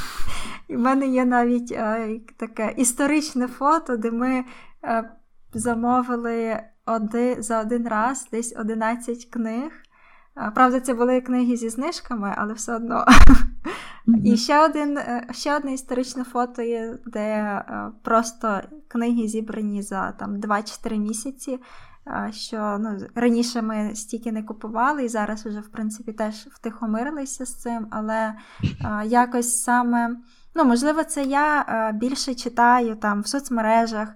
І 0.67 0.75
в 0.75 0.79
мене 0.79 1.07
є 1.07 1.25
навіть 1.25 1.71
е, 1.71 2.19
таке 2.37 2.73
історичне 2.77 3.47
фото, 3.47 3.97
де 3.97 4.11
ми 4.11 4.45
е, 4.83 5.09
замовили 5.53 6.59
оди, 6.85 7.35
за 7.39 7.61
один 7.61 7.87
раз 7.87 8.27
десь 8.31 8.55
11 8.57 9.25
книг. 9.25 9.71
Правда, 10.55 10.79
це 10.79 10.93
були 10.93 11.21
книги 11.21 11.55
зі 11.55 11.69
знижками, 11.69 12.33
але 12.37 12.53
все 12.53 12.75
одно. 12.75 13.05
Mm-hmm. 14.07 14.21
І 14.23 14.37
ще 14.37 14.65
один, 14.65 14.99
ще 15.31 15.57
одне 15.57 15.73
історичне 15.73 16.23
фото 16.23 16.61
є, 16.61 16.97
де 17.05 17.61
просто 18.01 18.61
книги 18.87 19.27
зібрані 19.27 19.81
за 19.81 20.11
там 20.11 20.35
2-4 20.35 20.97
місяці 20.97 21.59
що 22.31 22.77
ну, 22.79 22.97
раніше 23.15 23.61
ми 23.61 23.95
стільки 23.95 24.31
не 24.31 24.43
купували, 24.43 25.05
і 25.05 25.09
зараз 25.09 25.45
вже, 25.45 25.59
в 25.59 25.67
принципі, 25.67 26.13
теж 26.13 26.35
втихомирилися 26.35 27.45
з 27.45 27.55
цим, 27.55 27.87
але 27.91 28.33
якось 29.05 29.63
саме, 29.63 30.15
ну, 30.55 30.65
можливо, 30.65 31.03
це 31.03 31.23
я 31.23 31.91
більше 31.93 32.35
читаю 32.35 32.95
там 32.95 33.21
в 33.21 33.27
соцмережах 33.27 34.09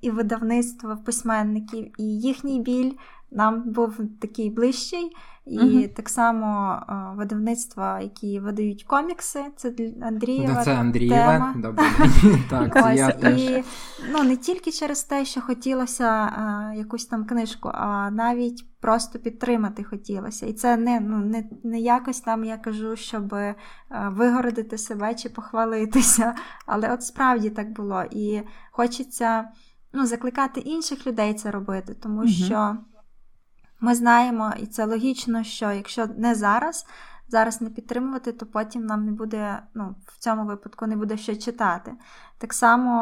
і 0.00 0.10
видавництво 0.10 0.96
письменників, 0.96 1.92
і 1.98 2.04
їхній 2.04 2.60
біль 2.60 2.92
нам 3.30 3.72
був 3.72 4.00
такий 4.20 4.50
ближчий. 4.50 5.10
І 5.48 5.58
uh 5.58 5.88
так 5.88 6.08
само 6.08 6.80
о, 6.88 7.16
видавництва, 7.16 8.00
які 8.00 8.40
видають 8.40 8.84
комікси, 8.84 9.44
це 9.56 9.74
Андрієва 10.02 10.64
Це 10.64 10.74
Андрієва, 10.74 11.54
добре. 11.56 11.84
так, 12.50 12.74
це 12.74 12.94
я 12.96 13.10
теж. 13.10 13.42
І, 13.42 13.64
ну, 14.12 14.22
не 14.22 14.36
тільки 14.36 14.72
через 14.72 15.04
те, 15.04 15.24
що 15.24 15.40
хотілося 15.40 16.04
а, 16.04 16.72
якусь 16.76 17.06
там 17.06 17.24
книжку, 17.24 17.70
а 17.74 18.10
навіть 18.10 18.64
просто 18.80 19.18
підтримати 19.18 19.84
хотілося. 19.84 20.46
І 20.46 20.52
це 20.52 20.76
не 20.76 21.00
ну, 21.00 21.16
не, 21.18 21.44
не 21.64 21.80
якось 21.80 22.20
там 22.20 22.44
я 22.44 22.56
кажу, 22.56 22.96
щоб 22.96 23.34
а, 23.34 23.54
вигородити 24.08 24.78
себе 24.78 25.14
чи 25.14 25.28
похвалитися. 25.28 26.34
Але 26.66 26.92
от 26.92 27.02
справді 27.02 27.50
так 27.50 27.72
було. 27.72 28.04
І 28.10 28.42
хочеться 28.70 29.48
ну, 29.92 30.06
закликати 30.06 30.60
інших 30.60 31.06
людей 31.06 31.34
це 31.34 31.50
робити, 31.50 31.94
тому 31.94 32.22
uh 32.22 32.28
що. 32.28 32.76
Ми 33.80 33.94
знаємо, 33.94 34.52
і 34.58 34.66
це 34.66 34.84
логічно, 34.84 35.44
що 35.44 35.72
якщо 35.72 36.06
не 36.06 36.34
зараз, 36.34 36.86
зараз 37.28 37.60
не 37.60 37.70
підтримувати, 37.70 38.32
то 38.32 38.46
потім 38.46 38.86
нам 38.86 39.04
не 39.04 39.12
буде, 39.12 39.62
ну, 39.74 39.94
в 40.06 40.18
цьому 40.18 40.46
випадку 40.46 40.86
не 40.86 40.96
буде 40.96 41.16
що 41.16 41.36
читати. 41.36 41.92
Так 42.38 42.54
само 42.54 42.92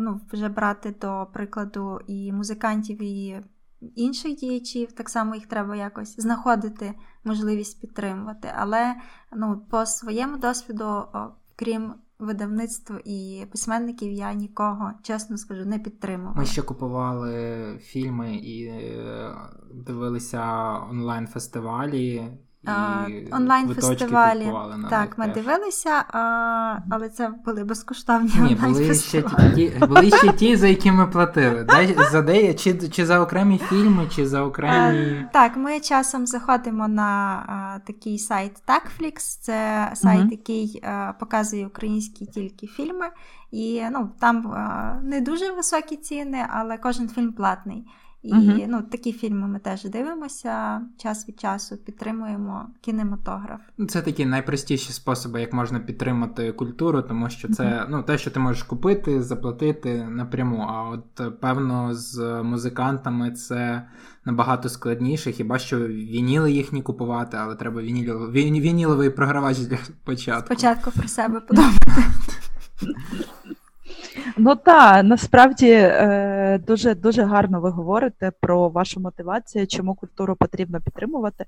ну, 0.00 0.20
вже 0.32 0.48
брати 0.48 0.94
до 1.00 1.26
прикладу 1.32 2.00
і 2.06 2.32
музикантів, 2.32 3.02
і 3.02 3.42
інших 3.80 4.36
діячів, 4.36 4.92
так 4.92 5.08
само 5.08 5.34
їх 5.34 5.46
треба 5.46 5.76
якось 5.76 6.20
знаходити 6.20 6.94
можливість 7.24 7.80
підтримувати. 7.80 8.52
Але 8.56 8.94
ну, 9.32 9.66
по 9.70 9.86
своєму 9.86 10.36
досвіду, 10.36 11.04
крім 11.56 11.94
видавництв 12.18 12.94
і 13.04 13.46
письменників 13.50 14.12
я 14.12 14.32
нікого, 14.32 14.92
чесно 15.02 15.38
скажу, 15.38 15.64
не 15.64 15.78
підтримувала. 15.78 16.36
Ми 16.36 16.46
ще 16.46 16.62
купували 16.62 17.64
фільми 17.82 18.36
і 18.36 18.64
е, 18.64 19.34
дивилися 19.74 20.72
онлайн-фестивалі. 20.90 22.32
Онлайн-фестивалі. 23.32 24.52
Так, 24.90 25.18
ми 25.18 25.28
теж. 25.28 25.34
дивилися, 25.34 25.90
а, 25.90 26.76
але 26.90 27.08
це 27.08 27.30
були 27.44 27.64
безкоштовні 27.64 28.32
Ні, 28.40 28.54
були 28.54 28.94
ще 28.94 29.22
ті, 29.54 29.72
були 29.88 30.10
ще 30.10 30.32
ті, 30.38 30.56
за 30.56 30.68
які 30.68 30.92
ми 30.92 31.06
платили. 31.06 31.66
За 32.10 32.22
де, 32.22 32.54
чи 32.54 32.88
чи 32.88 33.06
за 33.06 33.20
окремі 33.20 33.58
фільми, 33.58 34.06
чи 34.14 34.28
за 34.28 34.42
окремі. 34.42 35.26
Так, 35.32 35.56
ми 35.56 35.80
часом 35.80 36.26
заходимо 36.26 36.88
на 36.88 37.08
а, 37.48 37.78
такий 37.86 38.18
сайт 38.18 38.52
Takflix, 38.66 39.38
це 39.40 39.90
сайт, 39.94 40.20
угу. 40.20 40.28
який 40.30 40.82
а, 40.84 41.12
показує 41.20 41.66
українські 41.66 42.26
тільки 42.26 42.66
фільми. 42.66 43.06
І 43.50 43.82
ну, 43.92 44.10
там 44.20 44.54
не 45.02 45.20
дуже 45.20 45.52
високі 45.52 45.96
ціни, 45.96 46.46
але 46.50 46.78
кожен 46.78 47.08
фільм 47.08 47.32
платний. 47.32 47.84
І 48.22 48.34
uh 48.34 48.66
ну, 48.68 48.82
такі 48.82 49.12
фільми 49.12 49.48
ми 49.48 49.58
теж 49.58 49.84
дивимося 49.84 50.80
час 50.96 51.28
від 51.28 51.40
часу, 51.40 51.76
підтримуємо 51.76 52.66
кінематограф. 52.80 53.60
Це 53.88 54.02
такі 54.02 54.26
найпростіші 54.26 54.92
способи, 54.92 55.40
як 55.40 55.52
можна 55.52 55.80
підтримати 55.80 56.52
культуру, 56.52 57.02
тому 57.02 57.30
що 57.30 57.48
це 57.48 57.64
uh 57.64 57.86
ну, 57.90 58.02
те, 58.02 58.18
що 58.18 58.30
ти 58.30 58.40
можеш 58.40 58.62
купити, 58.62 59.22
заплатити 59.22 60.04
напряму. 60.04 60.66
А 60.68 60.82
от 60.82 61.40
певно 61.40 61.94
з 61.94 62.42
музикантами 62.42 63.30
це 63.30 63.88
набагато 64.24 64.68
складніше. 64.68 65.32
Хіба 65.32 65.58
що 65.58 65.88
вініли 65.88 66.52
їхні 66.52 66.82
купувати, 66.82 67.36
але 67.36 67.54
треба 67.54 67.82
вініловий, 67.82 68.60
вініловий 68.60 69.10
програвач 69.10 69.58
для 69.58 69.78
початку. 70.04 70.54
Спочатку 70.54 70.90
про 70.90 71.08
себе 71.08 71.40
подумати. 71.48 72.02
Ну 74.36 74.56
так, 74.56 75.04
насправді 75.04 75.70
е, 75.70 76.60
дуже 76.66 76.94
дуже 76.94 77.22
гарно 77.22 77.60
ви 77.60 77.70
говорите 77.70 78.32
про 78.40 78.68
вашу 78.68 79.00
мотивацію, 79.00 79.66
чому 79.66 79.94
культуру 79.94 80.36
потрібно 80.36 80.80
підтримувати. 80.80 81.44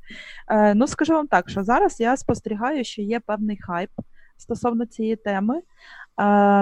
Е, 0.49 0.75
ну, 0.75 0.87
скажу 0.87 1.13
вам 1.13 1.27
так, 1.27 1.51
що 1.51 1.65
зараз 1.65 2.01
я 2.01 2.17
спостерігаю, 2.17 2.85
що 2.85 3.03
є 3.03 3.21
певний 3.21 3.57
хайп 3.57 3.91
стосовно 4.37 4.87
цієї 4.87 5.17
теми. 5.17 5.57
Е, 5.57 5.63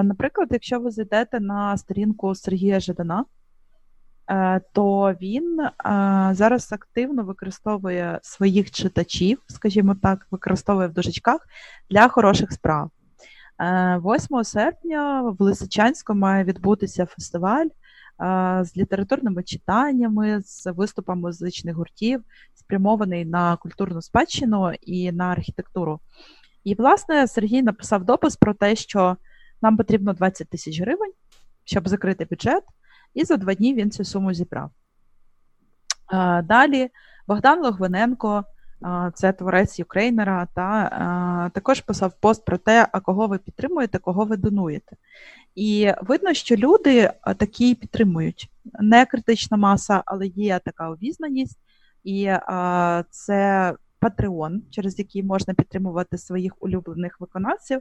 наприклад, 0.02 0.48
якщо 0.50 0.80
ви 0.80 0.90
зайдете 0.90 1.40
на 1.40 1.76
сторінку 1.76 2.34
Сергія 2.34 2.80
Жадана, 2.80 3.24
то 4.72 5.14
він 5.22 5.60
зараз 6.30 6.72
активно 6.72 7.24
використовує 7.24 8.18
своїх 8.22 8.70
читачів, 8.70 9.38
скажімо 9.46 9.96
так, 10.02 10.26
використовує 10.30 10.88
в 10.88 10.92
дужечках 10.92 11.46
для 11.90 12.08
хороших 12.08 12.52
справ. 12.52 12.90
8 13.58 14.44
серпня 14.44 15.22
в 15.22 15.42
Лисичанську 15.42 16.14
має 16.14 16.44
відбутися 16.44 17.06
фестиваль 17.06 17.66
з 18.60 18.76
літературними 18.76 19.42
читаннями, 19.42 20.40
з 20.42 20.72
виступами 20.72 21.20
музичних 21.20 21.76
гуртів, 21.76 22.22
спрямований 22.54 23.24
на 23.24 23.56
культурну 23.56 24.02
спадщину 24.02 24.72
і 24.82 25.12
на 25.12 25.24
архітектуру. 25.24 26.00
І, 26.64 26.74
власне, 26.74 27.26
Сергій 27.26 27.62
написав 27.62 28.04
допис 28.04 28.36
про 28.36 28.54
те, 28.54 28.76
що 28.76 29.16
нам 29.62 29.76
потрібно 29.76 30.12
20 30.12 30.48
тисяч 30.48 30.80
гривень, 30.80 31.12
щоб 31.64 31.88
закрити 31.88 32.26
бюджет, 32.30 32.64
і 33.14 33.24
за 33.24 33.36
два 33.36 33.54
дні 33.54 33.74
він 33.74 33.90
цю 33.90 34.04
суму 34.04 34.32
зібрав. 34.32 34.70
Далі 36.44 36.90
Богдан 37.26 37.62
Логвиненко 37.62 38.44
це 39.14 39.32
творець 39.32 39.78
Юкрейнера, 39.78 40.48
та 40.54 41.50
також 41.54 41.80
писав 41.80 42.12
пост 42.20 42.44
про 42.44 42.58
те, 42.58 42.88
а 42.92 43.00
кого 43.00 43.26
ви 43.26 43.38
підтримуєте, 43.38 43.98
кого 43.98 44.24
ви 44.24 44.36
донуєте. 44.36 44.96
І 45.54 45.92
видно, 46.02 46.34
що 46.34 46.56
люди 46.56 47.10
такі 47.36 47.74
підтримують. 47.74 48.50
Не 48.80 49.06
критична 49.06 49.56
маса, 49.56 50.02
але 50.06 50.26
є 50.26 50.60
така 50.64 50.90
обізнаність, 50.90 51.58
і 52.04 52.30
це 53.10 53.74
Patreon, 54.00 54.60
через 54.70 54.98
який 54.98 55.22
можна 55.22 55.54
підтримувати 55.54 56.18
своїх 56.18 56.62
улюблених 56.62 57.20
виконавців. 57.20 57.80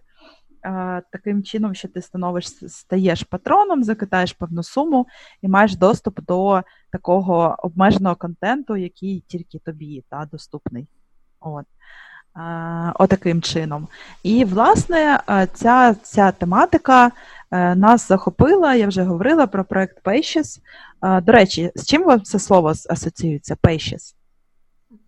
Таким 1.11 1.43
чином, 1.43 1.76
що 1.76 1.88
ти 1.88 2.01
становиш, 2.01 2.47
стаєш 2.47 3.24
патроном, 3.24 3.84
закидаєш 3.84 4.34
певну 4.34 4.63
суму 4.63 5.07
і 5.41 5.47
маєш 5.47 5.76
доступ 5.76 6.22
до 6.22 6.63
такого 6.91 7.55
обмеженого 7.59 8.15
контенту, 8.15 8.76
який 8.76 9.24
тільки 9.28 9.59
тобі 9.59 10.03
та, 10.09 10.28
доступний. 10.32 10.88
От. 11.39 11.65
Отаким 12.95 13.41
чином. 13.41 13.88
І, 14.24 14.45
власне, 14.45 15.20
ця 15.53 15.93
ця 15.93 16.32
тематика 16.32 17.11
е, 17.51 17.76
нас 17.76 18.07
захопила, 18.07 18.76
я 18.76 18.88
вже 18.88 19.03
говорила 19.03 19.47
про 19.47 19.65
проект 19.65 20.05
Pages. 20.05 20.59
До 21.22 21.32
речі, 21.32 21.72
з 21.76 21.86
чим 21.86 22.03
вам 22.03 22.22
це 22.22 22.39
слово 22.39 22.70
асоціюється? 22.89 23.55
Pages? 23.55 24.13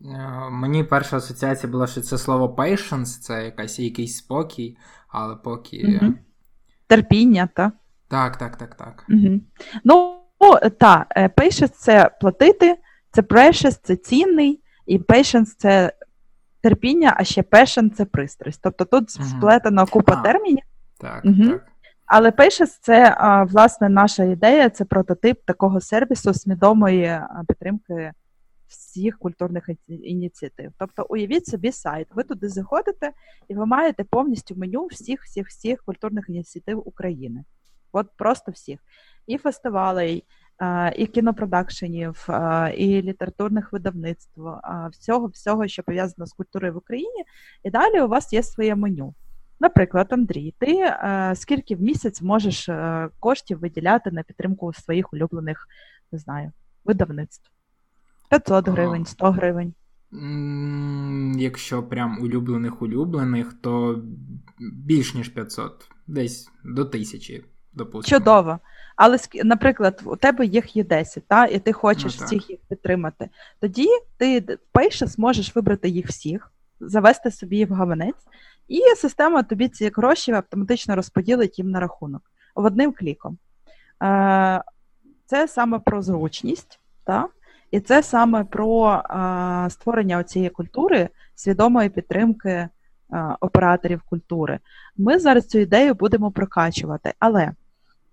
Е, 0.06 0.50
мені 0.52 0.84
перша 0.84 1.18
асоціація 1.18 1.72
була, 1.72 1.88
що 1.88 2.02
це 2.02 2.18
слово 2.18 2.56
patience, 2.58 3.06
це 3.06 3.46
якась, 3.46 3.80
якийсь 3.80 4.18
спокій, 4.18 4.78
але 5.10 5.36
поки. 5.36 6.00
Угу. 6.02 6.14
Терпіння, 6.88 7.50
так? 7.54 7.74
Так, 8.08 8.38
так, 8.38 8.56
так, 8.56 8.76
так. 8.76 9.06
Угу. 9.10 9.40
Ну, 9.84 10.20
так, 10.78 11.08
е, 11.16 11.28
patience– 11.28 11.72
це 11.78 12.12
платити, 12.22 12.76
це 13.12 13.22
precious– 13.22 13.80
це 13.84 13.96
цінний, 13.96 14.62
і 14.86 15.00
patience– 15.00 15.46
це 15.58 15.94
терпіння, 16.62 17.14
а 17.18 17.24
ще 17.24 17.42
passion– 17.42 17.90
це 17.96 18.06
пристрасть. 18.06 18.60
Тобто 18.64 18.86
тут 18.86 19.16
угу. 19.20 19.30
сплетена 19.30 19.86
купа 19.86 20.14
а, 20.14 20.22
термінів. 20.24 20.64
Так, 21.00 21.22
угу. 21.26 21.50
так. 21.50 21.66
Але 22.06 22.30
Patience– 22.32 22.80
це 22.82 23.18
власне 23.50 23.90
наша 23.90 24.24
ідея, 24.24 24.70
це 24.70 24.86
прототип 24.86 25.46
такого 25.46 25.82
сервісу 25.82 26.34
свідомої 26.34 27.20
підтримки 27.48 28.12
всіх 28.70 29.18
культурних 29.18 29.70
ініціатив. 29.88 30.72
Тобто, 30.78 31.06
уявіть 31.10 31.48
собі 31.48 31.72
сайт, 31.72 32.08
ви 32.12 32.24
туди 32.24 32.50
заходите 32.50 33.12
і 33.48 33.56
ви 33.56 33.66
маєте 33.66 34.04
повністю 34.04 34.56
меню 34.56 34.86
всіх 34.86 35.24
всіх 35.24 35.48
всіх 35.48 35.84
культурних 35.84 36.26
ініціатив 36.30 36.88
України. 36.88 37.44
От 37.92 38.08
просто 38.18 38.52
всіх. 38.52 38.80
І 39.28 39.38
фестивалей, 39.38 40.24
і 40.96 41.08
кінопродакшенів, 41.08 42.28
і 42.78 43.02
літературних 43.02 43.74
видавництв, 43.74 44.42
всього, 44.92 45.28
всього, 45.28 45.68
що 45.68 45.84
пов'язано 45.84 46.26
з 46.26 46.34
культурою 46.34 46.74
в 46.74 46.78
Україні. 46.78 47.24
І 47.64 47.70
далі 47.70 48.02
у 48.02 48.08
вас 48.08 48.34
є 48.34 48.44
своє 48.44 48.76
меню. 48.76 49.14
Наприклад, 49.60 50.08
Андрій, 50.10 50.54
ти 50.60 50.80
е, 50.80 51.34
скільки 51.36 51.76
в 51.76 51.82
місяць 51.82 52.22
можеш 52.22 52.70
е, 52.70 53.10
коштів 53.20 53.60
виділяти 53.60 54.12
на 54.12 54.24
підтримку 54.24 54.74
своїх 54.74 55.14
улюблених, 55.14 55.68
не 56.12 56.20
знаю, 56.20 56.52
видавництв? 56.86 57.52
500 58.30 58.68
гривень, 58.68 59.06
100 59.06 59.32
гривень. 59.32 59.74
Якщо 61.38 61.84
прям 61.84 62.20
улюблених 62.22 62.82
улюблених, 62.82 63.54
то 63.62 64.04
більш 64.60 65.14
ніж 65.14 65.30
500, 65.30 65.90
десь 66.08 66.50
до 66.64 66.86
тисячі, 66.86 67.46
допустимо. 67.74 68.20
Чудово. 68.20 68.60
Але, 68.96 69.18
наприклад, 69.44 70.02
у 70.06 70.16
тебе 70.16 70.46
їх 70.46 70.76
є 70.76 70.84
10, 70.84 71.28
та, 71.28 71.46
і 71.46 71.60
ти 71.60 71.74
хочеш 71.74 72.20
ну, 72.20 72.26
всіх 72.26 72.50
їх 72.50 72.60
підтримати. 72.70 73.30
Тоді 73.60 73.88
ти 74.18 74.58
перше 74.72 75.08
зможеш 75.08 75.56
вибрати 75.56 75.90
їх 75.90 76.08
всіх, 76.08 76.52
завести 76.80 77.32
собі 77.32 77.66
в 77.66 77.74
гаманець, 77.74 78.26
і 78.68 78.82
система 78.98 79.44
тобі 79.44 79.68
ці 79.68 79.92
гроші 79.96 80.32
автоматично 80.32 80.96
розподілить 80.96 81.60
їм 81.60 81.72
на 81.72 81.80
рахунок 81.80 82.22
одним 82.56 82.94
кліком. 82.94 83.38
Е, 84.04 84.64
це 85.26 85.48
саме 85.48 85.80
про 85.80 86.02
зручність. 86.02 86.80
Та? 87.04 87.28
І 87.72 87.80
це 87.80 88.04
саме 88.04 88.44
про 88.44 89.02
а, 89.04 89.68
створення 89.70 90.24
цієї 90.24 90.50
культури, 90.50 91.10
свідомої 91.36 91.90
підтримки 91.90 92.68
а, 93.10 93.36
операторів 93.40 94.02
культури. 94.02 94.60
Ми 94.98 95.20
зараз 95.20 95.48
цю 95.48 95.60
ідею 95.60 95.94
будемо 95.94 96.32
прокачувати. 96.32 97.14
Але 97.20 97.52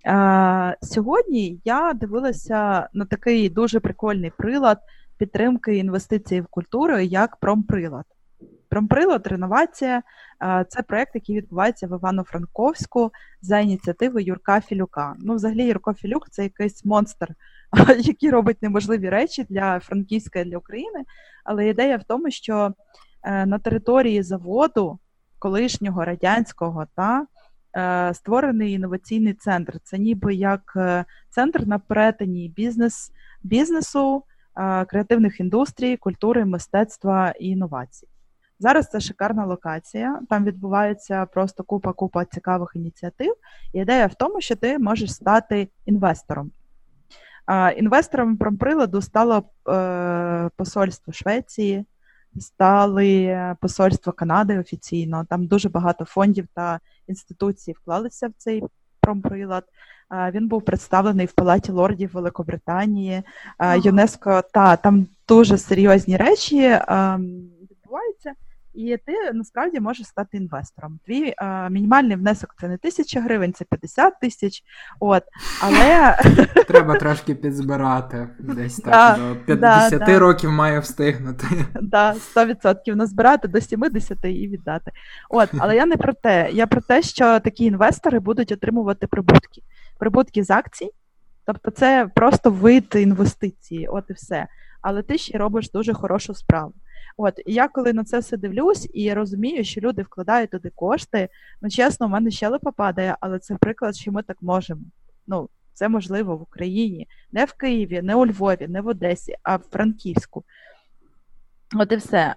а, 0.07 0.75
сьогодні 0.83 1.61
я 1.65 1.93
дивилася 1.93 2.89
на 2.93 3.05
такий 3.05 3.49
дуже 3.49 3.81
прикольний 3.81 4.33
прилад 4.39 4.79
підтримки 5.19 5.77
інвестицій 5.77 6.41
в 6.41 6.47
культуру, 6.47 6.99
як 6.99 7.37
промприлад. 7.37 8.05
Промприлад, 8.69 9.27
реновація 9.27 10.03
це 10.69 10.83
проєкт, 10.83 11.15
який 11.15 11.37
відбувається 11.37 11.87
в 11.87 11.99
Івано-Франковську 11.99 13.11
за 13.43 13.59
ініціативи 13.59 14.23
Юрка 14.23 14.61
Філюка. 14.61 15.15
Ну, 15.19 15.35
взагалі, 15.35 15.65
Юрко 15.65 15.95
Філюк 15.95 16.31
це 16.31 16.43
якийсь 16.43 16.85
монстр 16.85 17.29
які 17.99 18.31
робить 18.31 18.63
неможливі 18.63 19.09
речі 19.09 19.47
для 19.51 19.81
Франківська 19.81 20.41
і 20.41 20.45
для 20.45 20.59
України. 20.59 21.05
Але 21.45 21.69
ідея 21.69 21.97
в 21.97 22.05
тому, 22.05 22.31
що 22.31 22.75
е, 23.23 23.47
на 23.47 23.59
території 23.59 24.23
заводу 24.23 24.99
колишнього 25.39 26.05
радянського 26.05 26.87
та 26.97 27.27
е, 27.77 28.15
створений 28.15 28.73
інноваційний 28.73 29.35
центр. 29.35 29.81
Це 29.83 29.99
ніби 29.99 30.35
як 30.35 30.73
е, 30.77 31.05
центр 31.31 31.67
на 31.67 31.79
перетині 31.79 32.49
бізнес, 32.57 33.13
бізнесу, 33.43 34.23
креативних 34.89 35.41
індустрій, 35.41 35.97
культури, 35.97 36.45
мистецтва 36.45 37.35
і 37.41 37.49
інновацій. 37.49 38.09
Зараз 38.59 38.89
це 38.89 39.01
шикарна 39.01 39.47
локація, 39.47 40.21
там 40.31 40.45
відбувається 40.45 41.27
просто 41.27 41.63
купа-купа 41.63 42.25
цікавих 42.25 42.73
ініціатив. 42.75 43.35
І 43.73 43.79
ідея 43.79 44.07
в 44.07 44.15
тому, 44.15 44.41
що 44.41 44.57
ти 44.57 44.79
можеш 44.79 45.15
стати 45.15 45.69
інвестором. 45.87 46.51
Інвестором 47.77 48.37
промприладу 48.37 49.03
стало 49.03 49.43
е, 49.69 50.51
посольство 50.57 51.13
Швеції, 51.13 51.85
стали 52.41 53.39
посольство 53.61 54.13
Канади 54.13 54.59
офіційно. 54.59 55.27
Там 55.31 55.47
дуже 55.47 55.69
багато 55.69 56.05
фондів 56.05 56.47
та 56.55 56.81
інституцій 57.07 57.73
вклалися 57.73 58.29
в 58.29 58.33
цей 58.37 58.63
промприлад. 59.01 59.65
Він 60.33 60.49
був 60.49 60.63
представлений 60.63 61.27
в 61.27 61.33
Палаті 61.33 61.73
лордів 61.73 62.11
Великобританії, 62.13 63.23
ЮНЕСКО. 63.77 64.43
Та 64.53 64.77
там 64.77 65.07
дуже 65.29 65.59
серйозні 65.59 66.17
речі 66.17 66.79
відбуваються 67.71 68.33
і 68.77 68.97
ти 69.07 69.33
насправді 69.33 69.81
можеш 69.81 70.07
стати 70.07 70.37
інвестором. 70.37 70.99
Твій 71.07 71.35
а, 71.37 71.69
мінімальний 71.69 72.17
внесок 72.17 72.55
це 72.61 72.69
не 72.69 72.77
тисяча 72.79 73.21
гривень, 73.21 73.53
це 73.53 73.65
50 73.65 74.21
тисяч. 74.21 74.63
От, 75.01 75.23
але... 75.63 76.19
Треба 76.69 76.99
трошки 76.99 77.35
підзбирати. 77.35 78.29
Десь 78.39 78.77
так 78.77 79.19
до 79.19 79.37
50 79.37 80.09
років 80.09 80.53
має 80.53 80.79
встигнути. 80.79 81.47
Так, 81.93 82.17
100% 82.17 82.95
назбирати 82.95 83.49
до 83.49 83.61
70 83.61 84.19
і 84.25 84.49
віддати. 84.49 84.93
От, 85.31 85.49
Але 85.59 85.77
я 85.77 85.87
не 85.87 85.97
про 85.97 86.13
те. 86.13 86.51
Я 86.53 86.67
про 86.67 86.81
те, 86.81 87.03
що 87.03 87.41
такі 87.41 87.65
інвестори 87.65 88.19
будуть 88.19 88.53
отримувати 88.53 89.07
прибутки. 89.07 89.63
Прибутки 89.99 90.45
з 90.45 90.51
акцій. 90.51 90.91
Тобто 91.47 91.71
це 91.71 92.09
просто 92.15 92.51
вид 92.51 92.93
інвестиції, 92.95 93.89
от 93.89 94.05
і 94.11 94.13
все. 94.13 94.47
Але 94.83 95.03
ти 95.03 95.19
ще 95.19 95.39
робиш 95.39 95.71
дуже 95.71 95.95
хорошу 95.95 96.35
справу. 96.35 96.73
От 97.17 97.41
і 97.47 97.53
я 97.53 97.69
коли 97.69 97.93
на 97.93 98.05
це 98.05 98.19
все 98.19 98.37
дивлюсь 98.37 98.91
і 98.95 99.13
розумію, 99.13 99.65
що 99.65 99.81
люди 99.81 100.03
вкладають 100.03 100.51
туди 100.51 100.71
кошти. 100.75 101.29
Ну 101.63 101.71
чесно, 101.71 102.07
в 102.07 102.11
мене 102.11 102.31
щелепа 102.31 102.71
падає, 102.71 103.17
але 103.21 103.39
це 103.39 103.55
приклад, 103.55 103.97
що 103.97 104.13
ми 104.13 104.23
так 104.23 104.43
можемо. 104.43 104.81
Ну, 105.27 105.49
це 105.73 105.89
можливо 105.89 106.37
в 106.37 106.43
Україні, 106.43 107.09
не 107.33 107.45
в 107.45 107.53
Києві, 107.53 108.03
не 108.03 108.15
у 108.15 108.27
Львові, 108.27 108.69
не 108.69 108.81
в 108.81 108.87
Одесі, 108.87 109.37
а 109.43 109.57
в 109.57 109.63
Франківську. 109.71 110.45
От 111.75 111.93
і 111.93 111.97
все. 111.97 112.35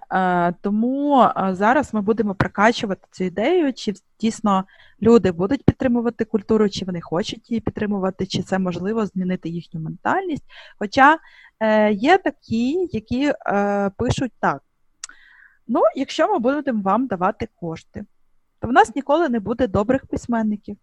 Тому 0.60 1.28
зараз 1.50 1.94
ми 1.94 2.00
будемо 2.00 2.34
прокачувати 2.34 3.06
цю 3.10 3.24
ідею, 3.24 3.72
чи 3.72 3.94
дійсно 4.20 4.64
люди 5.02 5.32
будуть 5.32 5.64
підтримувати 5.64 6.24
культуру, 6.24 6.68
чи 6.68 6.84
вони 6.84 7.00
хочуть 7.00 7.50
її 7.50 7.60
підтримувати, 7.60 8.26
чи 8.26 8.42
це 8.42 8.58
можливо 8.58 9.06
змінити 9.06 9.48
їхню 9.48 9.80
ментальність. 9.80 10.44
Хоча 10.78 11.18
е, 11.60 11.92
є 11.92 12.18
такі, 12.18 12.88
які 12.92 13.32
е, 13.46 13.90
пишуть 13.96 14.32
так: 14.40 14.62
Ну, 15.72 15.80
якщо 15.94 16.28
ми 16.28 16.38
будемо 16.38 16.82
вам 16.82 17.06
давати 17.06 17.48
кошти, 17.60 18.04
то 18.60 18.68
в 18.68 18.72
нас 18.72 18.96
ніколи 18.96 19.28
не 19.28 19.40
буде 19.40 19.66
добрих 19.66 20.06
письменників, 20.06 20.76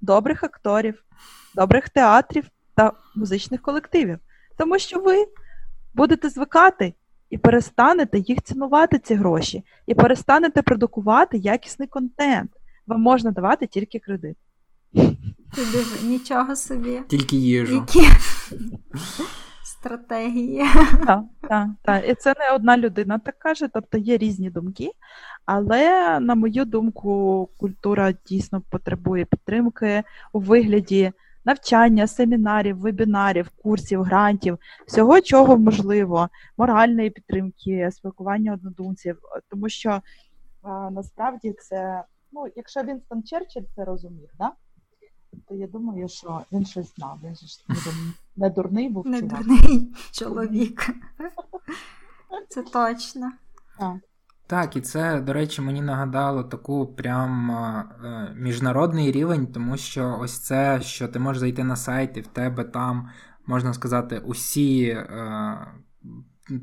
добрих 0.00 0.44
акторів, 0.44 1.04
добрих 1.54 1.88
театрів 1.88 2.44
та 2.74 2.92
музичних 3.14 3.62
колективів. 3.62 4.18
Тому 4.58 4.78
що 4.78 5.00
ви 5.00 5.26
будете 5.94 6.28
звикати 6.28 6.94
і 7.30 7.38
перестанете 7.38 8.18
їх 8.18 8.42
цінувати, 8.42 8.98
ці 8.98 9.14
гроші, 9.14 9.64
і 9.86 9.94
перестанете 9.94 10.62
продукувати 10.62 11.38
якісний 11.38 11.88
контент. 11.88 12.50
Вам 12.86 13.00
можна 13.00 13.30
давати 13.30 13.66
тільки 13.66 13.98
кредит. 13.98 14.36
Нічого 16.02 16.56
собі. 16.56 17.00
Тільки 17.08 17.36
їжу. 17.36 17.74
Які 17.74 18.08
стратегії. 19.64 20.64
Так, 21.54 21.68
так. 21.82 22.08
І 22.08 22.14
це 22.14 22.34
не 22.38 22.50
одна 22.54 22.76
людина 22.76 23.18
так 23.18 23.38
каже, 23.38 23.68
тобто 23.68 23.98
є 23.98 24.16
різні 24.16 24.50
думки. 24.50 24.90
Але, 25.44 26.20
на 26.20 26.34
мою 26.34 26.64
думку, 26.64 27.48
культура 27.56 28.12
дійсно 28.26 28.60
потребує 28.60 29.24
підтримки 29.24 30.02
у 30.32 30.40
вигляді 30.40 31.12
навчання, 31.44 32.06
семінарів, 32.06 32.78
вебінарів, 32.78 33.48
курсів, 33.62 34.02
грантів, 34.02 34.58
всього, 34.86 35.20
чого 35.20 35.58
можливо, 35.58 36.28
моральної 36.56 37.10
підтримки, 37.10 37.90
спілкування 37.92 38.52
однодумців, 38.52 39.18
тому 39.50 39.68
що 39.68 40.02
а, 40.62 40.90
насправді 40.90 41.52
це 41.52 42.04
ну, 42.32 42.46
якщо 42.56 42.82
Вінстон 42.82 43.22
Черчилль 43.22 43.64
це 43.76 43.84
розумів, 43.84 44.28
да? 44.38 44.50
То 45.48 45.54
я 45.54 45.66
думаю, 45.66 46.08
що 46.08 46.40
він 46.52 46.66
щось 46.66 46.94
знав. 46.94 47.18
Він 47.24 47.34
ж 47.34 47.64
не 48.36 48.50
дурний 48.50 48.88
був. 48.88 49.06
Не 49.06 49.22
дурний 49.22 49.94
чоловік. 50.12 50.90
Це 52.48 52.62
точно. 52.62 53.32
Так. 53.78 53.96
Так, 54.46 54.76
і 54.76 54.80
це, 54.80 55.20
до 55.20 55.32
речі, 55.32 55.62
мені 55.62 55.82
нагадало 55.82 56.42
таку 56.42 56.86
прям 56.86 57.50
е, 57.50 58.34
міжнародний 58.36 59.12
рівень, 59.12 59.46
тому 59.46 59.76
що 59.76 60.18
ось 60.20 60.38
це, 60.38 60.80
що 60.80 61.08
ти 61.08 61.18
можеш 61.18 61.40
зайти 61.40 61.64
на 61.64 61.76
сайт, 61.76 62.16
і 62.16 62.20
в 62.20 62.26
тебе 62.26 62.64
там, 62.64 63.08
можна 63.46 63.74
сказати, 63.74 64.18
усі 64.18 64.84
е, 64.86 65.66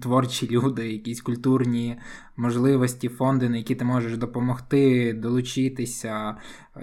творчі 0.02 0.50
люди, 0.50 0.92
якісь 0.92 1.22
культурні 1.22 2.00
можливості, 2.38 3.10
фонди, 3.10 3.50
на 3.50 3.58
які 3.58 3.76
ти 3.76 3.86
можеш 3.86 4.18
допомогти, 4.18 5.14
долучитися, 5.14 6.38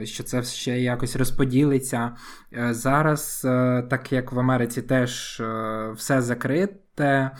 що 0.04 0.22
це 0.22 0.42
ще 0.42 0.80
якось 0.80 1.16
розподілиться. 1.16 2.16
Е, 2.52 2.74
зараз, 2.74 3.42
е, 3.44 3.82
так 3.90 4.12
як 4.12 4.32
в 4.32 4.38
Америці 4.38 4.82
теж 4.82 5.40
е, 5.40 5.90
все 5.96 6.22
закрите. 6.22 7.30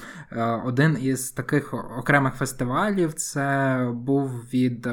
Один 0.64 0.98
із 1.00 1.30
таких 1.30 1.74
окремих 1.74 2.34
фестивалів 2.34 3.12
це 3.12 3.78
був 3.92 4.30
від 4.30 4.88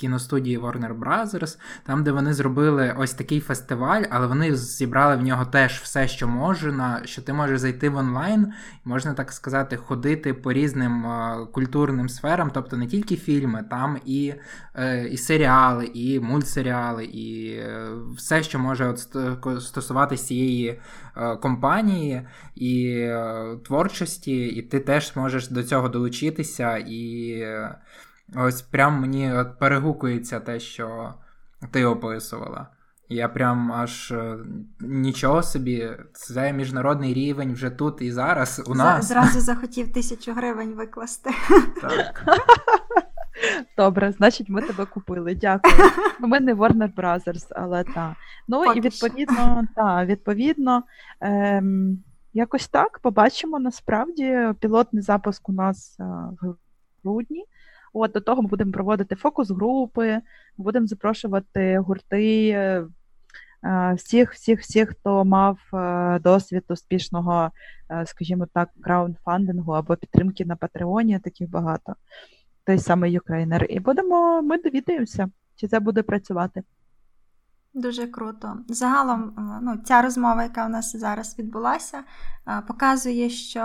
кіностудії 0.00 0.58
Warner 0.58 0.98
Brothers, 0.98 1.58
там, 1.86 2.04
де 2.04 2.12
вони 2.12 2.34
зробили 2.34 2.94
ось 2.98 3.14
такий 3.14 3.40
фестиваль, 3.40 4.02
але 4.10 4.26
вони 4.26 4.56
зібрали 4.56 5.16
в 5.16 5.22
нього 5.22 5.44
теж 5.44 5.72
все, 5.72 6.08
що 6.08 6.28
можна, 6.28 7.00
що 7.04 7.22
ти 7.22 7.32
можеш 7.32 7.58
зайти 7.58 7.88
в 7.88 7.96
онлайн, 7.96 8.52
можна 8.84 9.14
так 9.14 9.32
сказати, 9.32 9.76
ходити 9.76 10.34
по 10.34 10.52
різним 10.52 11.06
е, 11.06 11.46
культурним 11.52 12.08
сферам, 12.08 12.50
тобто 12.54 12.76
не 12.76 12.86
тільки 12.86 13.16
фільми, 13.16 13.64
там 13.70 13.98
і 14.04 14.34
е, 14.74 15.08
і 15.08 15.16
серіали, 15.16 15.90
і 15.94 16.20
мультсеріали, 16.20 16.79
і 17.02 17.52
е, 17.52 17.88
все, 18.16 18.42
що 18.42 18.58
може 18.58 18.86
от 18.88 18.98
стосуватися 19.62 20.26
цієї 20.26 20.80
компанії 21.42 22.28
і 22.54 23.06
творчості, 23.64 24.46
і 24.46 24.62
ти 24.62 24.80
теж 24.80 25.16
можеш 25.16 25.48
до 25.48 25.62
цього 25.62 25.88
долучитися 25.88 26.76
і. 26.76 27.44
Ось 28.36 28.62
прям 28.62 29.00
мені 29.00 29.32
от 29.32 29.58
перегукується 29.58 30.40
те, 30.40 30.60
що 30.60 31.14
ти 31.70 31.84
описувала. 31.84 32.66
Я 33.12 33.28
прям 33.28 33.72
аж 33.72 34.10
е, 34.10 34.38
нічого 34.80 35.42
собі, 35.42 35.90
це 36.12 36.52
міжнародний 36.52 37.14
рівень 37.14 37.52
вже 37.52 37.70
тут 37.70 38.02
і 38.02 38.12
зараз 38.12 38.62
у 38.66 38.74
нас. 38.74 39.08
Зразу 39.08 39.40
захотів 39.40 39.92
тисячу 39.92 40.32
гривень 40.32 40.74
викласти. 40.74 41.30
Так. 41.80 42.24
Добре, 43.76 44.12
значить, 44.12 44.48
ми 44.48 44.62
тебе 44.62 44.86
купили. 44.86 45.34
Дякую. 45.34 45.74
Ми 46.20 46.40
не 46.40 46.54
Warner 46.54 46.94
Brothers, 46.94 47.46
але 47.50 47.84
так. 47.84 48.12
Ну 48.48 48.64
Поки 48.64 48.78
і 48.78 48.82
відповідно, 48.82 49.66
та, 49.76 50.04
відповідно, 50.04 50.82
ем, 51.20 51.98
якось 52.32 52.68
так 52.68 52.98
побачимо 52.98 53.58
насправді 53.58 54.38
пілотний 54.60 55.02
запуск 55.02 55.48
у 55.48 55.52
нас 55.52 55.96
е, 56.00 56.04
в 56.42 56.54
грудні. 57.04 57.44
От 57.92 58.12
До 58.12 58.20
того 58.20 58.42
ми 58.42 58.48
будемо 58.48 58.72
проводити 58.72 59.14
фокус-групи, 59.14 60.20
будемо 60.56 60.86
запрошувати 60.86 61.78
гурти 61.78 62.48
е, 62.48 62.84
е, 63.64 63.94
всіх, 63.94 64.32
всіх, 64.32 64.60
всіх, 64.60 64.88
хто 64.90 65.24
мав 65.24 65.58
досвід 66.20 66.64
успішного, 66.68 67.50
скажімо 68.04 68.46
так, 68.54 68.68
краудфандингу 68.82 69.72
або 69.72 69.96
підтримки 69.96 70.44
на 70.44 70.56
Patreon 70.56 71.04
і, 71.04 71.18
таких 71.18 71.50
багато. 71.50 71.94
Той 72.70 72.78
самий 72.78 73.12
Ukraïner. 73.12 73.66
І 73.68 73.80
будемо, 73.80 74.42
ми 74.42 74.58
довідаємося, 74.58 75.30
чи 75.56 75.68
це 75.68 75.80
буде 75.80 76.02
працювати. 76.02 76.62
Дуже 77.74 78.06
круто. 78.06 78.58
Загалом, 78.68 79.32
ну, 79.62 79.76
ця 79.84 80.02
розмова, 80.02 80.42
яка 80.42 80.66
у 80.66 80.68
нас 80.68 80.96
зараз 80.96 81.38
відбулася, 81.38 82.02
показує, 82.66 83.30
що 83.30 83.60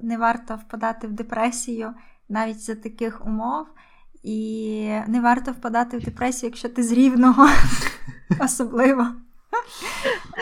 не 0.00 0.16
варто 0.18 0.56
впадати 0.56 1.06
в 1.06 1.12
депресію 1.12 1.94
навіть 2.28 2.60
за 2.60 2.74
таких 2.74 3.26
умов. 3.26 3.66
І 4.22 4.88
не 5.06 5.20
варто 5.20 5.52
впадати 5.52 5.98
в 5.98 6.04
депресію, 6.04 6.50
якщо 6.50 6.68
ти 6.68 6.82
з 6.82 6.92
рівного, 6.92 7.48
особливо. 8.40 9.06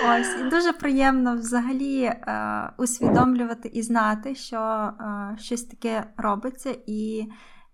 Ось, 0.08 0.50
дуже 0.50 0.72
приємно 0.72 1.36
взагалі 1.36 2.02
е, 2.02 2.72
усвідомлювати 2.76 3.68
і 3.68 3.82
знати, 3.82 4.34
що 4.34 4.58
е, 4.58 5.36
щось 5.38 5.62
таке 5.62 6.04
робиться, 6.16 6.76
і 6.86 7.28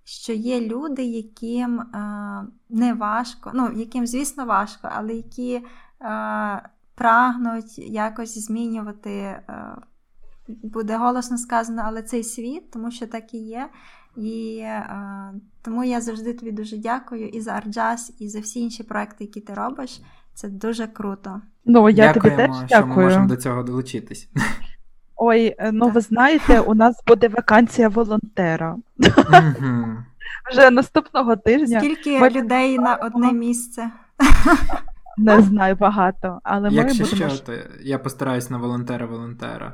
що 0.04 0.32
є 0.32 0.60
люди, 0.60 1.04
яким 1.04 1.80
е, 1.80 1.90
не 2.68 2.94
важко, 2.94 3.50
ну, 3.54 3.72
яким, 3.76 4.06
звісно, 4.06 4.46
важко, 4.46 4.88
але 4.92 5.14
які 5.14 5.54
е, 5.54 5.62
прагнуть 6.94 7.78
якось 7.78 8.38
змінювати. 8.38 9.10
Е, 9.10 9.76
буде 10.48 10.96
голосно 10.96 11.38
сказано, 11.38 11.82
але 11.84 12.02
цей 12.02 12.24
світ, 12.24 12.70
тому 12.70 12.90
що 12.90 13.06
так 13.06 13.34
і 13.34 13.38
є. 13.38 13.68
І 14.16 14.58
е, 14.62 15.32
тому 15.62 15.84
я 15.84 16.00
завжди 16.00 16.34
тобі 16.34 16.52
дуже 16.52 16.76
дякую 16.76 17.28
і 17.28 17.40
за 17.40 17.50
Арджас, 17.50 18.12
і 18.18 18.28
за 18.28 18.40
всі 18.40 18.60
інші 18.60 18.82
проекти, 18.82 19.24
які 19.24 19.40
ти 19.40 19.54
робиш. 19.54 20.00
Це 20.36 20.48
дуже 20.48 20.86
круто. 20.86 21.40
Ну, 21.64 21.88
я 21.88 22.12
Дякуємо, 22.12 22.36
тобі 22.36 22.48
теж 22.48 22.56
що 22.56 22.66
дякую. 22.68 22.96
ми 22.96 23.02
можемо 23.02 23.28
до 23.28 23.36
цього 23.36 23.62
долучитись. 23.62 24.28
Ой, 25.16 25.54
е, 25.58 25.72
ну 25.72 25.88
ви 25.88 26.00
знаєте, 26.00 26.60
у 26.60 26.74
нас 26.74 27.02
буде 27.06 27.28
вакансія 27.28 27.88
волонтера. 27.88 28.76
Вже 30.52 30.70
наступного 30.70 31.36
тижня. 31.36 31.80
Скільки 31.80 32.20
ми... 32.20 32.30
людей 32.30 32.78
на 32.78 32.94
одне 32.94 33.32
місце? 33.32 33.90
Не 35.18 35.42
знаю 35.42 35.76
багато, 35.76 36.40
але 36.42 36.70
ми 36.70 36.76
Якщо 36.76 37.04
будемо... 37.04 37.30
що, 37.30 37.44
то 37.44 37.52
я 37.82 37.98
постараюсь 37.98 38.50
на 38.50 38.58
волонтера-волонтера. 38.58 39.72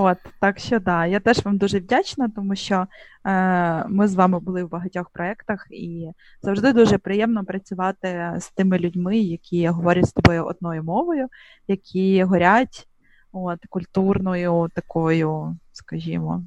От, 0.00 0.18
так 0.40 0.58
що 0.58 0.80
да, 0.80 1.06
я 1.06 1.20
теж 1.20 1.44
вам 1.44 1.58
дуже 1.58 1.78
вдячна, 1.78 2.28
тому 2.36 2.56
що 2.56 2.86
е, 3.24 3.84
ми 3.88 4.08
з 4.08 4.14
вами 4.14 4.40
були 4.40 4.64
в 4.64 4.70
багатьох 4.70 5.10
проєктах, 5.10 5.66
і 5.70 6.10
завжди 6.42 6.72
дуже 6.72 6.98
приємно 6.98 7.44
працювати 7.44 8.32
з 8.38 8.50
тими 8.50 8.78
людьми, 8.78 9.18
які 9.18 9.68
говорять 9.68 10.06
з 10.06 10.12
тобою 10.12 10.44
одною 10.44 10.82
мовою, 10.82 11.28
які 11.68 12.24
горять 12.24 12.88
от, 13.32 13.58
культурною 13.68 14.68
такою, 14.74 15.56
скажімо, 15.72 16.44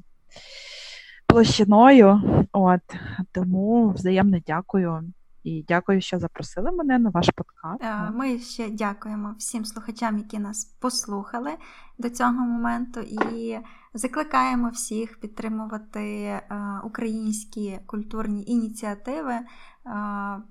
площиною. 1.26 2.22
От, 2.52 2.80
Тому 3.32 3.90
взаємно 3.90 4.38
дякую. 4.46 5.12
І 5.44 5.64
дякую, 5.68 6.00
що 6.00 6.18
запросили 6.18 6.72
мене 6.72 6.98
на 6.98 7.10
ваш 7.10 7.30
подкаст. 7.36 7.82
Е, 7.82 8.10
ми 8.10 8.38
ще 8.38 8.70
дякуємо 8.70 9.34
всім 9.38 9.64
слухачам, 9.64 10.18
які 10.18 10.38
нас 10.38 10.64
послухали 10.64 11.50
до 11.98 12.10
цього 12.10 12.32
моменту, 12.32 13.00
і 13.00 13.58
закликаємо 13.94 14.68
всіх 14.68 15.20
підтримувати 15.20 16.00
е, 16.00 16.42
українські 16.84 17.78
культурні 17.86 18.44
ініціативи. 18.46 19.34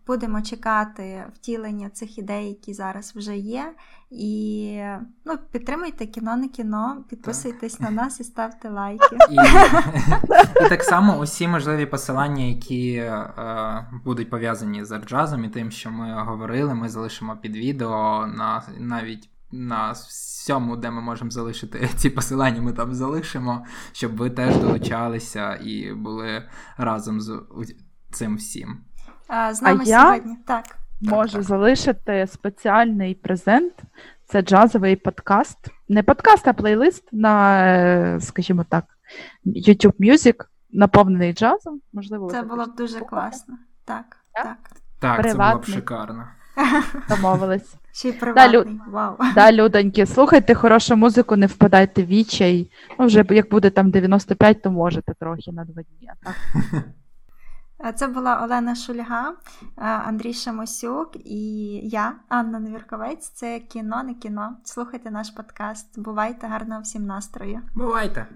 Будемо 0.07 0.41
чекати 0.41 1.25
втілення 1.35 1.89
цих 1.89 2.17
ідей, 2.17 2.47
які 2.47 2.73
зараз 2.73 3.15
вже 3.15 3.37
є. 3.37 3.73
І 4.09 4.81
ну, 5.25 5.37
підтримуйте 5.51 6.05
кіно 6.05 6.35
не 6.37 6.47
кіно, 6.47 7.03
підписуйтесь 7.09 7.73
так. 7.73 7.81
на 7.81 7.91
нас 7.91 8.19
і 8.19 8.23
ставте 8.23 8.69
лайки. 8.69 9.17
І, 9.29 9.35
і 10.65 10.69
так 10.69 10.83
само 10.83 11.19
усі 11.19 11.47
можливі 11.47 11.85
посилання, 11.85 12.43
які 12.43 12.93
е, 12.93 13.87
будуть 14.05 14.29
пов'язані 14.29 14.85
з 14.85 14.91
арджазом 14.91 15.45
і 15.45 15.49
тим, 15.49 15.71
що 15.71 15.91
ми 15.91 16.23
говорили, 16.23 16.73
ми 16.73 16.89
залишимо 16.89 17.37
під 17.37 17.55
відео 17.55 18.27
на 18.27 18.63
навіть. 18.77 19.29
На 19.53 19.91
всьому, 19.91 20.77
де 20.77 20.91
ми 20.91 21.01
можемо 21.01 21.31
залишити 21.31 21.89
ці 21.95 22.09
посилання, 22.09 22.61
ми 22.61 22.73
там 22.73 22.93
залишимо, 22.93 23.65
щоб 23.91 24.17
ви 24.17 24.29
теж 24.29 24.57
долучалися 24.57 25.55
і 25.55 25.93
були 25.93 26.49
разом 26.77 27.21
з 27.21 27.41
цим 28.11 28.35
всім. 28.35 28.77
З 29.51 29.61
нами 29.61 29.83
а 29.85 29.89
я 29.89 30.01
сьогодні. 30.01 30.37
Так. 30.47 30.65
Можу 31.01 31.33
так, 31.33 31.43
залишити 31.43 32.27
спеціальний 32.27 33.15
презент. 33.15 33.73
Це 34.25 34.41
джазовий 34.41 34.95
подкаст. 34.95 35.57
Не 35.89 36.03
подкаст, 36.03 36.47
а 36.47 36.53
плейлист 36.53 37.09
на, 37.11 37.65
е, 37.67 38.19
скажімо 38.21 38.65
так, 38.69 38.85
YouTube 39.45 39.95
Music, 39.99 40.35
наповнений 40.71 41.33
джазом. 41.33 41.81
Можливо, 41.93 42.29
це 42.29 42.41
було 42.41 42.65
б 42.65 42.75
дуже 42.75 42.99
класно. 42.99 43.57
Так, 43.85 44.17
так. 44.33 44.57
Так, 44.99 45.23
це 45.23 45.33
було 45.33 45.57
б 45.59 45.65
шикарно. 45.65 46.27
Домовились. 47.09 47.75
Ще 47.93 48.09
й 48.09 48.13
приватний. 48.13 48.63
Да, 48.63 48.91
Вау. 48.91 49.17
Да, 49.35 49.51
людоньки, 49.51 50.05
слухайте 50.05 50.53
хорошу 50.53 50.95
музику, 50.95 51.35
не 51.35 51.45
впадайте 51.45 52.03
в 52.03 52.05
відчай. 52.05 52.71
Ну, 52.99 53.05
вже 53.05 53.25
як 53.29 53.49
буде 53.49 53.69
там 53.69 53.91
95, 53.91 54.61
то 54.61 54.71
можете 54.71 55.13
трохи 55.13 55.51
на 55.51 55.65
два 55.65 55.83
дні. 55.83 56.09
так? 56.23 56.35
Е, 57.85 57.93
це 57.93 58.07
була 58.07 58.43
Олена 58.43 58.75
Шульга, 58.75 59.29
е, 59.29 59.35
Андрій 59.77 60.33
Шамосюк 60.33 61.11
і 61.15 61.71
я, 61.83 62.13
Анна 62.29 62.59
Невірковець. 62.59 63.29
Це 63.29 63.59
кіно, 63.59 64.03
не 64.03 64.13
кіно. 64.13 64.57
Слухайте 64.63 65.11
наш 65.11 65.29
подкаст. 65.29 65.99
Бувайте 65.99 66.47
гарного 66.47 66.81
всім 66.81 67.05
настрою. 67.05 67.61
Бувайте! 67.75 68.27